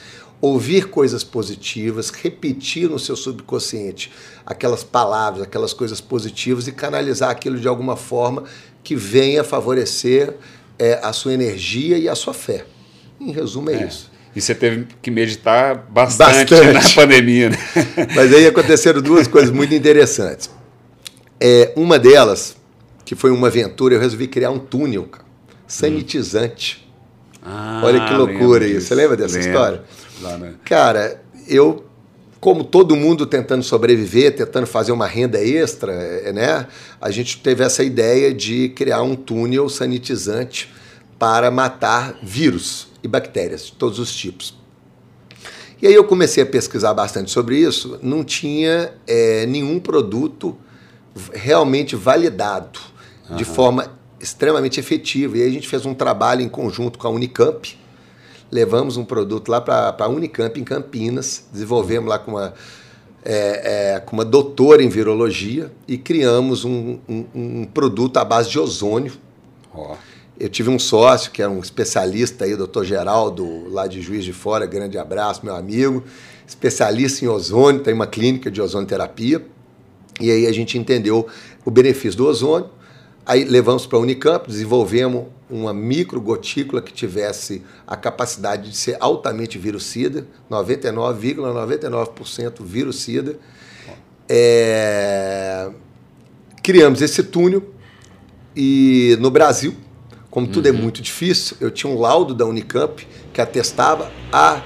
ouvir 0.47 0.89
coisas 0.89 1.23
positivas, 1.25 2.11
repetir 2.11 2.89
no 2.89 2.99
seu 2.99 3.17
subconsciente 3.17 4.11
aquelas 4.45 4.85
palavras, 4.85 5.43
aquelas 5.43 5.73
coisas 5.73 6.01
positivas 6.01 6.67
e 6.67 6.73
canalizar 6.73 7.31
aquilo 7.31 7.59
de 7.59 7.69
alguma 7.69 7.97
forma 7.97 8.45
que 8.83 8.95
venha 8.95 9.43
favorecer 9.43 10.35
é, 10.79 11.01
a 11.03 11.13
sua 11.13 11.33
energia 11.33 11.99
e 11.99 12.09
a 12.09 12.15
sua 12.15 12.35
fé. 12.35 12.65
Em 13.21 13.31
resumo, 13.33 13.71
é, 13.71 13.83
é. 13.83 13.87
isso. 13.87 14.13
E 14.35 14.41
você 14.41 14.55
teve 14.55 14.89
que 15.01 15.11
meditar 15.11 15.77
bastante, 15.77 16.51
bastante. 16.51 16.73
na 16.73 16.83
pandemia. 16.95 17.51
Né? 17.51 17.59
Mas 18.15 18.35
aí 18.35 18.47
aconteceram 18.47 19.01
duas 19.01 19.29
coisas 19.29 19.51
muito 19.51 19.75
interessantes. 19.75 20.51
É, 21.41 21.73
uma 21.77 21.99
delas, 21.99 22.57
que 23.05 23.15
foi 23.15 23.31
uma 23.31 23.47
aventura, 23.47 23.95
eu 23.95 24.01
resolvi 24.01 24.27
criar 24.27 24.51
um 24.51 24.59
túnel, 24.59 25.05
cara 25.05 25.25
sanitizante. 25.67 26.87
Ah, 27.43 27.83
Olha 27.85 28.07
que 28.07 28.15
loucura 28.15 28.67
isso. 28.67 28.89
Você 28.89 28.95
lembra 28.95 29.17
dessa 29.17 29.35
lembro. 29.35 29.51
história? 29.51 29.83
Lá, 30.25 30.37
né? 30.37 30.55
Cara, 30.65 31.23
eu, 31.47 31.85
como 32.41 32.65
todo 32.65 32.97
mundo 32.97 33.27
tentando 33.27 33.63
sobreviver, 33.63 34.35
tentando 34.35 34.67
fazer 34.67 34.93
uma 34.93 35.07
renda 35.07 35.39
extra, 35.43 35.93
é, 35.93 36.33
né? 36.33 36.67
A 37.01 37.11
gente 37.11 37.39
teve 37.39 37.63
essa 37.63 37.85
ideia 37.85 38.33
de 38.33 38.71
criar 38.71 39.03
um 39.03 39.15
túnel 39.15 39.69
sanitizante 39.69 40.73
para 41.19 41.51
matar 41.51 42.19
vírus 42.23 42.89
e 43.03 43.09
bactérias 43.09 43.67
de 43.67 43.73
todos 43.73 43.99
os 43.99 44.15
tipos. 44.15 44.55
E 45.81 45.87
aí 45.87 45.95
eu 45.95 46.05
comecei 46.05 46.43
a 46.43 46.47
pesquisar 46.47 46.95
bastante 46.95 47.31
sobre 47.31 47.59
isso. 47.59 47.99
Não 48.03 48.25
tinha 48.25 48.95
é, 49.07 49.45
nenhum 49.47 49.79
produto 49.79 50.57
realmente 51.33 51.95
validado 51.95 52.81
uhum. 53.29 53.37
de 53.37 53.45
forma 53.45 53.93
extremamente 54.19 54.81
efetivo. 54.81 55.37
E 55.37 55.43
aí 55.43 55.49
a 55.49 55.53
gente 55.53 55.69
fez 55.69 55.85
um 55.85 55.95
trabalho 55.95 56.41
em 56.41 56.49
conjunto 56.49 56.99
com 56.99 57.07
a 57.07 57.11
Unicamp. 57.11 57.79
Levamos 58.55 58.97
um 58.97 59.05
produto 59.05 59.49
lá 59.49 59.61
para 59.61 59.97
a 59.99 60.09
Unicamp 60.09 60.61
em 60.61 60.63
Campinas, 60.63 61.43
desenvolvemos 61.53 62.09
lá 62.09 62.21
com 62.21 62.31
uma, 62.31 62.55
é, 63.25 63.95
é, 63.95 63.99
com 63.99 64.15
uma 64.15 64.25
doutora 64.25 64.81
em 64.81 64.89
virologia 64.89 65.73
e 65.89 65.99
criamos 65.99 66.65
um, 66.65 67.01
um, 67.09 67.25
um 67.35 67.65
produto 67.65 68.17
à 68.17 68.25
base 68.25 68.49
de 68.49 68.61
ozônio. 68.61 69.15
Oh. 69.75 69.97
Eu 70.39 70.49
tive 70.49 70.71
um 70.71 70.79
sócio 70.79 71.33
que 71.33 71.43
era 71.43 71.51
um 71.51 71.59
especialista 71.59 72.45
aí, 72.45 72.55
doutor 72.55 72.85
Geraldo, 72.85 73.69
lá 73.73 73.89
de 73.89 74.01
Juiz 74.01 74.25
de 74.25 74.33
Fora, 74.33 74.67
grande 74.67 74.97
abraço, 74.99 75.41
meu 75.45 75.57
amigo, 75.57 76.05
especialista 76.47 77.25
em 77.25 77.29
ozônio, 77.29 77.83
tem 77.83 77.93
uma 77.93 78.07
clínica 78.07 78.53
de 78.53 78.63
ozonoterapia. 78.63 79.45
E 80.21 80.31
aí 80.31 80.47
a 80.47 80.53
gente 80.53 80.79
entendeu 80.79 81.27
o 81.65 81.73
benefício 81.73 82.19
do 82.19 82.27
ozônio, 82.29 82.71
Aí 83.27 83.45
levamos 83.45 83.87
para 83.87 83.99
a 83.99 84.01
Unicamp, 84.01 84.47
desenvolvemos 84.49 85.25
uma 85.49 85.73
microgotícula 85.73 86.83
que 86.83 86.93
tivesse 86.93 87.63
a 87.87 87.97
capacidade 87.97 88.71
de 88.71 88.77
ser 88.77 88.97
altamente 89.01 89.59
virucida, 89.59 90.27
99,99% 90.51 91.89
,99 91.89 92.55
virucida. 92.61 93.39
É... 94.29 95.71
Criamos 96.63 97.01
esse 97.03 97.23
túnel 97.23 97.63
e 98.57 99.17
no 99.21 99.31
Brasil, 99.31 99.75
como 100.31 100.47
tudo 100.47 100.67
é 100.67 100.71
uhum. 100.71 100.79
é 100.79 100.81
muito 100.83 101.01
difícil, 101.01 101.57
eu 101.61 101.71
tinha 101.71 101.93
um 101.93 101.99
laudo 101.99 102.35
da 102.35 102.45
Unicamp 102.45 103.07
que 103.33 103.41
atestava 103.41 104.11
a, 104.33 104.63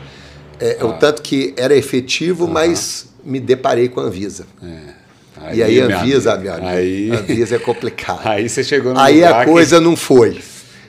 é, 0.61 0.79
ah. 0.81 0.87
o 0.87 0.99
tanto 0.99 1.23
que 1.23 1.55
era 1.57 1.77
efetivo, 1.77 2.44
uhum. 2.44 2.53
mas 2.53 3.09
me 3.25 3.40
deparei 3.40 3.88
com 3.88 4.01
a 4.01 4.05
Anvisa. 4.05 4.47
É. 4.62 5.08
Aí, 5.40 5.59
e 5.59 5.62
aí 5.62 5.81
Anvisa, 5.81 6.37
minha 6.37 6.55
amiga, 6.55 6.70
aí... 6.70 7.11
Anvisa 7.11 7.57
é 7.57 7.59
complicado. 7.59 8.20
Aí 8.29 8.48
você 8.48 8.62
chegou 8.64 8.92
no 8.92 9.01
Aí 9.01 9.24
a 9.24 9.44
coisa 9.44 9.79
que... 9.79 9.85
não 9.85 9.96
foi. 9.96 10.40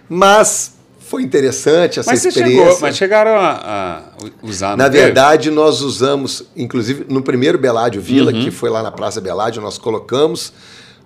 Mas 0.07 0.73
foi 1.09 1.23
interessante 1.23 1.99
essa 1.99 2.11
mas 2.11 2.23
experiência. 2.23 2.65
Chegou, 2.65 2.81
mas 2.81 2.95
chegaram 2.95 3.31
a, 3.31 3.51
a 3.51 4.01
usar. 4.43 4.77
Na 4.77 4.87
verdade, 4.87 5.49
nós 5.49 5.81
usamos, 5.81 6.43
inclusive 6.55 7.05
no 7.09 7.23
primeiro 7.23 7.57
Beládio 7.57 7.99
Vila, 7.99 8.31
uhum. 8.31 8.43
que 8.43 8.51
foi 8.51 8.69
lá 8.69 8.83
na 8.83 8.91
Praça 8.91 9.19
Beládio, 9.19 9.59
nós 9.59 9.79
colocamos. 9.79 10.53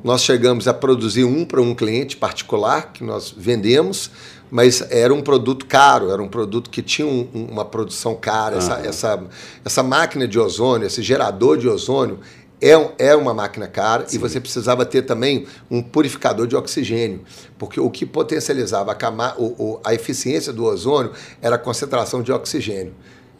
Nós 0.03 0.21
chegamos 0.21 0.67
a 0.67 0.73
produzir 0.73 1.23
um 1.23 1.45
para 1.45 1.62
um 1.62 1.73
cliente 1.73 2.17
particular 2.17 2.91
que 2.91 3.01
nós 3.01 3.34
vendemos, 3.36 4.12
mas 4.51 4.86
era 4.91 5.13
um 5.13 5.21
produto 5.21 5.65
caro, 5.65 6.12
era 6.12 6.21
um 6.21 6.27
produto 6.27 6.69
que 6.69 6.82
tinha 6.82 7.08
um, 7.08 7.29
uma 7.34 7.63
produção 7.63 8.13
cara. 8.13 8.56
Uhum. 8.56 8.60
Essa, 8.60 8.73
essa, 8.86 9.23
essa 9.63 9.84
máquina 9.84 10.27
de 10.27 10.38
ozônio, 10.38 10.86
esse 10.86 11.01
gerador 11.01 11.58
de 11.58 11.69
ozônio, 11.69 12.19
é, 12.63 13.10
é 13.10 13.15
uma 13.15 13.34
máquina 13.34 13.67
cara 13.67 14.08
Sim. 14.08 14.15
e 14.15 14.19
você 14.19 14.39
precisava 14.39 14.86
ter 14.86 15.02
também 15.02 15.45
um 15.69 15.84
purificador 15.84 16.47
de 16.47 16.56
oxigênio, 16.56 17.21
porque 17.58 17.80
o 17.80 17.89
que 17.89 18.06
potencializava 18.06 18.93
a, 18.93 19.36
o, 19.38 19.82
a 19.84 19.93
eficiência 19.93 20.54
do 20.54 20.63
ozônio 20.63 21.12
era 21.41 21.56
a 21.56 21.60
concentração 21.60 22.23
de 22.23 22.32
oxigênio. 22.32 22.93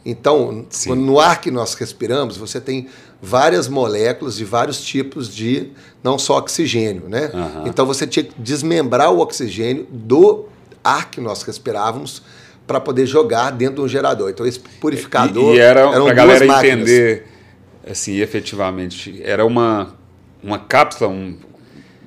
Então, 0.04 0.66
Sim. 0.68 0.94
no 0.94 1.18
ar 1.18 1.40
que 1.40 1.50
nós 1.50 1.72
respiramos, 1.72 2.36
você 2.36 2.60
tem 2.60 2.88
várias 3.22 3.66
moléculas 3.68 4.36
de 4.36 4.44
vários 4.44 4.84
tipos 4.84 5.34
de, 5.34 5.70
não 6.02 6.18
só 6.18 6.36
oxigênio, 6.36 7.08
né? 7.08 7.30
Uhum. 7.32 7.66
Então, 7.66 7.86
você 7.86 8.06
tinha 8.06 8.22
que 8.22 8.34
desmembrar 8.38 9.10
o 9.10 9.20
oxigênio 9.20 9.86
do 9.90 10.44
ar 10.82 11.10
que 11.10 11.22
nós 11.22 11.42
respirávamos 11.42 12.22
para 12.66 12.78
poder 12.78 13.06
jogar 13.06 13.50
dentro 13.50 13.76
de 13.76 13.80
um 13.80 13.88
gerador. 13.88 14.28
Então, 14.28 14.44
esse 14.44 14.60
purificador. 14.60 15.54
E, 15.54 15.56
e 15.56 15.60
era 15.60 15.90
para 15.90 16.10
a 16.10 16.14
galera 16.14 16.44
máquinas. 16.44 16.90
entender 16.90 17.33
assim, 17.88 18.18
efetivamente, 18.18 19.20
era 19.22 19.44
uma, 19.44 19.94
uma 20.42 20.58
cápsula, 20.58 21.10
um, 21.10 21.36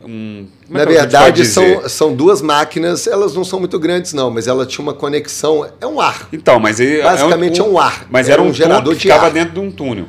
um 0.04 0.48
é 0.70 0.74
Na 0.74 0.86
verdade, 0.86 1.46
são, 1.46 1.88
são 1.90 2.16
duas 2.16 2.42
máquinas, 2.42 3.08
elas 3.08 3.34
não 3.34 3.44
são 3.44 3.60
muito 3.60 3.78
grandes, 3.80 4.14
não, 4.14 4.30
mas 4.30 4.48
ela 4.48 4.66
tinha 4.66 4.84
uma 4.84 4.94
conexão. 4.94 5.70
É 5.80 5.86
um 5.86 6.00
ar. 6.00 6.28
Então, 6.32 6.60
mas 6.60 6.80
Basicamente 6.80 7.60
é 7.60 7.64
um, 7.64 7.68
é 7.68 7.70
um 7.70 7.80
ar. 7.80 8.08
Mas 8.10 8.28
era, 8.28 8.36
era 8.36 8.42
um, 8.44 8.50
um 8.50 8.54
gerador 8.54 8.94
que 8.94 9.02
ficava 9.02 9.28
ar. 9.28 9.32
dentro 9.32 9.54
de 9.54 9.60
um 9.60 9.72
túnel. 9.72 10.06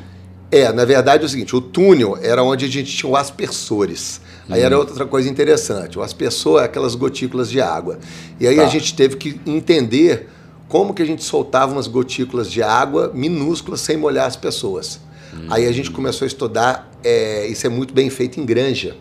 É, 0.51 0.71
na 0.71 0.83
verdade 0.83 1.23
é 1.23 1.25
o 1.25 1.29
seguinte: 1.29 1.55
o 1.55 1.61
túnel 1.61 2.17
era 2.21 2.43
onde 2.43 2.65
a 2.65 2.67
gente 2.67 2.95
tinha 2.95 3.11
os 3.11 3.17
aspersores. 3.17 4.21
Aí 4.49 4.61
era 4.61 4.75
hum. 4.75 4.79
outra 4.79 5.05
coisa 5.05 5.29
interessante. 5.29 5.99
O 5.99 6.01
aspersor 6.01 6.61
é 6.61 6.65
aquelas 6.65 6.95
gotículas 6.95 7.51
de 7.51 7.61
água. 7.61 7.99
E 8.39 8.47
aí 8.47 8.55
tá. 8.55 8.63
a 8.63 8.67
gente 8.67 8.95
teve 8.95 9.15
que 9.15 9.39
entender 9.45 10.27
como 10.67 10.93
que 10.93 11.03
a 11.03 11.05
gente 11.05 11.23
soltava 11.23 11.73
umas 11.73 11.87
gotículas 11.87 12.49
de 12.49 12.63
água 12.63 13.11
minúsculas 13.13 13.81
sem 13.81 13.95
molhar 13.95 14.25
as 14.25 14.35
pessoas. 14.35 14.99
Hum. 15.33 15.47
Aí 15.49 15.67
a 15.67 15.71
gente 15.71 15.91
começou 15.91 16.25
a 16.25 16.27
estudar, 16.27 16.91
é, 17.03 17.47
isso 17.47 17.65
é 17.65 17.69
muito 17.69 17.93
bem 17.93 18.09
feito 18.09 18.39
em 18.39 18.45
granja. 18.45 18.95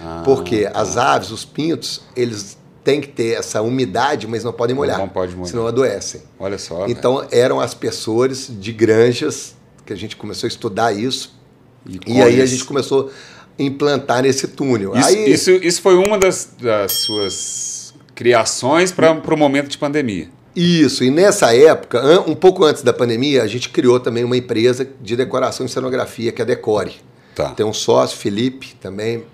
Ah, 0.00 0.22
porque 0.24 0.64
tá. 0.64 0.80
as 0.80 0.96
aves, 0.96 1.30
os 1.30 1.44
pintos, 1.44 2.02
eles 2.16 2.58
tem 2.84 3.00
que 3.00 3.08
ter 3.08 3.38
essa 3.38 3.62
umidade, 3.62 4.26
mas 4.26 4.44
não 4.44 4.52
podem 4.52 4.76
molhar. 4.76 4.98
Não 4.98 5.08
pode 5.08 5.34
molhar. 5.34 5.50
Senão 5.50 5.66
adoecem. 5.66 6.22
Olha 6.38 6.58
só. 6.58 6.86
Então 6.86 7.20
velho. 7.20 7.28
eram 7.32 7.60
aspersores 7.60 8.50
de 8.50 8.72
granjas 8.72 9.54
que 9.86 9.92
a 9.92 9.96
gente 9.96 10.16
começou 10.16 10.46
a 10.46 10.48
estudar 10.48 10.92
isso. 10.92 11.34
E, 11.86 11.98
E, 12.06 12.22
aí 12.22 12.40
a 12.40 12.46
gente 12.46 12.64
começou 12.64 13.10
a 13.58 13.62
implantar 13.62 14.22
nesse 14.22 14.48
túnel. 14.48 14.94
Isso, 14.94 15.08
aí, 15.08 15.32
isso, 15.32 15.50
isso 15.50 15.82
foi 15.82 15.96
uma 15.96 16.18
das, 16.18 16.50
das 16.60 16.92
suas 16.92 17.94
criações 18.14 18.92
para 18.92 19.12
o 19.12 19.36
momento 19.36 19.68
de 19.68 19.78
pandemia. 19.78 20.28
Isso, 20.54 21.02
e 21.02 21.10
nessa 21.10 21.54
época, 21.54 22.00
um 22.28 22.34
pouco 22.34 22.64
antes 22.64 22.82
da 22.82 22.92
pandemia, 22.92 23.42
a 23.42 23.46
gente 23.46 23.68
criou 23.70 23.98
também 23.98 24.22
uma 24.22 24.36
empresa 24.36 24.88
de 25.00 25.16
decoração 25.16 25.66
e 25.66 25.68
cenografia, 25.68 26.30
que 26.30 26.40
é 26.40 26.44
a 26.44 26.46
Decore. 26.46 26.94
Tá. 27.34 27.50
Tem 27.50 27.66
um 27.66 27.72
sócio, 27.72 28.16
Felipe, 28.16 28.76
também. 28.80 29.24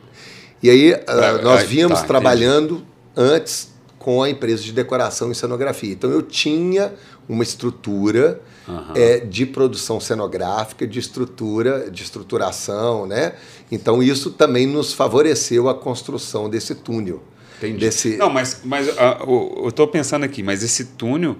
E 0.62 0.70
aí 0.70 0.94
ah, 0.94 1.02
Ah, 1.06 1.32
nós 1.42 1.62
ah, 1.62 1.64
vínhamos 1.64 2.00
tá, 2.00 2.06
trabalhando 2.06 2.82
antes 3.14 3.70
com 3.98 4.22
a 4.22 4.30
empresa 4.30 4.62
de 4.62 4.72
decoração 4.72 5.30
e 5.30 5.34
cenografia. 5.34 5.92
Então 5.92 6.10
eu 6.10 6.22
tinha 6.22 6.94
uma 7.28 7.42
estrutura 7.42 8.40
Aham. 8.66 8.92
é, 8.94 9.18
de 9.18 9.44
produção 9.44 10.00
cenográfica, 10.00 10.86
de 10.86 10.98
estrutura, 10.98 11.90
de 11.90 12.02
estruturação, 12.02 13.06
né? 13.06 13.34
Então 13.70 14.02
isso 14.02 14.30
também 14.30 14.66
nos 14.66 14.94
favoreceu 14.94 15.68
a 15.68 15.74
construção 15.74 16.48
desse 16.48 16.74
túnel. 16.74 17.22
Entendi. 17.60 17.78
Desse... 17.78 18.16
Não, 18.16 18.30
mas, 18.30 18.60
mas 18.64 18.88
ah, 18.98 19.18
eu 19.26 19.68
estou 19.68 19.86
pensando 19.86 20.24
aqui, 20.24 20.42
mas 20.42 20.62
esse 20.62 20.84
túnel, 20.84 21.36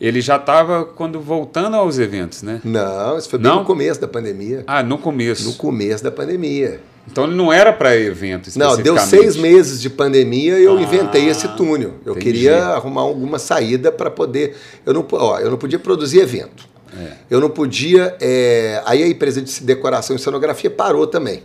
ele 0.00 0.20
já 0.20 0.36
estava 0.36 0.84
quando 0.84 1.20
voltando 1.20 1.76
aos 1.76 1.98
eventos, 1.98 2.42
né? 2.42 2.60
Não, 2.64 3.16
isso 3.18 3.28
foi 3.28 3.38
bem 3.38 3.50
Não? 3.50 3.60
no 3.60 3.64
começo 3.64 4.00
da 4.00 4.08
pandemia. 4.08 4.64
Ah, 4.66 4.82
no 4.82 4.98
começo. 4.98 5.44
No 5.48 5.54
começo 5.54 6.04
da 6.04 6.10
pandemia. 6.10 6.80
Então 7.10 7.24
ele 7.24 7.34
não 7.34 7.52
era 7.52 7.72
para 7.72 7.96
evento 7.96 8.50
Não, 8.56 8.76
deu 8.76 8.96
seis 8.98 9.34
meses 9.34 9.80
de 9.80 9.88
pandemia 9.88 10.58
e 10.60 10.64
eu 10.64 10.76
Ah, 10.76 10.82
inventei 10.82 11.28
esse 11.28 11.48
túnel. 11.56 11.94
Eu 12.04 12.12
entendi. 12.12 12.26
queria 12.26 12.66
arrumar 12.66 13.00
alguma 13.00 13.38
saída 13.38 13.90
para 13.90 14.10
poder. 14.10 14.54
Eu 14.84 14.92
não, 14.94 15.06
ó, 15.12 15.38
eu 15.38 15.50
não 15.50 15.56
podia 15.58 15.78
produzir 15.78 16.20
evento. 16.20 16.68
É. 16.96 17.12
Eu 17.30 17.40
não 17.40 17.48
podia. 17.48 18.14
é, 18.20 18.82
Aí 18.84 19.02
a 19.02 19.08
empresa 19.08 19.40
de 19.40 19.62
decoração 19.62 20.14
e 20.14 20.18
cenografia 20.18 20.70
parou 20.70 21.06
também. 21.06 21.42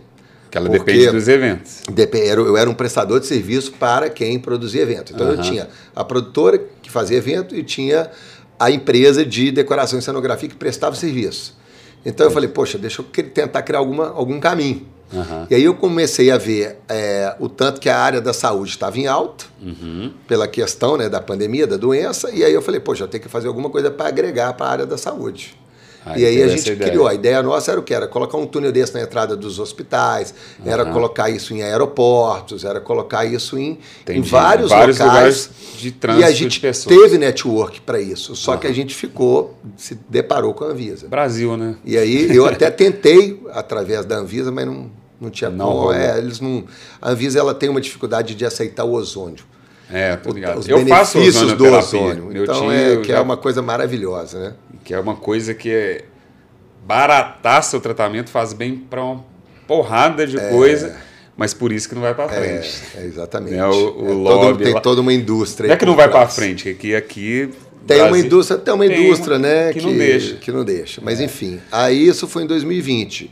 Que 0.56 0.66
ela 0.66 0.68
depende 0.68 1.10
dos 1.10 1.28
eventos. 1.28 1.82
Eu 2.46 2.56
era 2.56 2.68
um 2.68 2.74
prestador 2.74 3.20
de 3.20 3.26
serviço 3.26 3.72
para 3.72 4.08
quem 4.08 4.38
produzia 4.38 4.82
evento. 4.82 5.12
Então 5.12 5.26
eu 5.26 5.34
Aham. 5.34 5.42
tinha 5.42 5.68
a 5.94 6.02
produtora 6.04 6.58
que 6.82 6.90
fazia 6.90 7.18
evento 7.18 7.54
e 7.54 7.62
tinha 7.62 8.10
a 8.58 8.70
empresa 8.70 9.24
de 9.24 9.50
decoração 9.50 9.98
e 9.98 10.02
cenografia 10.02 10.48
que 10.48 10.54
prestava 10.56 10.96
serviço. 10.96 11.56
Então 12.04 12.26
eu 12.26 12.30
falei, 12.30 12.48
poxa, 12.48 12.78
deixa 12.78 13.02
eu 13.02 13.22
tentar 13.24 13.62
criar 13.62 13.80
alguma, 13.80 14.08
algum 14.08 14.40
caminho. 14.40 14.86
Aham. 15.14 15.46
E 15.50 15.54
aí 15.54 15.62
eu 15.64 15.74
comecei 15.74 16.30
a 16.30 16.38
ver 16.38 16.78
é, 16.88 17.34
o 17.38 17.48
tanto 17.48 17.80
que 17.80 17.88
a 17.88 17.98
área 17.98 18.20
da 18.20 18.32
saúde 18.32 18.70
estava 18.70 18.98
em 18.98 19.06
alta, 19.06 19.44
Uhum. 19.62 20.12
pela 20.26 20.46
questão 20.48 20.96
né, 20.96 21.08
da 21.08 21.20
pandemia, 21.20 21.66
da 21.66 21.76
doença, 21.76 22.30
e 22.30 22.44
aí 22.44 22.52
eu 22.52 22.62
falei, 22.62 22.80
poxa, 22.80 23.04
eu 23.04 23.08
tenho 23.08 23.22
que 23.22 23.28
fazer 23.28 23.48
alguma 23.48 23.70
coisa 23.70 23.90
para 23.90 24.08
agregar 24.08 24.52
para 24.54 24.66
a 24.66 24.70
área 24.70 24.86
da 24.86 24.96
saúde. 24.98 25.56
Aí 26.06 26.22
e 26.22 26.24
aí 26.26 26.42
a 26.42 26.46
gente 26.48 26.70
ideia. 26.70 26.88
criou. 26.90 27.08
A 27.08 27.14
ideia 27.14 27.42
nossa 27.42 27.72
era 27.72 27.80
o 27.80 27.82
que? 27.82 27.92
Era 27.92 28.06
colocar 28.06 28.38
um 28.38 28.46
túnel 28.46 28.70
desse 28.70 28.94
na 28.94 29.02
entrada 29.02 29.36
dos 29.36 29.58
hospitais, 29.58 30.32
era 30.64 30.84
Aham. 30.84 30.92
colocar 30.92 31.28
isso 31.28 31.52
em 31.52 31.62
aeroportos, 31.64 32.64
era 32.64 32.80
colocar 32.80 33.24
isso 33.24 33.58
em, 33.58 33.78
em 34.08 34.20
vários, 34.22 34.70
Vários 34.70 34.98
locais. 34.98 35.14
lugares 35.14 35.50
de 35.78 35.90
trânsito 35.90 36.22
e 36.22 36.24
a 36.24 36.30
gente 36.30 36.60
teve 36.60 37.18
network 37.18 37.80
para 37.80 38.00
isso, 38.00 38.36
só 38.36 38.56
que 38.56 38.66
a 38.68 38.72
gente 38.72 38.94
ficou, 38.94 39.58
se 39.76 39.98
deparou 40.08 40.54
com 40.54 40.62
a 40.64 40.68
Anvisa. 40.68 41.08
Brasil, 41.08 41.56
né? 41.56 41.74
E 41.84 41.98
aí 41.98 42.34
eu 42.34 42.46
até 42.46 42.70
tentei 42.70 43.42
através 43.52 44.04
da 44.06 44.16
Anvisa, 44.16 44.52
mas 44.52 44.64
não, 44.64 44.88
não 45.20 45.28
tinha 45.28 45.50
Não 45.50 45.66
como. 45.66 45.92
É, 45.92 46.18
eles 46.18 46.38
não, 46.40 46.64
a 47.02 47.10
Anvisa 47.10 47.38
ela 47.40 47.52
tem 47.52 47.68
uma 47.68 47.80
dificuldade 47.80 48.34
de 48.36 48.44
aceitar 48.46 48.84
o 48.84 48.92
ozônio. 48.92 49.44
É, 49.92 50.16
tô 50.16 50.32
ligado. 50.32 50.58
Os 50.58 50.68
eu 50.68 50.84
faço 50.86 51.18
benefícios 51.18 51.52
do 51.52 51.66
ozônio. 51.72 52.26
Meu 52.26 52.42
Então 52.44 52.60
tio 52.62 52.72
é 52.72 52.96
que 52.98 53.08
já- 53.08 53.18
é 53.18 53.20
uma 53.20 53.36
coisa 53.36 53.62
maravilhosa, 53.62 54.38
né? 54.40 54.54
que 54.84 54.92
é 54.94 54.98
uma 55.00 55.14
coisa 55.16 55.54
que 55.54 55.70
é 55.70 56.04
barataça 56.86 57.76
o 57.76 57.80
tratamento, 57.80 58.30
faz 58.30 58.52
bem 58.52 58.76
para 58.76 59.02
uma 59.02 59.24
porrada 59.66 60.26
de 60.26 60.38
coisa, 60.50 60.96
mas 61.36 61.52
por 61.52 61.72
isso 61.72 61.88
que 61.88 61.94
não 61.94 62.02
vai 62.02 62.14
para 62.14 62.24
É, 62.34 62.60
frente. 62.62 62.82
é 62.96 63.04
exatamente. 63.04 63.54
É, 63.54 63.66
o- 63.66 63.70
o 63.70 64.04
É 64.04 64.08
todo- 64.08 64.14
lobby 64.22 64.64
tem 64.64 64.74
lá- 64.74 64.80
toda 64.80 65.00
uma 65.00 65.12
indústria. 65.12 65.66
Não 65.68 65.74
é 65.74 65.76
que 65.76 65.86
não 65.86 65.96
vai 65.96 66.08
para 66.08 66.28
frente, 66.28 66.68
é 66.68 66.74
que 66.74 66.94
aqui 66.94 67.50
Tem 67.86 67.98
uma 68.00 68.08
Brasil- 68.08 68.26
indústria, 68.26 68.58
tem 68.58 68.74
uma 68.74 68.86
tem 68.86 69.04
indústria, 69.06 69.36
uma 69.36 69.46
né? 69.46 69.72
que 69.72 69.80
não 69.80 69.96
deixa. 69.96 70.34
É. 70.34 70.38
Que 70.38 70.52
não 70.52 70.64
deixa. 70.64 71.00
Mas 71.04 71.20
enfim, 71.20 71.60
aí 71.70 72.06
isso 72.08 72.26
foi 72.26 72.42
em 72.42 72.46
2020. 72.46 73.30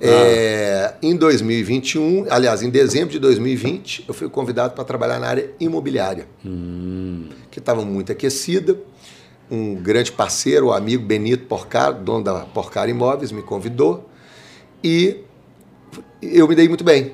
Ah. 0.00 0.04
É, 0.04 0.94
em 1.02 1.16
2021, 1.16 2.26
aliás, 2.28 2.62
em 2.62 2.68
dezembro 2.70 3.08
de 3.10 3.18
2020, 3.18 4.04
eu 4.06 4.12
fui 4.14 4.28
convidado 4.28 4.74
para 4.74 4.84
trabalhar 4.84 5.18
na 5.18 5.26
área 5.28 5.50
imobiliária, 5.58 6.26
Hum. 6.44 7.28
que 7.50 7.58
estava 7.58 7.84
muito 7.84 8.12
aquecida. 8.12 8.76
Um 9.50 9.74
grande 9.76 10.10
parceiro, 10.12 10.66
o 10.66 10.72
amigo 10.72 11.04
Benito 11.04 11.46
Porcar, 11.46 11.94
dono 11.94 12.24
da 12.24 12.40
Porcar 12.40 12.88
Imóveis, 12.88 13.30
me 13.32 13.42
convidou 13.42 14.08
e 14.82 15.18
eu 16.20 16.46
me 16.48 16.54
dei 16.54 16.68
muito 16.68 16.82
bem 16.84 17.12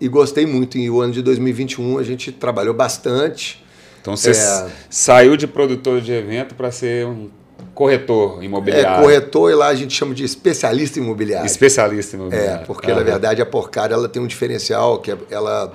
e 0.00 0.08
gostei 0.08 0.46
muito. 0.46 0.78
E 0.78 0.88
o 0.90 1.00
ano 1.02 1.12
de 1.12 1.20
2021 1.22 1.98
a 1.98 2.02
gente 2.02 2.32
trabalhou 2.32 2.72
bastante. 2.74 3.62
Então 4.00 4.16
você 4.16 4.30
É. 4.30 4.70
saiu 4.88 5.36
de 5.36 5.46
produtor 5.46 6.00
de 6.00 6.12
evento 6.12 6.54
para 6.54 6.70
ser 6.72 7.04
um 7.06 7.28
corretor 7.76 8.38
É, 8.40 8.44
imobiliário. 8.46 9.02
corretor 9.02 9.50
e 9.50 9.54
lá 9.54 9.66
a 9.68 9.74
gente 9.74 9.92
chama 9.94 10.14
de 10.14 10.24
especialista 10.24 10.98
imobiliário. 10.98 11.44
Especialista 11.46 12.16
É, 12.16 12.18
imobiliário. 12.18 12.66
porque 12.66 12.90
na 12.92 13.02
verdade 13.02 13.42
a 13.42 13.46
Porcar 13.46 13.92
ela 13.92 14.08
tem 14.08 14.20
um 14.22 14.26
diferencial 14.26 14.98
que 14.98 15.10
é- 15.12 15.18
ela 15.30 15.70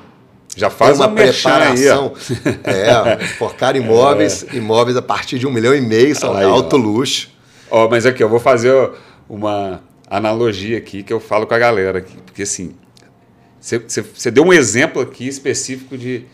Já 0.57 0.69
faz 0.71 0.97
uma 0.97 1.05
uma 1.07 1.13
merchan 1.15 1.53
aí, 1.53 1.75
preparação. 1.75 2.13
é, 2.65 3.27
Porcar 3.37 3.75
imóveis, 3.75 4.43
imóveis 4.51 4.97
a 4.97 5.01
partir 5.01 5.37
de 5.37 5.45
um 5.45 5.51
milhão 5.51 5.75
e 5.75 5.79
meio 5.79 6.15
são 6.15 6.33
Aí, 6.35 6.39
de 6.43 6.51
ó. 6.51 6.55
alto 6.55 6.75
luxo. 6.75 7.29
Ó, 7.69 7.87
mas 7.87 8.05
aqui, 8.07 8.21
eu 8.23 8.27
vou 8.27 8.39
fazer 8.39 8.73
uma 9.29 9.81
analogia 10.09 10.77
aqui 10.79 11.03
que 11.03 11.13
eu 11.13 11.19
falo 11.21 11.45
com 11.47 11.53
a 11.53 11.59
galera 11.59 11.99
aqui. 11.99 12.17
Porque 12.25 12.41
assim, 12.41 12.73
você 13.61 14.31
deu 14.31 14.43
um 14.43 14.51
exemplo 14.51 15.01
aqui 15.03 15.27
específico 15.27 15.95
de 15.97 16.25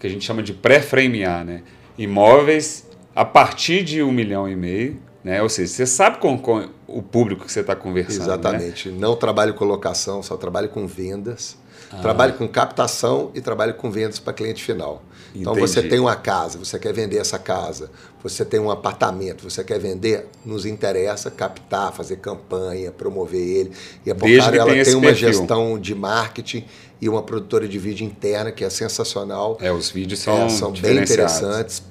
que 0.00 0.06
a 0.08 0.10
gente 0.10 0.24
chama 0.24 0.42
de 0.42 0.52
pré-framear, 0.52 1.44
né? 1.44 1.62
Imóveis 1.96 2.84
a 3.14 3.24
partir 3.24 3.82
de 3.84 4.02
um 4.02 4.12
milhão 4.12 4.48
e 4.48 4.56
meio, 4.56 5.00
né? 5.22 5.42
Ou 5.42 5.48
seja, 5.48 5.72
você 5.72 5.86
sabe 5.86 6.18
com, 6.18 6.36
com 6.38 6.68
o 6.86 7.02
público 7.02 7.46
que 7.46 7.52
você 7.52 7.60
está 7.60 7.74
conversando. 7.74 8.18
né? 8.18 8.24
Exatamente. 8.24 8.88
Não 8.90 9.16
trabalho 9.16 9.54
com 9.54 9.64
locação, 9.64 10.22
só 10.22 10.36
trabalho 10.36 10.68
com 10.68 10.86
vendas. 10.86 11.56
Ah. 11.90 11.98
Trabalho 11.98 12.34
com 12.34 12.48
captação 12.48 13.30
e 13.34 13.40
trabalho 13.40 13.74
com 13.74 13.90
vendas 13.90 14.18
para 14.18 14.32
cliente 14.32 14.62
final. 14.62 15.02
Então 15.34 15.52
Entendi. 15.52 15.68
você 15.68 15.82
tem 15.82 15.98
uma 15.98 16.14
casa, 16.14 16.58
você 16.58 16.78
quer 16.78 16.92
vender 16.92 17.18
essa 17.18 17.38
casa, 17.38 17.90
você 18.22 18.44
tem 18.44 18.60
um 18.60 18.70
apartamento, 18.70 19.48
você 19.48 19.64
quer 19.64 19.80
vender, 19.80 20.26
nos 20.44 20.64
interessa 20.64 21.28
captar, 21.30 21.92
fazer 21.92 22.16
campanha, 22.16 22.92
promover 22.92 23.40
ele. 23.40 23.72
E 24.06 24.10
a 24.10 24.14
que 24.14 24.58
ela 24.58 24.70
tem 24.70 24.78
esse 24.80 24.94
uma 24.94 25.06
perfil. 25.08 25.32
gestão 25.32 25.78
de 25.78 25.94
marketing 25.94 26.64
e 27.00 27.08
uma 27.08 27.22
produtora 27.22 27.66
de 27.66 27.78
vídeo 27.78 28.06
interna 28.06 28.52
que 28.52 28.64
é 28.64 28.70
sensacional. 28.70 29.58
É, 29.60 29.72
os 29.72 29.90
vídeos 29.90 30.20
são, 30.20 30.46
É, 30.46 30.48
são 30.48 30.70
bem 30.72 30.98
interessantes. 30.98 31.82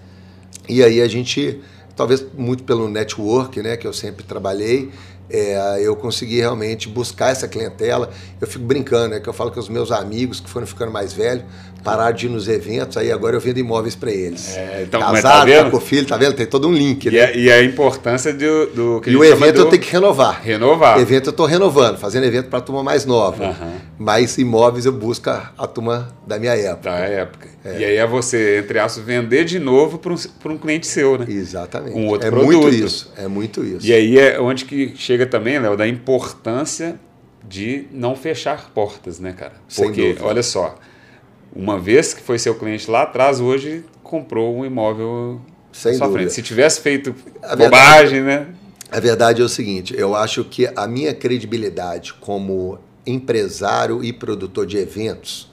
E 0.68 0.84
aí 0.84 1.02
a 1.02 1.08
gente, 1.08 1.62
talvez 1.96 2.26
muito 2.34 2.64
pelo 2.64 2.88
network, 2.88 3.62
né, 3.62 3.76
que 3.76 3.86
eu 3.86 3.94
sempre 3.94 4.24
trabalhei, 4.24 4.92
é, 5.30 5.80
eu 5.82 5.96
consegui 5.96 6.40
realmente 6.40 6.88
buscar 6.88 7.32
essa 7.32 7.48
clientela. 7.48 8.12
Eu 8.40 8.48
fico 8.48 8.64
brincando, 8.64 9.16
né, 9.16 9.20
que 9.20 9.28
eu 9.28 9.34
falo 9.34 9.52
que 9.52 9.60
os 9.60 9.70
meus 9.70 9.92
amigos 9.92 10.40
que 10.40 10.50
foram 10.50 10.68
ficando 10.68 10.92
mais 10.92 11.14
velhos 11.14 11.44
pararam 11.84 12.16
de 12.16 12.26
ir 12.26 12.30
nos 12.30 12.48
eventos, 12.48 12.96
aí 12.98 13.12
agora 13.12 13.36
eu 13.36 13.40
vendo 13.40 13.58
imóveis 13.60 13.96
para 13.96 14.12
eles. 14.12 14.56
É, 14.56 14.84
então, 14.88 15.02
mas 15.02 15.22
Casado, 15.22 15.40
tá 15.40 15.46
vendo? 15.46 15.64
tá 15.66 15.72
com 15.72 15.80
filho, 15.80 16.08
tá 16.08 16.18
vendo? 16.18 16.34
Tem 16.34 16.46
todo 16.46 16.68
um 16.68 16.74
link, 16.74 17.08
E, 17.08 17.12
né? 17.12 17.26
a, 17.26 17.32
e 17.34 17.52
a 17.52 17.64
importância 17.64 18.34
do, 18.34 18.66
do 18.68 19.02
que 19.02 19.10
E 19.10 19.16
o 19.16 19.24
evento 19.24 19.56
do 19.56 19.62
eu 19.62 19.66
tenho 19.70 19.82
que 19.82 19.92
renovar. 19.92 20.42
renovar. 20.42 21.00
Evento 21.00 21.28
eu 21.28 21.32
estou 21.32 21.46
renovando, 21.46 21.98
fazendo 21.98 22.26
evento 22.26 22.48
para 22.50 22.60
a 22.60 22.62
turma 22.62 22.82
mais 22.84 23.06
nova. 23.06 23.44
Aham. 23.46 23.74
Mas 24.00 24.38
imóveis 24.38 24.86
eu 24.86 24.92
busco 24.92 25.30
a, 25.30 25.68
turma 25.68 26.10
da 26.26 26.40
minha 26.40 26.54
época. 26.56 26.90
Da 26.90 26.98
época. 26.98 27.48
E 27.66 27.86
aí 27.86 27.96
é 27.96 28.06
você, 28.06 28.60
entre 28.60 28.78
aspas, 28.80 29.04
vender 29.06 29.46
de 29.46 29.58
novo 29.60 29.98
para 29.98 30.12
um, 30.12 30.18
pra 30.42 30.52
um 30.52 30.58
cliente 30.58 30.86
seu, 30.86 31.18
né? 31.18 31.26
Exatamente. 31.30 31.96
Um 31.98 32.08
outro 32.08 32.28
é 32.28 32.32
produto. 32.32 32.52
muito 32.62 32.70
isso. 32.76 33.14
É 33.16 33.28
muito 33.28 33.64
isso. 33.64 33.86
E 33.88 33.94
aí 33.94 34.18
é 34.20 34.40
onde 34.40 34.66
que 34.66 34.94
chega 34.98 35.26
também, 35.26 35.58
Léo, 35.60 35.78
da 35.78 35.88
importância 35.88 36.96
de 37.48 37.86
não 37.92 38.16
fechar 38.16 38.70
portas, 38.74 39.20
né, 39.20 39.34
cara? 39.34 39.54
Porque, 39.76 40.16
olha 40.22 40.44
só, 40.44 40.76
uma 41.56 41.80
vez 41.80 42.14
que 42.14 42.22
foi 42.22 42.40
seu 42.40 42.56
cliente 42.56 42.90
lá 42.90 43.04
atrás, 43.04 43.40
hoje 43.40 43.84
comprou 44.02 44.56
um 44.56 44.66
imóvel 44.66 45.42
Sem 45.72 45.96
sua 45.96 46.12
frente. 46.12 46.34
Se 46.34 46.42
tivesse 46.42 46.82
feito 46.82 47.16
A 47.42 47.56
bobagem, 47.56 48.22
né? 48.22 48.48
A 48.92 49.00
verdade 49.00 49.42
é 49.42 49.46
o 49.46 49.50
seguinte, 49.50 49.96
eu 49.98 50.16
acho 50.16 50.44
que 50.44 50.70
a 50.76 50.88
minha 50.88 51.16
credibilidade 51.16 52.14
como 52.14 52.78
empresário 53.06 54.04
e 54.04 54.14
produtor 54.14 54.68
de 54.68 54.78
eventos, 54.78 55.50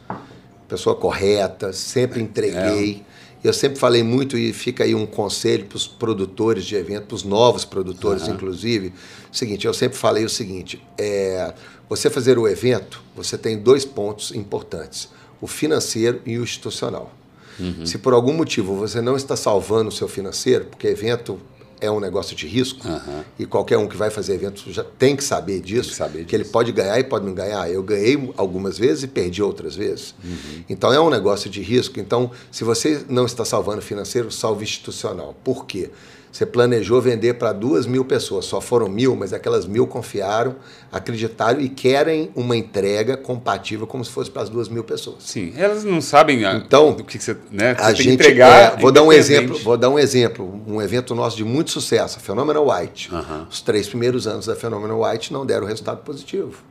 pessoa 0.69 0.95
correta, 0.95 1.73
sempre 1.73 2.21
entreguei. 2.21 3.03
Eu 3.43 3.55
sempre 3.55 3.79
falei 3.79 4.03
muito 4.03 4.37
e 4.37 4.53
fica 4.53 4.85
aí 4.85 4.95
um 4.95 5.07
conselho 5.07 5.65
para 5.65 5.77
os 5.77 5.87
produtores 5.87 6.67
de 6.67 6.77
eventos, 6.77 7.07
para 7.07 7.15
os 7.15 7.25
novos 7.25 7.65
produtores, 7.65 8.29
inclusive. 8.29 8.93
O 9.33 9.37
seguinte, 9.37 9.67
eu 9.67 9.73
sempre 9.73 9.97
falei 9.97 10.27
o 10.27 10.29
seguinte: 10.29 10.83
é, 10.99 11.55
você 11.89 12.11
fazer 12.11 12.39
o 12.39 12.47
evento, 12.47 13.03
você 13.17 13.39
tem 13.39 13.57
dois 13.57 13.87
pontos 13.87 14.33
importantes: 14.33 15.09
o 15.41 15.47
financeiro 15.47 16.21
e 16.27 16.39
o 16.39 16.43
institucional. 16.43 17.13
Uhum. 17.59 17.85
Se 17.85 17.99
por 17.99 18.13
algum 18.13 18.33
motivo 18.33 18.75
você 18.75 19.01
não 19.01 19.17
está 19.17 19.37
salvando 19.37 19.89
o 19.89 19.93
seu 19.93 20.09
financeiro, 20.09 20.67
porque 20.67 20.87
evento 20.87 21.39
é 21.81 21.91
um 21.91 21.99
negócio 21.99 22.37
de 22.37 22.47
risco 22.47 22.87
uhum. 22.87 23.25
e 23.39 23.47
qualquer 23.47 23.79
um 23.79 23.89
que 23.89 23.97
vai 23.97 24.11
fazer 24.11 24.35
evento 24.35 24.71
já 24.71 24.85
tem 24.85 25.17
que 25.17 25.25
saber 25.25 25.61
disso, 25.61 25.91
que, 25.91 25.97
saber 25.97 26.25
que 26.27 26.37
ele 26.37 26.45
pode 26.45 26.71
ganhar 26.73 26.99
e 26.99 27.05
pode 27.05 27.25
não 27.25 27.35
ganhar. 27.35 27.71
Eu 27.71 27.83
ganhei 27.83 28.33
algumas 28.37 28.79
vezes 28.79 29.05
e 29.05 29.09
perdi 29.09 29.43
outras 29.43 29.75
vezes. 29.75 30.15
Uhum. 30.23 30.65
Então 30.69 30.93
é 30.93 31.01
um 31.01 31.09
negócio 31.09 31.49
de 31.49 31.63
risco. 31.63 31.99
Então, 31.99 32.31
se 32.53 32.65
você 32.65 33.03
não 33.09 33.25
está 33.25 33.45
salvando 33.45 33.81
financeiro, 33.81 34.31
salve 34.31 34.65
institucional. 34.65 35.35
Por 35.43 35.65
quê? 35.65 35.91
Você 36.33 36.47
planejou 36.47 37.01
vender 37.01 37.35
para 37.35 37.53
duas 37.53 37.87
mil 37.87 38.05
pessoas, 38.05 38.45
só 38.45 38.61
foram 38.61 38.89
mil, 38.89 39.17
mas 39.17 39.33
aquelas 39.33 39.67
mil 39.67 39.87
confiaram, 39.87 40.57
acreditaram 40.93 41.61
e 41.61 41.69
querem 41.69 42.31
uma 42.37 42.57
entrega 42.57 43.17
compatível 43.17 43.85
como 43.87 44.05
se 44.05 44.13
fosse 44.13 44.31
para 44.31 44.43
as 44.43 44.49
duas 44.49 44.69
mil 44.69 44.85
pessoas. 44.85 45.17
Sim, 45.21 45.53
elas 45.57 45.83
não 45.83 46.01
sabem 46.01 46.45
a, 46.45 46.55
então, 46.55 46.93
do 46.93 47.03
que 47.03 47.19
você, 47.19 47.37
né, 47.51 47.75
você 47.75 47.83
a 47.83 47.93
gente, 47.93 48.11
entregar. 48.11 48.75
É, 48.75 48.81
vou 48.81 48.93
dar 48.93 49.03
um 49.03 49.13
exemplo, 49.13 49.59
vou 49.59 49.77
dar 49.77 49.91
um 49.91 49.99
exemplo, 49.99 50.63
um 50.69 50.81
evento 50.81 51.15
nosso 51.17 51.37
de 51.37 51.45
muito 51.45 51.73
sucesso, 51.73 52.19
a 52.19 52.61
White. 52.61 53.13
Uhum. 53.13 53.47
Os 53.51 53.61
três 53.61 53.89
primeiros 53.89 54.29
anos 54.29 54.47
da 54.47 54.55
Phenomenal 54.55 55.03
White 55.03 55.33
não 55.33 55.45
deram 55.45 55.67
resultado 55.67 56.03
positivo. 56.05 56.63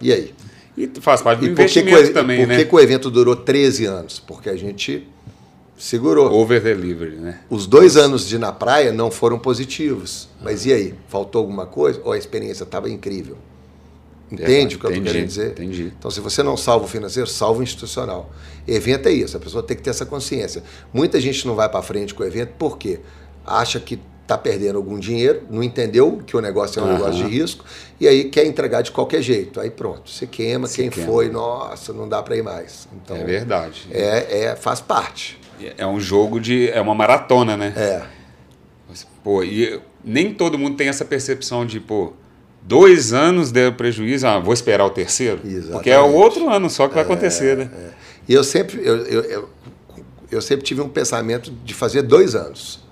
E 0.00 0.12
aí? 0.12 0.34
E 0.76 0.88
faz 1.00 1.22
parte 1.22 1.40
do 1.40 1.46
e 1.46 1.50
investimento 1.50 1.96
por 1.96 2.06
que, 2.06 2.12
também, 2.12 2.40
por 2.40 2.48
né? 2.48 2.58
Por 2.58 2.68
que 2.68 2.74
o 2.74 2.80
evento 2.80 3.10
durou 3.10 3.34
13 3.34 3.86
anos? 3.86 4.20
Porque 4.20 4.50
a 4.50 4.56
gente 4.56 5.08
Segurou. 5.76 6.32
Over 6.32 6.62
delivery, 6.62 7.16
né? 7.16 7.40
Os 7.50 7.66
dois 7.66 7.96
anos 7.96 8.26
de 8.26 8.38
na 8.38 8.52
praia 8.52 8.92
não 8.92 9.10
foram 9.10 9.38
positivos. 9.38 10.28
Mas 10.42 10.64
e 10.64 10.72
aí? 10.72 10.94
Faltou 11.08 11.40
alguma 11.40 11.66
coisa? 11.66 12.00
Ou 12.04 12.12
a 12.12 12.18
experiência 12.18 12.64
estava 12.64 12.88
incrível? 12.88 13.36
Entende 14.30 14.74
é, 14.74 14.76
o 14.76 14.80
que 14.80 14.86
eu 14.86 14.90
estou 14.90 15.04
querendo 15.04 15.26
dizer? 15.26 15.50
Entendi. 15.52 15.92
Então, 15.96 16.10
se 16.10 16.20
você 16.20 16.42
não 16.42 16.56
salva 16.56 16.84
o 16.84 16.88
financeiro, 16.88 17.28
salva 17.28 17.60
o 17.60 17.62
institucional. 17.62 18.30
Evento 18.66 19.08
é 19.08 19.12
isso, 19.12 19.36
a 19.36 19.40
pessoa 19.40 19.62
tem 19.62 19.76
que 19.76 19.82
ter 19.82 19.90
essa 19.90 20.04
consciência. 20.04 20.64
Muita 20.92 21.20
gente 21.20 21.46
não 21.46 21.54
vai 21.54 21.68
para 21.68 21.80
frente 21.82 22.12
com 22.12 22.24
o 22.24 22.26
evento 22.26 22.52
porque 22.58 22.98
acha 23.44 23.78
que 23.78 24.00
está 24.22 24.36
perdendo 24.36 24.76
algum 24.76 24.98
dinheiro, 24.98 25.42
não 25.48 25.62
entendeu 25.62 26.20
que 26.26 26.36
o 26.36 26.40
negócio 26.40 26.80
é 26.80 26.82
um 26.82 26.86
uhum. 26.86 26.92
negócio 26.94 27.24
de 27.24 27.30
risco, 27.30 27.64
e 28.00 28.08
aí 28.08 28.24
quer 28.24 28.44
entregar 28.44 28.82
de 28.82 28.90
qualquer 28.90 29.22
jeito. 29.22 29.60
Aí 29.60 29.70
pronto, 29.70 30.10
você 30.10 30.26
queima, 30.26 30.66
Se 30.66 30.78
quem 30.78 30.90
queima. 30.90 31.08
foi, 31.08 31.28
nossa, 31.30 31.92
não 31.92 32.08
dá 32.08 32.20
para 32.20 32.36
ir 32.36 32.42
mais. 32.42 32.88
Então, 32.92 33.16
é 33.16 33.22
verdade. 33.22 33.86
É, 33.92 34.46
é, 34.46 34.56
faz 34.56 34.80
parte. 34.80 35.38
É 35.76 35.86
um 35.86 36.00
jogo 36.00 36.40
de. 36.40 36.68
É 36.70 36.80
uma 36.80 36.94
maratona, 36.94 37.56
né? 37.56 37.72
É. 37.76 38.02
Pô, 39.22 39.42
e 39.42 39.80
nem 40.04 40.32
todo 40.32 40.56
mundo 40.56 40.76
tem 40.76 40.88
essa 40.88 41.04
percepção 41.04 41.66
de, 41.66 41.80
pô, 41.80 42.12
dois 42.62 43.12
anos 43.12 43.50
deu 43.50 43.72
prejuízo, 43.72 44.26
ah, 44.26 44.38
vou 44.38 44.54
esperar 44.54 44.84
o 44.84 44.90
terceiro. 44.90 45.40
Exatamente. 45.44 45.72
Porque 45.72 45.90
é 45.90 46.00
o 46.00 46.12
outro 46.12 46.48
ano 46.48 46.70
só 46.70 46.86
que 46.88 46.94
vai 46.94 47.02
é, 47.02 47.06
acontecer, 47.06 47.56
né? 47.56 47.70
É. 47.74 47.90
E 48.28 48.34
eu 48.34 48.44
sempre, 48.44 48.80
eu, 48.84 48.96
eu, 48.98 49.22
eu, 49.22 49.48
eu, 50.30 50.42
sempre 50.42 50.64
tive 50.64 50.80
um 50.80 50.88
pensamento 50.88 51.50
de 51.64 51.74
fazer 51.74 52.02
dois 52.02 52.34
anos. 52.34 52.84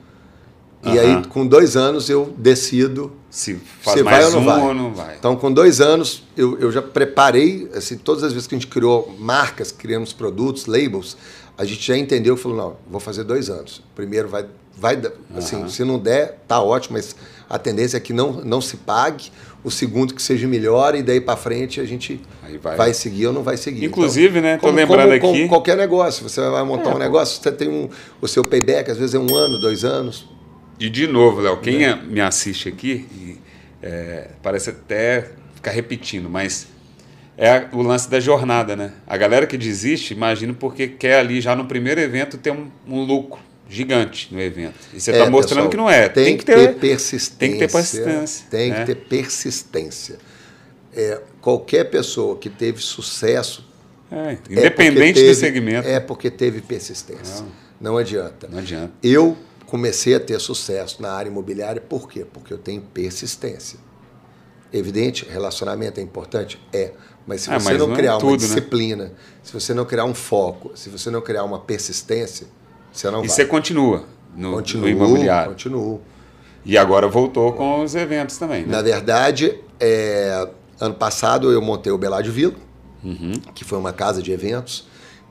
E 0.83 0.89
uh 0.89 0.93
-huh. 0.93 1.01
aí, 1.01 1.27
com 1.27 1.47
dois 1.47 1.77
anos, 1.77 2.11
eu 2.11 2.35
decido 2.37 3.13
se, 3.31 3.55
faz 3.81 3.99
se 3.99 4.05
vai 4.05 4.25
ou 4.25 4.31
não, 4.33 4.41
um 4.41 4.45
vai. 4.45 4.61
ou 4.61 4.75
não 4.75 4.95
vai. 4.95 5.17
Então, 5.17 5.35
com 5.35 5.53
dois 5.53 5.81
anos, 5.81 6.23
eu, 6.37 6.59
eu 6.59 6.71
já 6.71 6.83
preparei, 6.83 7.69
assim, 7.75 7.97
todas 7.97 8.23
as 8.23 8.33
vezes 8.33 8.47
que 8.47 8.55
a 8.55 8.59
gente 8.59 8.69
criou 8.69 9.15
marcas, 9.19 9.73
criamos 9.73 10.13
produtos, 10.13 10.67
labels, 10.67 11.17
a 11.57 11.65
gente 11.65 11.87
já 11.87 11.97
entendeu 11.97 12.35
e 12.35 12.39
falou, 12.39 12.57
não, 12.57 12.77
vou 12.91 13.01
fazer 13.01 13.25
dois 13.25 13.49
anos. 13.49 13.83
Primeiro 13.95 14.29
vai, 14.29 14.47
vai 14.77 15.01
assim, 15.37 15.57
uhum. 15.57 15.69
se 15.69 15.85
não 15.85 15.99
der, 15.99 16.41
tá 16.49 16.61
ótimo, 16.61 16.97
mas 16.97 17.15
a 17.49 17.59
tendência 17.59 17.97
é 17.97 18.01
que 18.01 18.13
não, 18.13 18.33
não 18.45 18.61
se 18.61 18.77
pague. 18.79 19.31
O 19.63 19.71
segundo 19.71 20.15
que 20.15 20.21
seja 20.21 20.47
melhor 20.47 20.95
e 20.95 21.03
daí 21.03 21.21
para 21.21 21.37
frente 21.37 21.81
a 21.81 21.85
gente 21.87 22.21
vai. 22.61 22.77
vai. 22.77 22.93
seguir 22.93 23.29
ou 23.29 23.33
não 23.33 23.43
vai 23.43 23.57
seguir. 23.57 23.87
Inclusive, 23.87 24.39
então, 24.39 24.43
né? 24.43 24.57
Tô 24.57 24.67
como, 24.67 24.77
lembrando 24.77 25.19
como, 25.21 25.35
aqui. 25.35 25.49
qualquer 25.49 25.77
negócio, 25.77 26.29
você 26.29 26.41
vai 26.51 26.63
montar 26.65 26.91
é, 26.91 26.95
um 26.95 26.99
negócio, 26.99 27.43
você 27.43 27.51
tem 27.51 27.69
um, 27.69 27.89
o 28.21 28.29
seu 28.29 28.45
payback, 28.45 28.91
às 28.91 28.99
vezes 28.99 29.15
é 29.15 29.19
um 29.19 29.35
ano, 29.35 29.59
dois 29.59 29.85
anos. 29.85 30.29
E 30.79 30.91
de 30.91 31.07
novo, 31.07 31.41
Léo, 31.41 31.57
quem 31.59 31.85
é. 31.85 31.97
me 31.97 32.21
assiste 32.21 32.69
aqui, 32.69 33.39
é, 33.81 34.29
parece 34.43 34.71
até 34.71 35.31
ficar 35.55 35.71
repetindo, 35.71 36.29
mas 36.29 36.67
é 37.37 37.67
o 37.73 37.83
lance 37.83 38.09
da 38.09 38.21
jornada, 38.21 38.77
né? 38.77 38.93
A 39.07 39.17
galera 39.17 39.47
que 39.47 39.57
desiste, 39.59 40.15
imagino 40.15 40.55
porque 40.55 40.87
quer 40.89 41.19
ali 41.19 41.41
já 41.41 41.57
no 41.57 41.67
primeiro 41.67 42.01
evento 42.01 42.39
ter 42.39 42.53
um, 42.53 42.71
um 42.87 43.03
lucro 43.03 43.41
gigante 43.69 44.33
no 44.33 44.41
evento. 44.41 44.79
E 44.93 45.01
você 45.01 45.11
está 45.11 45.25
é, 45.25 45.29
mostrando 45.31 45.69
pessoal, 45.69 45.71
que 45.71 45.77
não 45.77 45.91
é. 45.91 46.09
Tem, 46.09 46.25
tem 46.25 46.37
que, 46.37 46.45
ter, 46.45 46.57
ter, 46.57 46.75
persistência. 46.79 47.39
Tem 47.39 47.53
que 47.53 47.59
ter 47.59 47.73
persistência. 47.73 48.47
Tem 48.51 48.71
né? 48.71 48.81
que 48.81 48.87
ter 48.87 48.95
persistência. 48.95 50.19
É, 50.95 51.21
qualquer 51.41 51.85
pessoa 51.85 52.37
que 52.37 52.49
teve 52.49 52.81
sucesso. 52.81 53.69
É, 54.13 54.39
independente 54.49 55.19
é 55.19 55.23
teve, 55.23 55.29
do 55.29 55.35
segmento. 55.35 55.89
É 55.89 55.99
porque 55.99 56.31
teve 56.31 56.61
persistência. 56.61 57.45
Não, 57.81 57.93
não 57.93 57.99
adianta. 57.99 58.47
Não 58.49 58.59
adianta. 58.59 58.93
Eu 59.03 59.37
comecei 59.67 60.15
a 60.15 60.21
ter 60.21 60.39
sucesso 60.41 61.03
na 61.03 61.11
área 61.11 61.29
imobiliária 61.29 61.81
por 61.81 62.09
quê? 62.09 62.25
Porque 62.33 62.53
eu 62.53 62.59
tenho 62.59 62.81
persistência. 62.81 63.79
Evidente, 64.73 65.27
relacionamento 65.29 66.01
é 66.01 66.03
importante? 66.03 66.61
É. 66.73 66.93
Mas 67.27 67.43
se 67.43 67.51
ah, 67.51 67.59
você 67.59 67.71
mas 67.71 67.79
não, 67.79 67.89
não, 67.89 67.97
criar 67.97 68.15
é 68.15 68.19
tudo, 68.19 68.29
uma 68.29 68.33
né? 68.33 68.39
disciplina, 68.39 69.05
né? 69.05 69.11
se 69.43 69.53
você 69.53 69.73
não 69.73 69.85
criar 69.85 70.05
um 70.05 70.15
foco, 70.15 70.73
se 70.75 70.91
você 70.91 71.11
não 71.11 71.21
criar 71.21 71.45
uma 71.45 71.59
persistência, 71.59 72.47
você 72.93 73.11
não 73.11 73.25
e 73.25 73.27
vai. 73.27 73.27
E 73.27 73.31
você 73.31 73.45
continua 73.47 74.05
no, 74.37 74.53
continuo, 74.53 74.85
no 74.85 74.91
imobiliário? 74.91 75.53
Continuo. 75.53 76.01
E 76.65 76.79
agora 76.79 77.09
voltou 77.09 77.53
com 77.53 77.83
os 77.83 77.95
eventos 77.95 78.37
também, 78.39 78.63
né? 78.63 78.73
Na 78.77 78.83
verdade, 78.83 79.59
é, 79.79 80.49
ano 80.81 80.95
passado 80.95 81.53
eu 81.53 81.61
montei 81.61 81.93
o 81.93 81.99
Beládio 81.99 82.33
Vila, 82.33 82.55
uhum. 83.03 83.33
que 83.55 83.65
foi 83.65 83.79
uma 83.79 83.93
casa 83.93 84.23
de 84.23 84.33
eventos. 84.33 84.87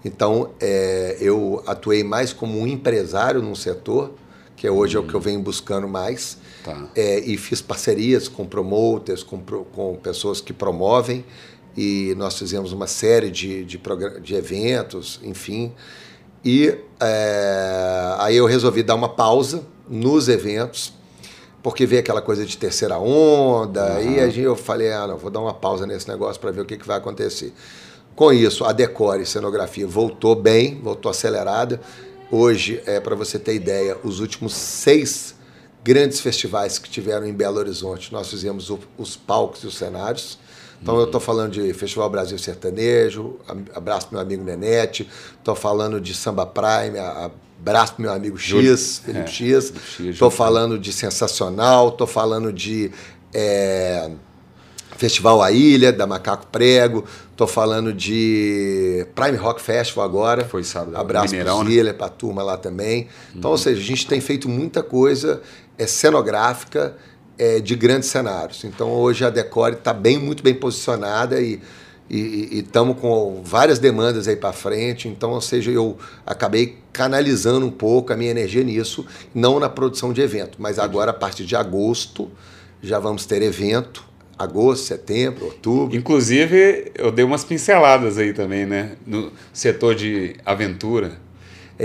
Então, 0.06 0.52
é, 0.60 1.18
eu 1.20 1.64
atuei 1.66 2.04
mais 2.04 2.34
como 2.34 2.60
um 2.60 2.68
empresário 2.68 3.42
num 3.42 3.56
setor, 3.56 4.14
que 4.56 4.70
hoje 4.70 4.98
uhum. 4.98 5.04
é 5.04 5.06
o 5.06 5.10
que 5.10 5.16
eu 5.16 5.20
venho 5.20 5.40
buscando 5.40 5.88
mais. 5.88 6.38
Tá. 6.64 6.88
É, 6.96 7.20
e 7.20 7.36
fiz 7.38 7.62
parcerias 7.62 8.28
com 8.28 8.46
promoters, 8.46 9.24
com, 9.24 9.40
com 9.40 9.96
pessoas 9.96 10.40
que 10.40 10.54
promovem 10.54 11.26
e 11.76 12.14
nós 12.18 12.38
fizemos 12.38 12.72
uma 12.72 12.88
série 12.88 13.30
de, 13.30 13.64
de, 13.66 13.82
de 14.22 14.36
eventos, 14.36 15.20
enfim. 15.24 15.74
E 16.44 16.78
é, 17.00 18.16
aí 18.20 18.36
eu 18.36 18.46
resolvi 18.46 18.84
dar 18.84 18.96
uma 18.96 19.10
pausa 19.10 19.64
nos 19.88 20.28
eventos, 20.28 20.94
porque 21.62 21.86
veio 21.86 22.02
aquela 22.02 22.22
coisa 22.22 22.46
de 22.46 22.58
terceira 22.58 22.98
onda, 23.00 23.94
uhum. 23.94 24.12
e 24.12 24.20
aí 24.20 24.40
eu 24.40 24.56
falei, 24.56 24.92
ah, 24.92 25.08
não, 25.08 25.18
vou 25.18 25.32
dar 25.32 25.40
uma 25.40 25.54
pausa 25.54 25.88
nesse 25.88 26.08
negócio 26.08 26.40
para 26.40 26.52
ver 26.52 26.62
o 26.62 26.66
que, 26.66 26.78
que 26.78 26.86
vai 26.86 26.98
acontecer. 26.98 27.54
Com 28.16 28.32
isso, 28.32 28.64
a 28.64 28.72
Decore 28.72 29.26
Cenografia 29.26 29.88
voltou 29.88 30.36
bem, 30.36 30.80
voltou 30.82 31.10
acelerada. 31.10 31.82
Hoje, 32.30 32.82
é, 32.86 33.00
para 33.00 33.16
você 33.16 33.40
ter 33.40 33.56
ideia, 33.56 33.98
os 34.04 34.20
últimos 34.20 34.54
seis 34.54 35.36
grandes 35.84 36.20
festivais 36.20 36.78
que 36.78 36.90
tiveram 36.90 37.26
em 37.26 37.34
Belo 37.34 37.58
Horizonte, 37.58 38.14
nós 38.14 38.30
fizemos 38.30 38.70
o, 38.70 38.80
os 38.98 39.16
palcos 39.16 39.64
e 39.64 39.68
os 39.68 39.76
cenários. 39.76 40.38
Então 40.84 40.98
eu 40.98 41.06
estou 41.06 41.22
falando 41.22 41.54
de 41.54 41.74
Festival 41.74 42.10
Brasil 42.10 42.38
Sertanejo, 42.38 43.38
abraço 43.74 44.08
pro 44.08 44.18
meu 44.18 44.22
amigo 44.22 44.44
Nenete, 44.44 45.10
estou 45.38 45.56
falando 45.56 46.02
de 46.02 46.14
Samba 46.14 46.46
Prime, 46.46 47.00
abraço 47.00 47.94
pro 47.94 48.02
meu 48.02 48.12
amigo 48.12 48.38
X, 48.38 49.02
Felipe 49.06 49.24
é, 49.24 49.28
X, 49.28 49.74
estou 50.02 50.30
falando 50.30 50.78
de 50.78 50.92
Sensacional, 50.92 51.88
estou 51.88 52.06
falando 52.06 52.52
de 52.52 52.92
é, 53.34 54.12
Festival 54.98 55.42
A 55.42 55.52
Ilha, 55.54 55.94
da 55.94 56.06
Macaco 56.06 56.48
Prego, 56.48 57.06
estou 57.32 57.48
falando 57.48 57.94
de 57.94 59.08
Prime 59.16 59.38
Rock 59.38 59.62
Festival 59.62 60.04
agora. 60.04 60.46
Foi 60.46 60.64
sábado. 60.66 60.98
Abraço 60.98 61.34
para 61.36 61.56
o 61.56 61.66
Ziller, 61.66 61.94
para 61.94 62.08
a 62.08 62.10
turma 62.10 62.44
lá 62.44 62.58
também. 62.58 63.08
Então, 63.34 63.50
uhum. 63.50 63.54
ou 63.54 63.58
seja, 63.58 63.80
a 63.80 63.84
gente 63.84 64.06
tem 64.06 64.20
feito 64.20 64.50
muita 64.50 64.84
coisa 64.84 65.42
é, 65.78 65.88
cenográfica, 65.88 66.96
é, 67.38 67.60
de 67.60 67.76
grandes 67.76 68.10
cenários. 68.10 68.64
Então 68.64 68.92
hoje 68.92 69.26
a 69.26 69.30
Decore 69.30 69.76
está 69.76 69.94
bem, 69.94 70.18
muito 70.18 70.44
bem 70.44 70.54
posicionada 70.54 71.40
e 71.42 71.60
estamos 72.10 73.00
com 73.00 73.42
várias 73.44 73.80
demandas 73.80 74.28
aí 74.28 74.36
para 74.36 74.54
frente. 74.54 75.08
Então, 75.08 75.32
ou 75.32 75.42
seja, 75.42 75.72
eu 75.72 75.98
acabei 76.26 76.78
canalizando 76.92 77.66
um 77.66 77.72
pouco 77.72 78.14
a 78.14 78.18
minha 78.18 78.30
energia 78.30 78.64
nisso, 78.64 79.06
não 79.34 79.60
na 79.60 79.70
produção 79.70 80.14
de 80.14 80.22
evento, 80.22 80.58
mas 80.60 80.78
agora 80.78 81.12
a 81.12 81.14
partir 81.14 81.46
de 81.46 81.56
agosto 81.56 82.30
já 82.82 83.00
vamos 83.00 83.26
ter 83.26 83.42
evento. 83.42 84.12
Agosto, 84.38 84.86
setembro, 84.88 85.46
outubro. 85.46 85.96
Inclusive, 85.96 86.92
eu 86.96 87.12
dei 87.12 87.24
umas 87.24 87.44
pinceladas 87.44 88.18
aí 88.18 88.34
também, 88.34 88.66
né? 88.66 88.94
No 89.06 89.32
setor 89.54 89.94
de 89.94 90.36
aventura 90.44 91.23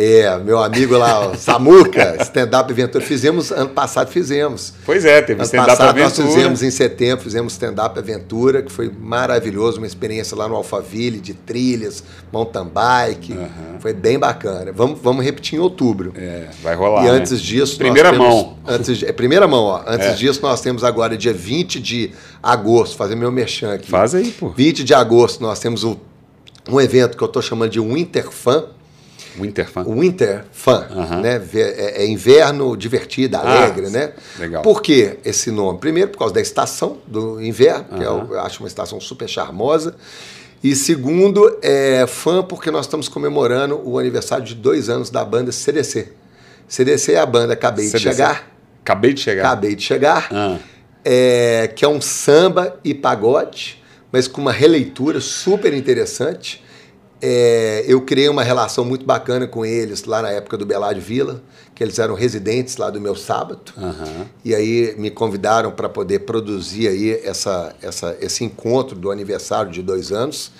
é, 0.00 0.38
meu 0.38 0.62
amigo 0.62 0.96
lá, 0.96 1.34
Samuca, 1.34 2.18
stand-up 2.20 2.70
aventura. 2.70 3.04
Fizemos, 3.04 3.50
ano 3.50 3.70
passado 3.70 4.08
fizemos. 4.12 4.72
Pois 4.86 5.04
é, 5.04 5.20
teve 5.20 5.42
stand-up 5.42 5.82
aventura. 5.82 6.04
Nós 6.04 6.34
fizemos 6.34 6.62
em 6.62 6.70
setembro, 6.70 7.24
fizemos 7.24 7.54
stand-up 7.54 7.98
aventura, 7.98 8.62
que 8.62 8.70
foi 8.70 8.92
maravilhoso, 8.96 9.78
uma 9.78 9.88
experiência 9.88 10.36
lá 10.36 10.46
no 10.46 10.54
Alphaville, 10.54 11.18
de 11.18 11.34
trilhas, 11.34 12.04
mountain 12.30 12.68
bike. 12.68 13.32
Uhum. 13.32 13.80
Foi 13.80 13.92
bem 13.92 14.20
bacana. 14.20 14.70
Vamos, 14.72 15.00
vamos 15.02 15.24
repetir 15.24 15.58
em 15.58 15.62
outubro. 15.62 16.12
É, 16.14 16.46
vai 16.62 16.76
rolar. 16.76 17.02
E 17.02 17.06
né? 17.06 17.10
antes 17.10 17.40
disso. 17.40 17.76
Primeira 17.76 18.12
temos, 18.12 18.28
mão. 18.28 18.56
Antes, 18.68 19.02
é, 19.02 19.12
primeira 19.12 19.48
mão, 19.48 19.64
ó. 19.64 19.82
Antes 19.84 20.06
é. 20.06 20.12
disso, 20.12 20.38
nós 20.42 20.60
temos 20.60 20.84
agora, 20.84 21.16
dia 21.16 21.34
20 21.34 21.80
de 21.80 22.12
agosto, 22.40 22.96
fazer 22.96 23.16
meu 23.16 23.32
merchan 23.32 23.74
aqui. 23.74 23.90
Faz 23.90 24.14
aí, 24.14 24.30
pô. 24.30 24.50
20 24.50 24.84
de 24.84 24.94
agosto, 24.94 25.42
nós 25.42 25.58
temos 25.58 25.82
o, 25.82 25.98
um 26.68 26.80
evento 26.80 27.16
que 27.16 27.22
eu 27.24 27.26
estou 27.26 27.42
chamando 27.42 27.70
de 27.70 27.80
Winter 27.80 28.30
Fan 29.38 29.42
Winter 29.42 29.68
Fun. 29.70 29.84
Winter 30.00 30.44
Fun, 30.52 30.84
Aham. 30.90 31.20
né? 31.20 31.42
É, 31.54 32.02
é 32.02 32.06
inverno 32.06 32.76
divertido, 32.76 33.36
alegre, 33.36 33.88
né? 33.90 34.12
legal. 34.38 34.62
Por 34.62 34.82
que 34.82 35.18
esse 35.24 35.50
nome? 35.50 35.78
Primeiro, 35.78 36.10
por 36.10 36.18
causa 36.18 36.34
da 36.34 36.40
estação 36.40 36.98
do 37.06 37.40
inverno, 37.42 37.84
que 37.98 38.02
eu, 38.04 38.12
Aham. 38.18 38.28
eu 38.30 38.40
acho 38.40 38.62
uma 38.62 38.68
estação 38.68 39.00
super 39.00 39.28
charmosa. 39.28 39.94
E 40.62 40.74
segundo, 40.74 41.56
é 41.62 42.04
fã 42.08 42.42
porque 42.42 42.70
nós 42.70 42.86
estamos 42.86 43.08
comemorando 43.08 43.80
o 43.84 43.98
aniversário 43.98 44.44
de 44.44 44.54
dois 44.54 44.88
anos 44.88 45.08
da 45.08 45.24
banda 45.24 45.52
CDC. 45.52 46.12
CDC 46.66 47.12
é 47.12 47.18
a 47.20 47.26
banda 47.26 47.52
Acabei 47.54 47.84
de 47.84 47.92
CDC. 47.92 48.10
Chegar. 48.10 48.50
Acabei 48.82 49.14
de 49.14 49.20
chegar. 49.20 49.46
Acabei 49.46 49.74
de 49.76 49.82
Chegar. 49.82 50.28
Ah, 50.32 50.58
é, 51.04 51.70
que 51.74 51.84
é 51.84 51.88
um 51.88 52.00
samba 52.00 52.78
e 52.84 52.92
pagode, 52.92 53.82
mas 54.10 54.26
com 54.26 54.40
uma 54.40 54.52
releitura 54.52 55.20
super 55.20 55.72
interessante. 55.72 56.62
É, 57.20 57.84
eu 57.86 58.00
criei 58.02 58.28
uma 58.28 58.44
relação 58.44 58.84
muito 58.84 59.04
bacana 59.04 59.46
com 59.46 59.66
eles 59.66 60.04
lá 60.04 60.22
na 60.22 60.30
época 60.30 60.56
do 60.56 60.64
Belade 60.64 61.00
Vila, 61.00 61.42
que 61.74 61.82
eles 61.82 61.98
eram 61.98 62.14
residentes 62.14 62.76
lá 62.76 62.90
do 62.90 63.00
meu 63.00 63.16
sábado. 63.16 63.72
aham. 63.76 64.26
E 64.44 64.54
aí 64.54 64.94
me 64.96 65.10
convidaram 65.10 65.72
para 65.72 65.88
poder 65.88 66.20
produzir 66.20 66.88
aí 66.88 67.20
essa, 67.24 67.74
essa, 67.82 68.16
esse 68.20 68.44
encontro 68.44 68.96
do 68.96 69.10
aniversário 69.10 69.70
de 69.70 69.82
dois 69.82 70.12
anos. 70.12 70.52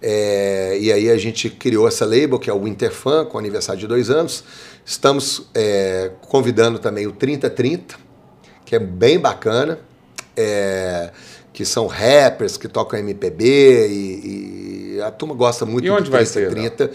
É, 0.00 0.78
e 0.80 0.92
aí 0.92 1.10
a 1.10 1.16
gente 1.16 1.50
criou 1.50 1.88
essa 1.88 2.04
label, 2.04 2.38
que 2.38 2.48
é 2.48 2.52
o 2.52 2.62
Winter 2.62 2.92
Fan, 2.92 3.24
com 3.24 3.38
aniversário 3.38 3.80
de 3.80 3.86
dois 3.86 4.10
anos. 4.10 4.44
Estamos 4.84 5.48
é, 5.54 6.12
convidando 6.28 6.78
também 6.78 7.06
o 7.06 7.12
3030, 7.12 7.96
que 8.64 8.76
é 8.76 8.78
bem 8.78 9.18
bacana, 9.18 9.80
é, 10.36 11.10
que 11.52 11.64
são 11.64 11.86
rappers 11.86 12.56
que 12.56 12.68
tocam 12.68 12.98
MPB 12.98 13.88
e, 13.88 13.92
e 13.92 14.55
a 15.00 15.10
turma 15.10 15.34
gosta 15.34 15.64
muito 15.66 15.84
E 15.86 15.90
onde 15.90 16.10
vai 16.10 16.24
ser, 16.26 16.50
3030. 16.50 16.90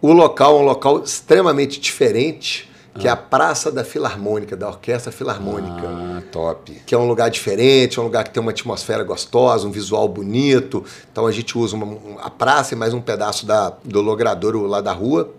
O 0.00 0.12
local 0.12 0.56
é 0.58 0.60
um 0.60 0.64
local 0.64 1.02
extremamente 1.02 1.80
diferente, 1.80 2.68
que 2.98 3.06
é 3.06 3.10
a 3.10 3.16
Praça 3.16 3.70
da 3.70 3.84
Filarmônica, 3.84 4.56
da 4.56 4.68
Orquestra 4.68 5.12
Filarmônica 5.12 5.86
Ah, 5.86 6.22
top. 6.32 6.72
que 6.84 6.94
é 6.94 6.98
um 6.98 7.06
lugar 7.06 7.30
diferente, 7.30 7.98
é 7.98 8.02
um 8.02 8.04
lugar 8.06 8.24
que 8.24 8.30
tem 8.30 8.40
uma 8.40 8.50
atmosfera 8.50 9.04
gostosa, 9.04 9.66
um 9.66 9.70
visual 9.70 10.08
bonito. 10.08 10.84
Então 11.12 11.24
a 11.26 11.30
gente 11.32 11.56
usa 11.56 11.76
uma, 11.76 11.86
um- 11.86 12.16
a 12.20 12.28
praça 12.30 12.74
e 12.74 12.76
mais 12.76 12.92
um 12.94 13.00
pedaço 13.00 13.46
da, 13.46 13.72
do 13.84 14.00
logradouro 14.00 14.66
lá 14.66 14.80
da 14.80 14.92
rua. 14.92 15.32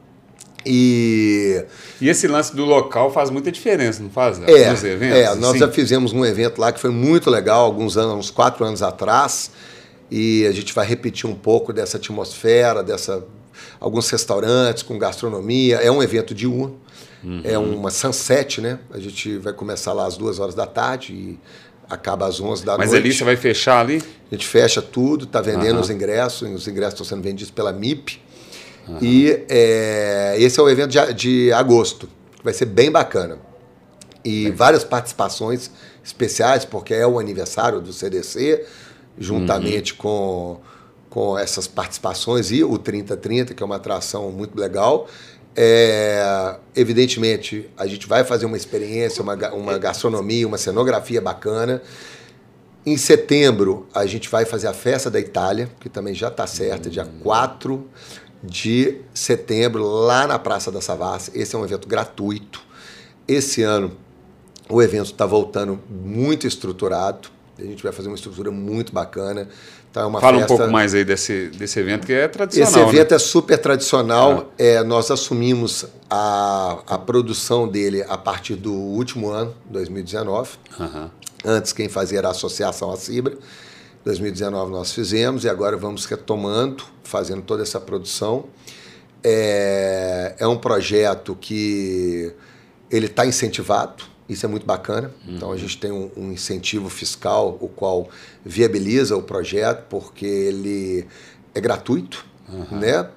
E 0.66 1.64
E 2.02 2.10
esse 2.10 2.28
lance 2.28 2.56
do 2.56 2.66
local 2.66 3.12
faz 3.12 3.30
muita 3.30 3.52
diferença, 3.52 4.02
não 4.04 4.10
faz? 4.10 4.40
é, 4.46 4.70
Nos 4.72 4.84
eventos? 4.84 5.18
é 5.18 5.36
nós 5.36 5.50
assim? 5.52 5.60
já 5.60 5.70
fizemos 5.70 6.12
um 6.14 6.26
evento 6.26 6.60
lá 6.60 6.72
que 6.72 6.80
foi 6.80 6.90
muito 6.92 7.30
legal, 7.30 7.64
alguns 7.66 7.98
anos, 7.98 8.14
uns 8.16 8.32
quatro 8.32 8.64
anos 8.66 8.82
atrás. 8.82 9.52
E 10.12 10.46
a 10.48 10.52
gente 10.52 10.74
vai 10.74 10.86
repetir 10.86 11.30
um 11.30 11.36
pouco 11.36 11.72
dessa 11.72 11.98
atmosfera, 11.98 12.82
dessa 12.84 13.24
alguns 13.80 14.10
restaurantes 14.10 14.84
com 14.84 14.98
gastronomia. 14.98 15.78
É 15.78 15.92
um 15.92 16.02
evento 16.02 16.34
diurno, 16.34 16.80
é 17.44 17.58
Uhum. 17.58 17.76
uma 17.76 17.92
sunset, 17.92 18.62
né? 18.62 18.80
A 18.92 19.00
gente 19.00 19.38
vai 19.38 19.54
começar 19.54 19.94
lá 19.94 20.06
às 20.06 20.18
duas 20.18 20.40
horas 20.40 20.56
da 20.56 20.66
tarde 20.66 21.14
e 21.14 21.40
acaba 21.90 22.26
às 22.28 22.40
11 22.40 22.64
da 22.66 22.78
Mas 22.78 22.92
noite. 22.92 23.02
ali 23.06 23.14
você 23.14 23.24
vai 23.24 23.36
fechar 23.36 23.80
ali? 23.82 24.02
A 24.32 24.36
gente 24.36 24.48
fecha 24.48 24.82
tudo, 24.82 25.26
está 25.26 25.42
vendendo 25.42 25.74
Aham. 25.74 25.82
os 25.82 25.90
ingressos, 25.90 26.42
os 26.50 26.68
ingressos 26.68 26.94
estão 26.94 27.06
sendo 27.06 27.22
vendidos 27.24 27.52
pela 27.52 27.72
MIP. 27.74 28.22
E 29.02 29.44
é, 29.50 30.36
esse 30.40 30.60
é 30.60 30.64
o 30.64 30.68
evento 30.70 30.90
de, 30.90 31.14
de 31.14 31.52
agosto, 31.54 32.08
que 32.38 32.44
vai 32.44 32.54
ser 32.54 32.66
bem 32.66 32.90
bacana. 32.90 33.38
E 34.26 34.50
várias 34.52 34.84
participações 34.84 35.70
especiais, 36.04 36.66
porque 36.66 36.94
é 36.94 37.06
o 37.06 37.20
aniversário 37.20 37.80
do 37.82 37.94
CDC, 37.94 38.66
juntamente 39.18 39.94
com, 39.94 40.60
com 41.10 41.38
essas 41.38 41.68
participações 41.68 42.52
e 42.52 42.64
o 42.64 42.78
3030, 42.78 43.54
que 43.54 43.64
é 43.64 43.66
uma 43.66 43.76
atração 43.76 44.32
muito 44.32 44.60
legal. 44.60 45.08
É, 45.56 46.58
evidentemente, 46.76 47.70
a 47.78 47.86
gente 47.86 48.08
vai 48.08 48.24
fazer 48.24 48.46
uma 48.46 48.56
experiência, 48.56 49.22
uma, 49.22 49.36
uma 49.54 49.78
gastronomia, 49.78 50.48
uma 50.48 50.58
cenografia 50.58 51.20
bacana. 51.20 51.82
Em 52.86 52.96
setembro, 52.96 53.88
a 53.94 54.06
gente 54.06 54.30
vai 54.30 54.46
fazer 54.46 54.68
a 54.68 54.74
festa 54.74 55.12
da 55.12 55.20
Itália, 55.20 55.70
que 55.80 55.90
também 55.90 56.14
já 56.14 56.30
está 56.30 56.48
certa, 56.48 56.90
dia 56.90 57.06
4 57.22 57.86
de 58.42 59.02
setembro, 59.14 59.84
lá 59.84 60.26
na 60.26 60.40
Praça 60.40 60.72
da 60.72 60.80
Savassi. 60.80 61.32
Esse 61.36 61.56
é 61.56 61.60
um 61.60 61.66
evento 61.66 61.88
gratuito. 61.88 62.62
Esse 63.28 63.64
ano, 63.64 63.98
o 64.70 64.82
evento 64.82 65.12
está 65.12 65.26
voltando 65.26 65.80
muito 65.90 66.48
estruturado. 66.48 67.30
A 67.60 67.66
gente 67.66 67.84
vai 67.84 67.92
fazer 67.92 68.08
uma 68.08 68.16
estrutura 68.16 68.52
muito 68.52 68.94
bacana. 68.94 69.48
Então, 69.90 70.04
é 70.04 70.06
uma 70.06 70.22
Fala 70.22 70.38
um 70.38 70.40
festa... 70.42 70.56
pouco 70.56 70.72
mais 70.72 70.94
aí 70.94 71.04
desse, 71.04 71.48
desse 71.48 71.80
evento 71.80 72.06
que 72.06 72.14
é 72.14 72.28
tradicional. 72.28 72.72
Esse 72.72 72.80
evento 72.80 73.12
né? 73.12 73.16
é 73.16 73.20
super 73.20 73.58
tradicional. 73.58 74.52
É, 74.58 74.84
nós 74.84 75.10
assumimos 75.10 75.86
a, 76.10 76.80
a 76.88 76.98
produção 76.98 77.68
dele 77.68 78.04
a 78.08 78.18
partir 78.18 78.56
do 78.56 78.74
último 78.74 79.30
ano, 79.30 79.54
2019. 79.70 80.52
Aham. 80.80 81.12
Antes 81.44 81.74
quem 81.74 81.90
fazia 81.90 82.20
era 82.20 82.28
a 82.28 82.32
Associação 82.32 82.92
Acibra. 82.92 83.38
2019 84.06 84.72
nós 84.72 84.94
fizemos 84.94 85.44
e 85.44 85.50
agora 85.50 85.76
vamos 85.76 86.06
retomando, 86.06 86.84
fazendo 87.04 87.42
toda 87.42 87.64
essa 87.64 87.80
produção. 87.80 88.46
É, 89.24 90.36
é 90.40 90.48
um 90.48 90.58
projeto 90.58 91.38
que 91.40 92.32
ele 92.90 93.08
está 93.08 93.26
incentivado, 93.26 94.04
isso 94.30 94.46
é 94.46 94.50
muito 94.50 94.66
bacana. 94.66 95.12
Então 95.28 95.52
a 95.52 95.58
gente 95.58 95.78
tem 95.78 95.92
um, 95.92 96.10
um 96.16 96.32
incentivo 96.32 96.88
fiscal, 96.90 97.58
o 97.60 97.68
qual 97.68 98.08
viabiliza 98.46 99.18
o 99.18 99.24
projeto, 99.24 99.86
porque 99.90 100.26
ele 100.26 101.08
é 101.54 101.60
gratuito, 101.60 102.26
né? 102.72 103.10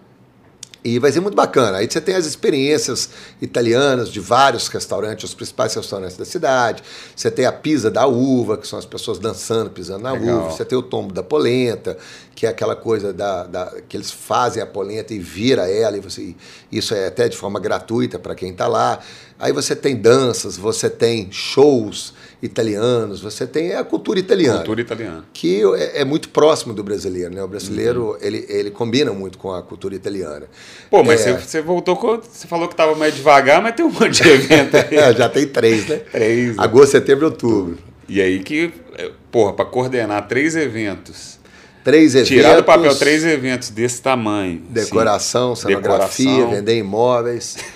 E 0.85 0.99
vai 0.99 1.12
ser 1.12 1.20
muito 1.20 1.37
bacana. 1.37 1.78
Aí 1.78 1.89
você 1.89 2.01
tem 2.01 2.16
as 2.16 2.26
experiências 2.26 3.09
italianas 3.41 4.09
de 4.09 4.18
vários 4.18 4.66
restaurantes, 4.66 5.24
os 5.30 5.35
principais 5.35 5.72
restaurantes 5.74 6.16
da 6.16 6.24
cidade. 6.24 6.83
Você 7.14 7.30
tem 7.30 7.47
a 7.47 7.53
pisa 7.53 7.89
da 7.89 8.05
uva, 8.07 8.57
que 8.59 8.66
são 8.66 8.78
as 8.78 8.85
pessoas 8.85 9.18
dançando, 9.20 9.70
pisando 9.70 10.03
na 10.03 10.12
Legal. 10.12 10.41
uva. 10.41 10.51
Você 10.51 10.64
tem 10.64 10.76
o 10.76 10.83
tombo 10.83 11.14
da 11.14 11.22
polenta, 11.22 11.97
que 12.35 12.47
é 12.47 12.49
aquela 12.49 12.74
coisa 12.74 13.12
da, 13.12 13.45
da- 13.45 13.72
que 13.89 13.97
eles 13.97 14.11
fazem 14.11 14.61
a 14.61 14.66
polenta 14.66 15.14
e 15.14 15.20
vira 15.20 15.70
ela. 15.70 15.97
E 15.97 16.01
você, 16.01 16.35
isso 16.70 16.95
é 16.95 17.07
até 17.07 17.28
de 17.28 17.37
forma 17.37 17.61
gratuita 17.61 18.18
para 18.18 18.35
quem 18.35 18.51
está 18.51 18.66
lá. 18.66 18.99
Aí 19.39 19.53
você 19.53 19.76
tem 19.76 19.95
danças, 19.95 20.57
você 20.57 20.91
tem 20.91 21.30
shows 21.30 22.12
italianos, 22.43 23.20
você 23.20 23.47
tem 23.47 23.72
a 23.74 23.84
cultura 23.84 24.18
italiana 24.18 24.57
Cultura 24.59 24.80
italiana. 24.80 25.24
que 25.32 25.62
é, 25.76 26.01
é 26.01 26.05
muito 26.05 26.28
próximo 26.30 26.74
do 26.74 26.82
brasileiro, 26.82 27.32
né? 27.32 27.43
O 27.43 27.47
brasileiro, 27.49 28.18
ele, 28.20 28.45
ele 28.49 28.70
combina 28.70 29.12
muito 29.12 29.38
com 29.38 29.53
a 29.53 29.62
cultura 29.62 29.95
italiana. 29.95 30.47
Pô, 30.90 31.05
mas 31.05 31.24
É. 31.26 31.32
você, 31.38 31.38
você 31.47 31.62
voltou 31.62 31.97
com. 31.97 32.16
Você 32.20 32.49
falou 32.49 32.66
que 32.68 32.74
tava 32.74 32.95
mais 32.97 33.14
devagar, 33.14 33.62
mas 33.62 33.74
tem 33.76 33.84
um 33.84 33.90
monte 33.93 34.22
de 34.22 34.28
evento 34.28 34.76
aí. 34.76 34.82
É, 34.99 35.14
já 35.14 35.28
tem 35.28 35.47
três, 35.47 35.86
né? 35.88 35.97
Três. 36.11 36.57
né? 36.57 36.62
Agosto, 36.62 36.90
setembro 36.93 37.24
e 37.24 37.26
outubro. 37.26 37.78
E 38.09 38.20
aí 38.20 38.40
que, 38.43 38.72
é, 38.99 39.11
porra, 39.30 39.53
pra 39.53 39.64
coordenar 39.64 40.26
três 40.26 40.57
eventos. 40.57 41.38
Três 41.84 42.14
eventos. 42.14 42.28
Tirar 42.28 42.57
do 42.57 42.64
papel 42.64 42.95
três 42.97 43.24
eventos 43.24 43.70
desse 43.70 44.03
tamanho. 44.03 44.62
Decoração, 44.68 45.53
assim, 45.53 45.68
cenografia, 45.68 46.26
decoração. 46.26 46.51
vender 46.51 46.76
imóveis. 46.76 47.57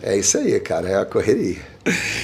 É 0.00 0.16
isso 0.16 0.38
aí, 0.38 0.60
cara, 0.60 0.88
é 0.88 0.94
a 0.96 1.04
correria. 1.04 1.56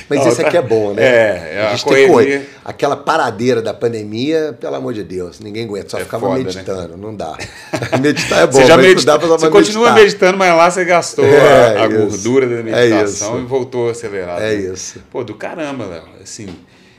Mas 0.08 0.18
Não, 0.24 0.34
tá- 0.36 0.42
aqui 0.46 0.56
é 0.56 0.62
bom, 0.62 0.92
né? 0.94 1.02
É, 1.02 1.52
é 1.56 1.66
a 1.66 1.70
gente 1.70 1.84
tem 1.84 1.94
que 2.06 2.06
correria. 2.12 2.38
correr. 2.40 2.50
Aquela 2.64 2.96
paradeira 2.96 3.60
da 3.62 3.72
pandemia, 3.74 4.56
pelo 4.60 4.74
amor 4.76 4.92
de 4.94 5.02
Deus, 5.04 5.40
ninguém 5.40 5.64
aguenta, 5.64 5.88
só 5.90 5.98
É 5.98 6.04
ficava 6.04 6.26
foda, 6.26 6.38
né? 6.38 6.44
meditando, 6.44 6.96
não 6.96 7.14
dá. 7.14 7.36
Meditar 8.00 8.42
é 8.42 8.46
bom, 8.46 8.52
Você 8.52 8.66
já 8.66 8.76
mas 8.76 8.86
medita, 8.86 9.18
dá 9.18 9.26
você 9.26 9.48
continua 9.48 9.84
meditar. 9.92 10.04
meditando, 10.04 10.38
mas 10.38 10.56
lá 10.56 10.70
você 10.70 10.84
gastou 10.84 11.24
É, 11.26 11.78
a, 11.78 11.84
a 11.84 11.88
gordura 11.88 12.46
da 12.46 12.56
É 12.56 12.62
meditação 12.62 13.34
isso. 13.36 13.44
e 13.44 13.46
voltou 13.46 13.90
acelerado. 13.90 14.42
É 14.42 14.48
né? 14.50 14.54
isso. 14.54 15.02
Pô, 15.10 15.22
do 15.24 15.34
caramba, 15.34 15.86
Léo. 15.86 16.04
Assim, 16.22 16.48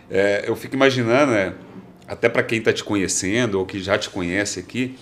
é, 0.09 0.43
eu 0.47 0.55
fico 0.55 0.76
imaginando, 0.76 1.32
né, 1.32 1.53
até 2.07 2.30
para 2.30 2.43
quem 2.43 2.61
tá 2.61 2.72
te 2.72 2.84
conhecendo 2.84 3.59
ou 3.59 3.66
que 3.66 3.82
já 3.82 3.97
te 3.97 4.09
conhece 4.09 4.59
aqui, 4.59 4.95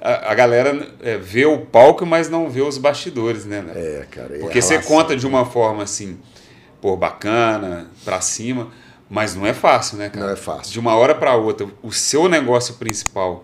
a, 0.00 0.32
a 0.32 0.34
galera 0.34 0.88
é, 1.02 1.16
vê 1.16 1.46
o 1.46 1.58
palco, 1.58 2.04
mas 2.04 2.28
não 2.28 2.50
vê 2.50 2.60
os 2.60 2.76
bastidores, 2.76 3.44
né? 3.46 3.64
Léo? 3.66 3.78
É, 4.02 4.04
cara. 4.10 4.34
a 4.34 4.38
Porque 4.40 4.60
você 4.60 4.74
relação. 4.74 4.96
conta 4.96 5.16
de 5.16 5.26
uma 5.26 5.46
forma 5.46 5.82
assim, 5.84 6.18
pô, 6.84 6.98
bacana, 6.98 7.86
pra 8.04 8.20
cima, 8.20 8.68
mas 9.08 9.34
não 9.34 9.46
é 9.46 9.54
fácil, 9.54 9.96
né, 9.96 10.10
cara? 10.10 10.26
Não 10.26 10.32
é 10.34 10.36
fácil. 10.36 10.70
De 10.70 10.78
uma 10.78 10.94
hora 10.94 11.14
para 11.14 11.34
outra, 11.34 11.66
o 11.82 11.90
seu 11.90 12.28
negócio 12.28 12.74
principal, 12.74 13.42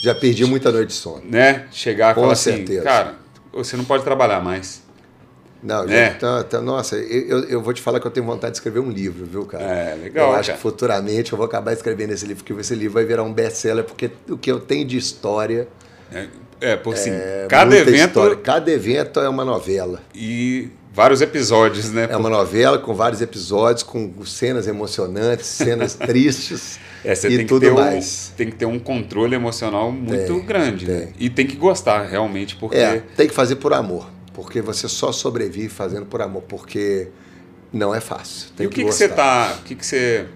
Já 0.00 0.14
perdi 0.14 0.44
muita 0.44 0.70
noite 0.70 0.90
de 0.90 0.94
sono. 0.94 1.22
né? 1.28 1.66
Chegar 1.72 2.12
e 2.12 2.14
Com 2.14 2.20
falar 2.20 2.34
assim, 2.34 2.52
certeza. 2.58 2.82
cara, 2.84 3.14
você 3.52 3.76
não 3.76 3.84
pode 3.84 4.04
trabalhar 4.04 4.40
mais. 4.40 4.80
Não, 5.60 5.82
É. 5.90 6.10
já, 6.10 6.14
tá- 6.14 6.44
tá- 6.44 6.60
nossa, 6.60 6.94
eu, 6.94 7.40
eu 7.48 7.60
vou 7.60 7.74
te 7.74 7.82
falar 7.82 7.98
que 7.98 8.06
eu 8.06 8.10
tenho 8.12 8.24
vontade 8.24 8.52
de 8.52 8.58
escrever 8.58 8.78
um 8.78 8.90
livro, 8.92 9.26
viu, 9.26 9.44
cara? 9.44 9.64
É, 9.64 9.94
legal, 9.96 10.28
Eu 10.30 10.34
acho 10.36 10.46
cara. 10.50 10.56
que 10.56 10.62
futuramente 10.62 11.32
eu 11.32 11.36
vou 11.36 11.44
acabar 11.46 11.72
escrevendo 11.72 12.12
esse 12.12 12.24
livro, 12.24 12.44
porque 12.44 12.60
esse 12.60 12.76
livro 12.76 12.94
vai 12.94 13.04
virar 13.04 13.24
um 13.24 13.32
best-seller, 13.32 13.82
porque 13.82 14.08
o 14.28 14.38
que 14.38 14.52
eu 14.52 14.60
tenho 14.60 14.86
de 14.86 14.96
história 14.96 15.66
É, 16.12 16.28
é 16.60 16.76
por 16.76 16.94
assim, 16.94 17.10
é 17.10 17.48
cada 17.50 17.74
evento 17.76 18.06
história. 18.06 18.36
Cada 18.36 18.70
evento 18.70 19.18
é 19.18 19.28
uma 19.28 19.44
novela. 19.44 20.00
e 20.14 20.68
vários 20.98 21.20
episódios, 21.20 21.92
né? 21.92 22.08
É 22.10 22.16
uma 22.16 22.28
novela 22.28 22.76
com 22.76 22.92
vários 22.92 23.20
episódios, 23.22 23.84
com 23.84 24.12
cenas 24.26 24.66
emocionantes, 24.66 25.46
cenas 25.46 25.94
tristes 26.10 26.76
É, 27.04 27.14
você 27.14 27.28
e 27.28 27.36
tem 27.36 27.38
que, 27.38 27.44
tudo 27.44 27.60
ter 27.60 27.70
um, 27.70 27.76
mais. 27.76 28.32
tem 28.36 28.50
que 28.50 28.56
ter 28.56 28.66
um 28.66 28.80
controle 28.80 29.36
emocional 29.36 29.92
muito 29.92 30.26
Tem, 30.34 30.44
grande, 30.44 30.86
né? 30.90 31.00
tem. 31.02 31.14
E 31.20 31.30
tem 31.30 31.46
que 31.46 31.54
gostar, 31.54 32.02
realmente, 32.02 32.56
porque 32.56 32.76
É, 32.76 33.00
tem 33.16 33.28
que 33.28 33.34
fazer 33.34 33.54
por 33.56 33.72
amor. 33.72 34.10
porque 34.34 34.60
você 34.60 34.88
só 34.88 35.12
sobrevive 35.12 35.68
fazendo 35.68 36.04
por 36.04 36.20
amor, 36.20 36.42
porque 36.48 37.06
não 37.72 37.94
é 37.94 38.00
fácil. 38.00 38.48
e 38.58 38.66
o 38.66 38.68
que, 38.68 38.82
que, 38.82 38.92
você 38.92 39.08
tá, 39.08 39.56
o 39.60 39.62
que, 39.62 39.76
que 39.76 39.86
você 39.86 40.26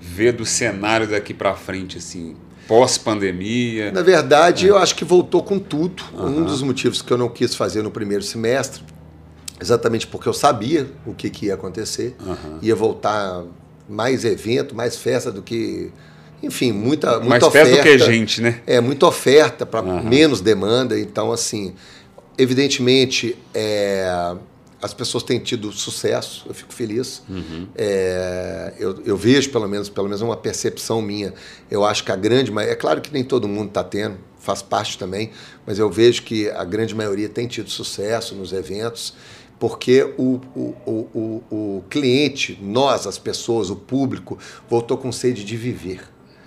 vê 0.00 0.32
do 0.32 0.44
cenário 0.44 1.06
daqui 1.06 1.32
para 1.32 1.54
frente, 1.54 1.98
assim, 1.98 2.34
pós-pandemia? 2.66 3.92
Na 3.92 4.02
verdade, 4.02 4.66
é. 4.66 4.70
eu 4.70 4.76
acho 4.76 4.96
que 4.96 5.04
voltou 5.04 5.40
com 5.40 5.60
tudo. 5.60 6.02
Uhum. 6.14 6.38
Um 6.38 6.42
dos 6.44 6.62
motivos 6.62 7.00
que 7.00 7.12
eu 7.12 7.18
não 7.18 7.28
quis 7.28 7.54
fazer 7.54 7.80
no 7.82 7.92
primeiro 7.92 8.24
semestre, 8.24 8.82
exatamente 9.60 10.06
porque 10.06 10.28
eu 10.28 10.32
sabia 10.32 10.86
o 11.06 11.14
que, 11.14 11.28
que 11.30 11.46
ia 11.46 11.54
acontecer, 11.54 12.16
uhum. 12.20 12.58
ia 12.62 12.74
voltar 12.74 13.44
mais 13.88 14.24
evento, 14.24 14.74
mais 14.74 14.96
festa 14.96 15.30
do 15.30 15.42
que 15.42 15.92
enfim, 16.42 16.72
muita, 16.72 17.18
muita 17.18 17.28
Mais 17.28 17.42
oferta. 17.42 17.70
Mais 17.70 17.82
do 17.82 17.82
que 17.82 17.98
gente, 17.98 18.40
né? 18.40 18.62
É, 18.66 18.80
muita 18.80 19.06
oferta 19.06 19.66
para 19.66 19.82
uhum. 19.82 20.02
menos 20.02 20.40
demanda. 20.40 20.98
Então, 20.98 21.30
assim, 21.30 21.74
evidentemente, 22.38 23.36
é, 23.52 24.34
as 24.80 24.94
pessoas 24.94 25.22
têm 25.22 25.38
tido 25.38 25.70
sucesso, 25.70 26.44
eu 26.48 26.54
fico 26.54 26.72
feliz. 26.72 27.22
Uhum. 27.28 27.66
É, 27.76 28.72
eu, 28.78 29.02
eu, 29.04 29.16
vejo, 29.16 29.50
pelo 29.50 29.68
menos, 29.68 29.90
pelo 29.90 30.06
menos 30.06 30.22
uma 30.22 30.36
percepção 30.36 31.02
minha. 31.02 31.34
Eu 31.70 31.84
acho 31.84 32.02
que 32.04 32.10
a 32.10 32.16
grande 32.16 32.50
maioria. 32.50 32.72
É 32.72 32.76
claro 32.76 33.00
que 33.02 33.12
nem 33.12 33.22
todo 33.22 33.46
mundo 33.46 33.68
está 33.68 33.84
tendo, 33.84 34.16
faz 34.38 34.62
parte 34.62 34.96
também, 34.96 35.30
mas 35.66 35.78
eu 35.78 35.90
vejo 35.90 36.22
que 36.22 36.48
a 36.48 36.64
grande 36.64 36.94
maioria 36.94 37.28
tem 37.28 37.46
tido 37.46 37.68
sucesso 37.68 38.34
nos 38.34 38.52
eventos 38.54 39.14
porque 39.60 40.02
o, 40.18 40.40
o, 40.56 40.74
o, 40.84 41.42
o, 41.50 41.84
cliente, 41.88 42.58
nós, 42.60 43.06
as 43.06 43.18
pessoas, 43.18 43.70
o 43.70 43.76
público, 43.76 44.36
voltou 44.68 44.98
com 44.98 45.12
sede 45.12 45.44
de 45.44 45.56
viver 45.56 46.00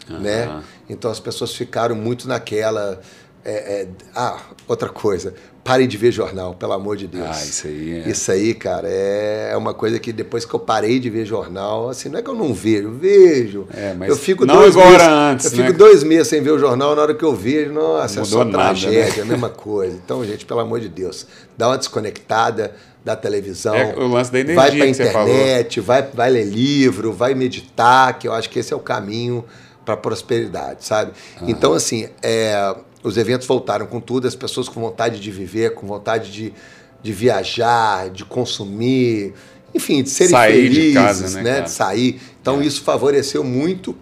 uhum. 0.09 0.19
né? 0.19 0.63
Então 0.89 1.09
as 1.09 1.19
pessoas 1.19 1.53
ficaram 1.53 1.95
muito 1.95 2.27
naquela. 2.27 2.99
É, 3.45 3.81
é, 3.81 3.87
ah, 4.15 4.39
outra 4.69 4.87
coisa, 4.87 5.33
parem 5.65 5.85
de 5.85 5.97
ver 5.97 6.13
jornal, 6.13 6.53
pelo 6.53 6.71
amor 6.71 6.95
de 6.95 7.07
Deus. 7.07 7.27
Ah, 7.29 7.43
isso 7.43 7.67
aí. 7.67 8.01
É. 8.05 8.09
Isso 8.09 8.31
aí, 8.31 8.53
cara, 8.53 8.87
é 8.87 9.53
uma 9.57 9.73
coisa 9.73 9.99
que 9.99 10.13
depois 10.13 10.45
que 10.45 10.53
eu 10.53 10.61
parei 10.61 10.97
de 10.97 11.09
ver 11.09 11.25
jornal, 11.25 11.89
assim, 11.89 12.07
não 12.07 12.19
é 12.19 12.21
que 12.21 12.29
eu 12.29 12.35
não 12.35 12.53
vejo, 12.53 12.91
vejo. 12.91 13.67
É, 13.73 13.93
mas 13.93 14.07
eu 14.07 14.15
fico 14.15 14.45
não 14.45 14.55
dois 14.55 14.77
agora 14.77 14.91
meses, 14.91 15.07
antes. 15.09 15.51
Eu 15.51 15.57
né? 15.57 15.65
fico 15.65 15.77
dois 15.77 16.03
meses 16.03 16.29
sem 16.29 16.41
ver 16.41 16.51
o 16.51 16.59
jornal, 16.59 16.95
na 16.95 17.01
hora 17.01 17.13
que 17.13 17.23
eu 17.23 17.35
vejo, 17.35 17.73
nossa, 17.73 18.15
não 18.15 18.23
é 18.23 18.25
só 18.25 18.45
nada, 18.45 18.51
tragédia, 18.51 19.17
né? 19.17 19.21
a 19.23 19.25
mesma 19.25 19.49
coisa. 19.49 19.99
Então, 20.05 20.23
gente, 20.23 20.45
pelo 20.45 20.61
amor 20.61 20.79
de 20.79 20.87
Deus, 20.87 21.27
dá 21.57 21.67
uma 21.67 21.77
desconectada 21.77 22.73
da 23.03 23.15
televisão. 23.15 23.75
É 23.75 23.95
o 23.95 24.07
lance 24.07 24.31
da 24.31 24.39
energia 24.39 24.61
vai 24.61 24.71
pra 24.71 24.85
que 24.85 24.91
internet, 24.91 25.79
vai, 25.81 26.01
vai 26.03 26.29
ler 26.29 26.45
livro, 26.45 27.11
vai 27.11 27.35
meditar, 27.35 28.17
que 28.17 28.27
eu 28.27 28.33
acho 28.33 28.49
que 28.49 28.59
esse 28.59 28.73
é 28.73 28.75
o 28.75 28.79
caminho 28.79 29.43
para 29.85 29.97
prosperidade, 29.97 30.85
sabe? 30.85 31.11
Então, 31.41 31.73
assim, 31.73 32.07
é, 32.21 32.75
os 33.03 33.17
eventos 33.17 33.45
voltaram 33.45 33.85
com 33.85 33.99
tudo, 33.99 34.27
as 34.27 34.35
pessoas 34.35 34.69
com 34.69 34.79
vontade 34.79 35.19
de 35.19 35.31
viver, 35.31 35.73
com 35.73 35.85
vontade 35.85 36.31
de, 36.31 36.53
de 37.01 37.11
viajar, 37.11 38.09
de 38.09 38.23
consumir, 38.23 39.33
enfim, 39.75 40.01
de 40.01 40.09
serem 40.09 40.31
sair 40.31 40.53
felizes, 40.53 40.83
de, 40.83 40.93
casa, 40.93 41.41
né, 41.41 41.43
né 41.43 41.61
de 41.61 41.71
sair. 41.71 42.21
Então, 42.41 42.61
é. 42.61 42.65
isso 42.65 42.81
favoreceu 42.81 43.43
muito 43.43 43.95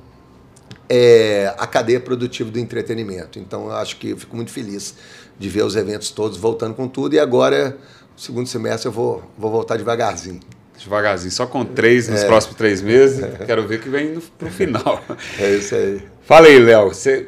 é, 0.88 1.54
a 1.58 1.66
cadeia 1.66 2.00
produtiva 2.00 2.52
do 2.52 2.60
entretenimento. 2.60 3.40
Então, 3.40 3.66
eu 3.66 3.74
acho 3.74 3.98
que 3.98 4.10
eu 4.10 4.18
fico 4.18 4.36
muito 4.36 4.52
feliz 4.52 4.94
de 5.40 5.50
ver 5.50 5.64
os 5.64 5.76
eventos 5.76 6.12
todos 6.12 6.38
voltando 6.38 6.76
com 6.76 6.88
tudo. 6.88 7.16
E 7.16 7.20
agora, 7.20 7.76
segundo 8.22 8.48
semestre, 8.48 8.88
eu 8.88 8.92
vou, 8.92 9.24
vou 9.38 9.50
voltar 9.50 9.78
devagarzinho 9.78 10.40
devagarzinho, 10.84 11.32
só 11.32 11.46
com 11.46 11.64
três 11.64 12.08
nos 12.08 12.24
é. 12.24 12.26
próximos 12.26 12.58
três 12.58 12.82
meses. 12.82 13.24
Quero 13.46 13.68
ver 13.68 13.80
que 13.80 13.88
vem 13.88 14.14
no, 14.14 14.22
pro 14.22 14.50
final. 14.50 15.00
É 15.38 15.52
isso 15.52 15.76
aí. 15.76 16.02
Fala 16.24 16.48
aí, 16.48 16.58
Léo. 16.58 16.88
Você... 16.88 17.28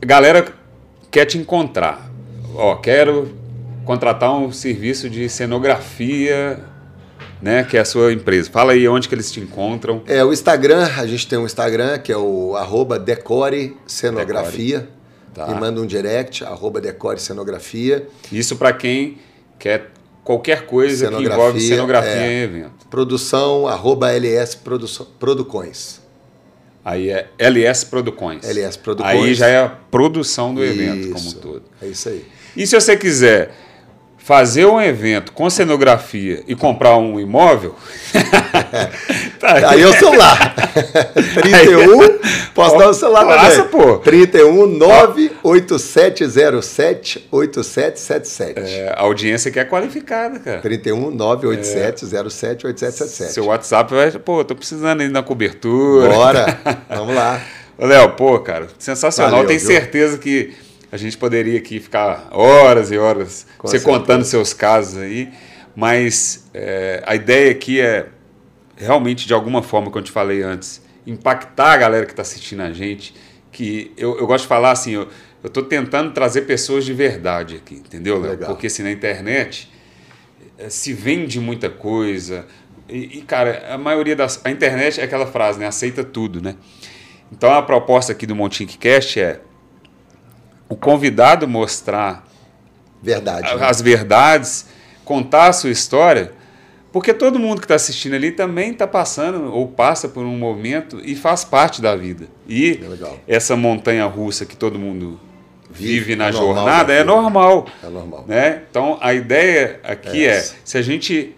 Galera 0.00 0.46
quer 1.10 1.24
te 1.24 1.38
encontrar. 1.38 2.08
Ó, 2.54 2.76
quero 2.76 3.36
contratar 3.84 4.32
um 4.32 4.52
serviço 4.52 5.10
de 5.10 5.28
cenografia, 5.28 6.60
né, 7.42 7.64
que 7.64 7.76
é 7.76 7.80
a 7.80 7.84
sua 7.84 8.12
empresa. 8.12 8.48
Fala 8.48 8.74
aí 8.74 8.86
onde 8.86 9.08
que 9.08 9.14
eles 9.14 9.30
te 9.32 9.40
encontram. 9.40 10.02
É, 10.06 10.24
o 10.24 10.32
Instagram, 10.32 10.88
a 10.96 11.06
gente 11.06 11.26
tem 11.26 11.38
um 11.38 11.46
Instagram 11.46 11.98
que 11.98 12.12
é 12.12 12.16
o 12.16 12.54
arroba 12.56 12.96
decore 12.98 13.76
cenografia. 13.86 14.80
Decore. 14.80 14.96
Tá. 15.34 15.48
E 15.50 15.60
manda 15.60 15.80
um 15.80 15.86
direct, 15.86 16.44
arroba 16.44 16.80
decore 16.80 17.20
cenografia. 17.20 18.08
Isso 18.32 18.56
para 18.56 18.72
quem 18.72 19.18
quer 19.58 19.90
qualquer 20.24 20.66
coisa 20.66 21.08
que 21.08 21.22
envolve 21.22 21.60
cenografia 21.60 22.10
é, 22.10 22.32
em 22.32 22.42
evento. 22.42 22.86
Produção, 22.90 23.66
arroba 23.66 24.12
LS 24.12 24.56
Producões. 25.18 26.00
Aí 26.84 27.10
é 27.10 27.28
LS 27.38 27.86
Producões. 27.86 28.44
LS 28.44 28.78
Producões. 28.78 29.14
Aí 29.14 29.34
já 29.34 29.48
é 29.48 29.58
a 29.58 29.68
produção 29.68 30.54
do 30.54 30.64
evento 30.64 31.08
isso, 31.08 31.12
como 31.12 31.28
um 31.28 31.32
todo. 31.32 31.62
É 31.82 31.86
isso 31.86 32.08
aí. 32.08 32.24
E 32.56 32.66
se 32.66 32.74
você 32.78 32.96
quiser 32.96 33.52
fazer 34.26 34.66
um 34.66 34.80
evento 34.80 35.30
com 35.30 35.48
cenografia 35.48 36.42
e 36.48 36.56
comprar 36.56 36.96
um 36.96 37.20
imóvel. 37.20 37.76
tá 39.46 39.70
aí. 39.70 39.82
é 39.82 39.86
o 39.86 39.92
celular. 39.92 40.54
31, 41.34 42.18
posso 42.54 42.78
dar 42.78 42.88
o 42.88 42.94
celular 42.94 43.26
Passa, 43.26 43.64
pô. 43.64 43.98
31 43.98 44.66
98707 44.66 47.28
8777. 47.30 48.60
É, 48.60 48.94
a 48.96 49.02
audiência 49.02 49.50
que 49.50 49.58
é 49.58 49.64
qualificada, 49.64 50.38
cara. 50.38 50.60
31 50.60 51.10
98707 51.10 52.66
8777. 52.66 53.32
Seu 53.32 53.46
WhatsApp 53.46 53.94
vai, 53.94 54.10
pô, 54.12 54.44
tô 54.44 54.54
precisando 54.54 55.02
ir 55.02 55.10
na 55.10 55.22
cobertura. 55.22 56.08
Bora, 56.08 56.58
vamos 56.88 57.14
lá. 57.14 57.40
Léo, 57.78 58.10
pô, 58.10 58.38
cara, 58.40 58.68
sensacional. 58.78 59.32
Valeu, 59.32 59.46
Tenho 59.48 59.60
viu? 59.60 59.68
certeza 59.68 60.18
que 60.18 60.54
a 60.90 60.96
gente 60.96 61.16
poderia 61.18 61.58
aqui 61.58 61.78
ficar 61.80 62.28
horas 62.30 62.90
e 62.90 62.96
horas 62.98 63.46
Com 63.58 63.68
você 63.68 63.78
certeza. 63.78 63.98
contando 63.98 64.24
seus 64.24 64.52
casos 64.54 65.02
aí, 65.02 65.28
mas 65.74 66.44
é, 66.54 67.02
a 67.04 67.14
ideia 67.14 67.50
aqui 67.50 67.80
é 67.80 68.06
realmente, 68.76 69.26
de 69.26 69.34
alguma 69.34 69.62
forma, 69.62 69.86
como 69.90 70.00
eu 70.00 70.04
te 70.04 70.12
falei 70.12 70.42
antes, 70.42 70.82
impactar 71.06 71.72
a 71.72 71.76
galera 71.76 72.06
que 72.06 72.12
está 72.12 72.22
assistindo 72.22 72.60
a 72.62 72.72
gente. 72.72 73.14
Que 73.50 73.92
eu, 73.96 74.18
eu 74.18 74.26
gosto 74.26 74.42
de 74.42 74.48
falar 74.48 74.72
assim, 74.72 74.92
eu 74.92 75.08
estou 75.42 75.62
tentando 75.62 76.12
trazer 76.12 76.42
pessoas 76.42 76.84
de 76.84 76.92
verdade 76.92 77.56
aqui, 77.56 77.76
entendeu, 77.76 78.20
Léo? 78.20 78.38
Porque 78.38 78.66
assim, 78.66 78.82
na 78.82 78.90
internet 78.92 79.70
é, 80.58 80.68
se 80.68 80.92
vende 80.92 81.40
muita 81.40 81.70
coisa. 81.70 82.46
E, 82.88 83.18
e, 83.18 83.22
cara, 83.22 83.66
a 83.70 83.78
maioria 83.78 84.14
das. 84.14 84.40
A 84.44 84.50
internet 84.50 85.00
é 85.00 85.04
aquela 85.04 85.26
frase, 85.26 85.58
né? 85.58 85.66
Aceita 85.66 86.04
tudo, 86.04 86.42
né? 86.42 86.54
Então 87.32 87.52
a 87.52 87.62
proposta 87.62 88.12
aqui 88.12 88.26
do 88.26 88.36
Montink 88.36 88.78
Cast 88.78 89.18
é 89.18 89.40
o 90.68 90.76
convidado 90.76 91.48
mostrar 91.48 92.26
Verdade, 93.02 93.54
né? 93.54 93.64
as 93.64 93.80
verdades, 93.80 94.66
contar 95.04 95.48
a 95.48 95.52
sua 95.52 95.70
história, 95.70 96.32
porque 96.96 97.12
todo 97.12 97.38
mundo 97.38 97.60
que 97.60 97.66
está 97.66 97.74
assistindo 97.74 98.14
ali 98.14 98.32
também 98.32 98.70
está 98.70 98.86
passando 98.86 99.52
ou 99.52 99.68
passa 99.68 100.08
por 100.08 100.24
um 100.24 100.38
momento 100.38 100.98
e 101.04 101.14
faz 101.14 101.44
parte 101.44 101.82
da 101.82 101.94
vida. 101.94 102.26
E 102.48 102.80
é 103.28 103.36
essa 103.36 103.54
montanha 103.54 104.06
russa 104.06 104.46
que 104.46 104.56
todo 104.56 104.78
mundo 104.78 105.20
vive, 105.70 105.92
vive 105.92 106.16
na 106.16 106.28
é 106.28 106.32
jornada 106.32 106.94
é 106.94 107.04
normal. 107.04 107.66
É 107.84 107.90
normal. 107.90 108.24
Né? 108.26 108.62
Então 108.70 108.96
a 108.98 109.12
ideia 109.12 109.78
aqui 109.84 110.24
é, 110.24 110.38
é 110.38 110.50
se 110.64 110.78
a 110.78 110.80
gente 110.80 111.36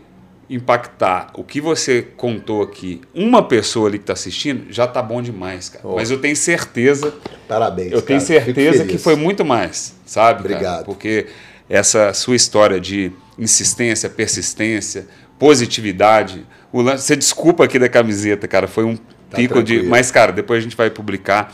impactar 0.49 1.33
o 1.35 1.43
que 1.43 1.61
você 1.61 2.03
contou 2.17 2.63
aqui, 2.63 3.01
uma 3.13 3.43
pessoa 3.43 3.89
ali 3.89 3.99
que 3.99 4.05
está 4.05 4.13
assistindo, 4.13 4.73
já 4.73 4.87
tá 4.87 5.03
bom 5.03 5.21
demais, 5.21 5.71
cara. 5.71 5.89
Oh. 5.89 5.97
Mas 5.97 6.09
eu 6.09 6.21
tenho 6.21 6.37
certeza. 6.37 7.13
Parabéns. 7.49 7.91
Eu 7.91 8.01
tenho 8.01 8.21
cara. 8.21 8.45
certeza 8.45 8.85
que 8.85 8.97
foi 8.97 9.17
muito 9.17 9.45
mais, 9.45 9.93
sabe? 10.07 10.39
Obrigado. 10.39 10.63
Cara? 10.63 10.85
Porque 10.85 11.27
essa 11.69 12.13
sua 12.15 12.37
história 12.37 12.81
de 12.81 13.11
insistência, 13.37 14.09
persistência, 14.09 15.07
positividade. 15.39 16.47
O 16.73 16.83
lance, 16.83 17.05
você 17.05 17.17
desculpa 17.17 17.65
aqui 17.65 17.79
da 17.79 17.89
camiseta, 17.89 18.47
cara, 18.49 18.67
foi 18.67 18.85
um 18.85 18.97
tá 18.97 19.37
pico 19.37 19.55
tranquilo. 19.55 19.83
de. 19.83 19.89
Mas, 19.89 20.11
cara, 20.11 20.33
depois 20.33 20.59
a 20.59 20.63
gente 20.63 20.77
vai 20.77 20.91
publicar. 20.91 21.53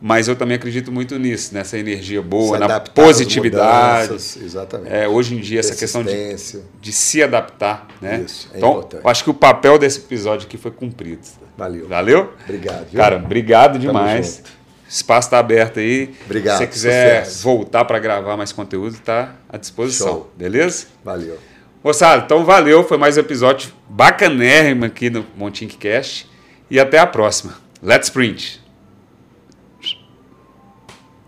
Mas 0.00 0.28
eu 0.28 0.36
também 0.36 0.56
acredito 0.56 0.92
muito 0.92 1.18
nisso, 1.18 1.54
nessa 1.54 1.78
energia 1.78 2.20
boa, 2.20 2.58
na 2.58 2.80
positividade. 2.80 4.08
Mudanças, 4.08 4.36
exatamente. 4.42 4.94
É, 4.94 5.08
hoje 5.08 5.34
em 5.34 5.40
dia, 5.40 5.58
essa 5.58 5.74
questão 5.74 6.04
de, 6.04 6.36
de 6.80 6.92
se 6.92 7.22
adaptar. 7.22 7.88
Né? 8.00 8.22
Isso, 8.26 8.50
é 8.52 8.58
então, 8.58 8.72
importante. 8.72 9.04
eu 9.04 9.10
acho 9.10 9.24
que 9.24 9.30
o 9.30 9.34
papel 9.34 9.78
desse 9.78 10.00
episódio 10.00 10.46
aqui 10.46 10.58
foi 10.58 10.70
cumprido. 10.70 11.22
Valeu. 11.56 11.88
Valeu? 11.88 12.32
Obrigado. 12.44 12.90
Viu? 12.90 13.00
Cara, 13.00 13.16
obrigado 13.16 13.78
demais. 13.78 14.42
O 14.86 14.88
espaço 14.88 15.28
está 15.28 15.38
aberto 15.38 15.80
aí. 15.80 16.14
Obrigado. 16.26 16.58
Se 16.58 16.64
você 16.64 16.70
quiser 16.70 17.24
Sucesso. 17.24 17.42
voltar 17.42 17.84
para 17.86 17.98
gravar 17.98 18.36
mais 18.36 18.52
conteúdo, 18.52 18.94
está 18.94 19.34
à 19.48 19.56
disposição. 19.56 20.08
Show. 20.08 20.32
Beleza? 20.36 20.86
Valeu. 21.02 21.38
Moçada, 21.86 22.24
então 22.24 22.44
valeu. 22.44 22.82
Foi 22.82 22.98
mais 22.98 23.16
um 23.16 23.20
episódio 23.20 23.72
bacanérrimo 23.88 24.84
aqui 24.84 25.08
no 25.08 25.24
Montink 25.36 25.76
Cast. 25.76 26.28
E 26.68 26.80
até 26.80 26.98
a 26.98 27.06
próxima. 27.06 27.54
Let's 27.80 28.10
print! 28.10 28.60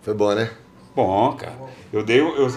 Foi 0.03 0.15
bom, 0.15 0.35
né? 0.35 0.51
Bom, 0.97 1.33
cara. 1.35 1.55
Eu 1.93 2.03
dei. 2.03 2.19
Eu, 2.19 2.35
eu... 2.35 2.49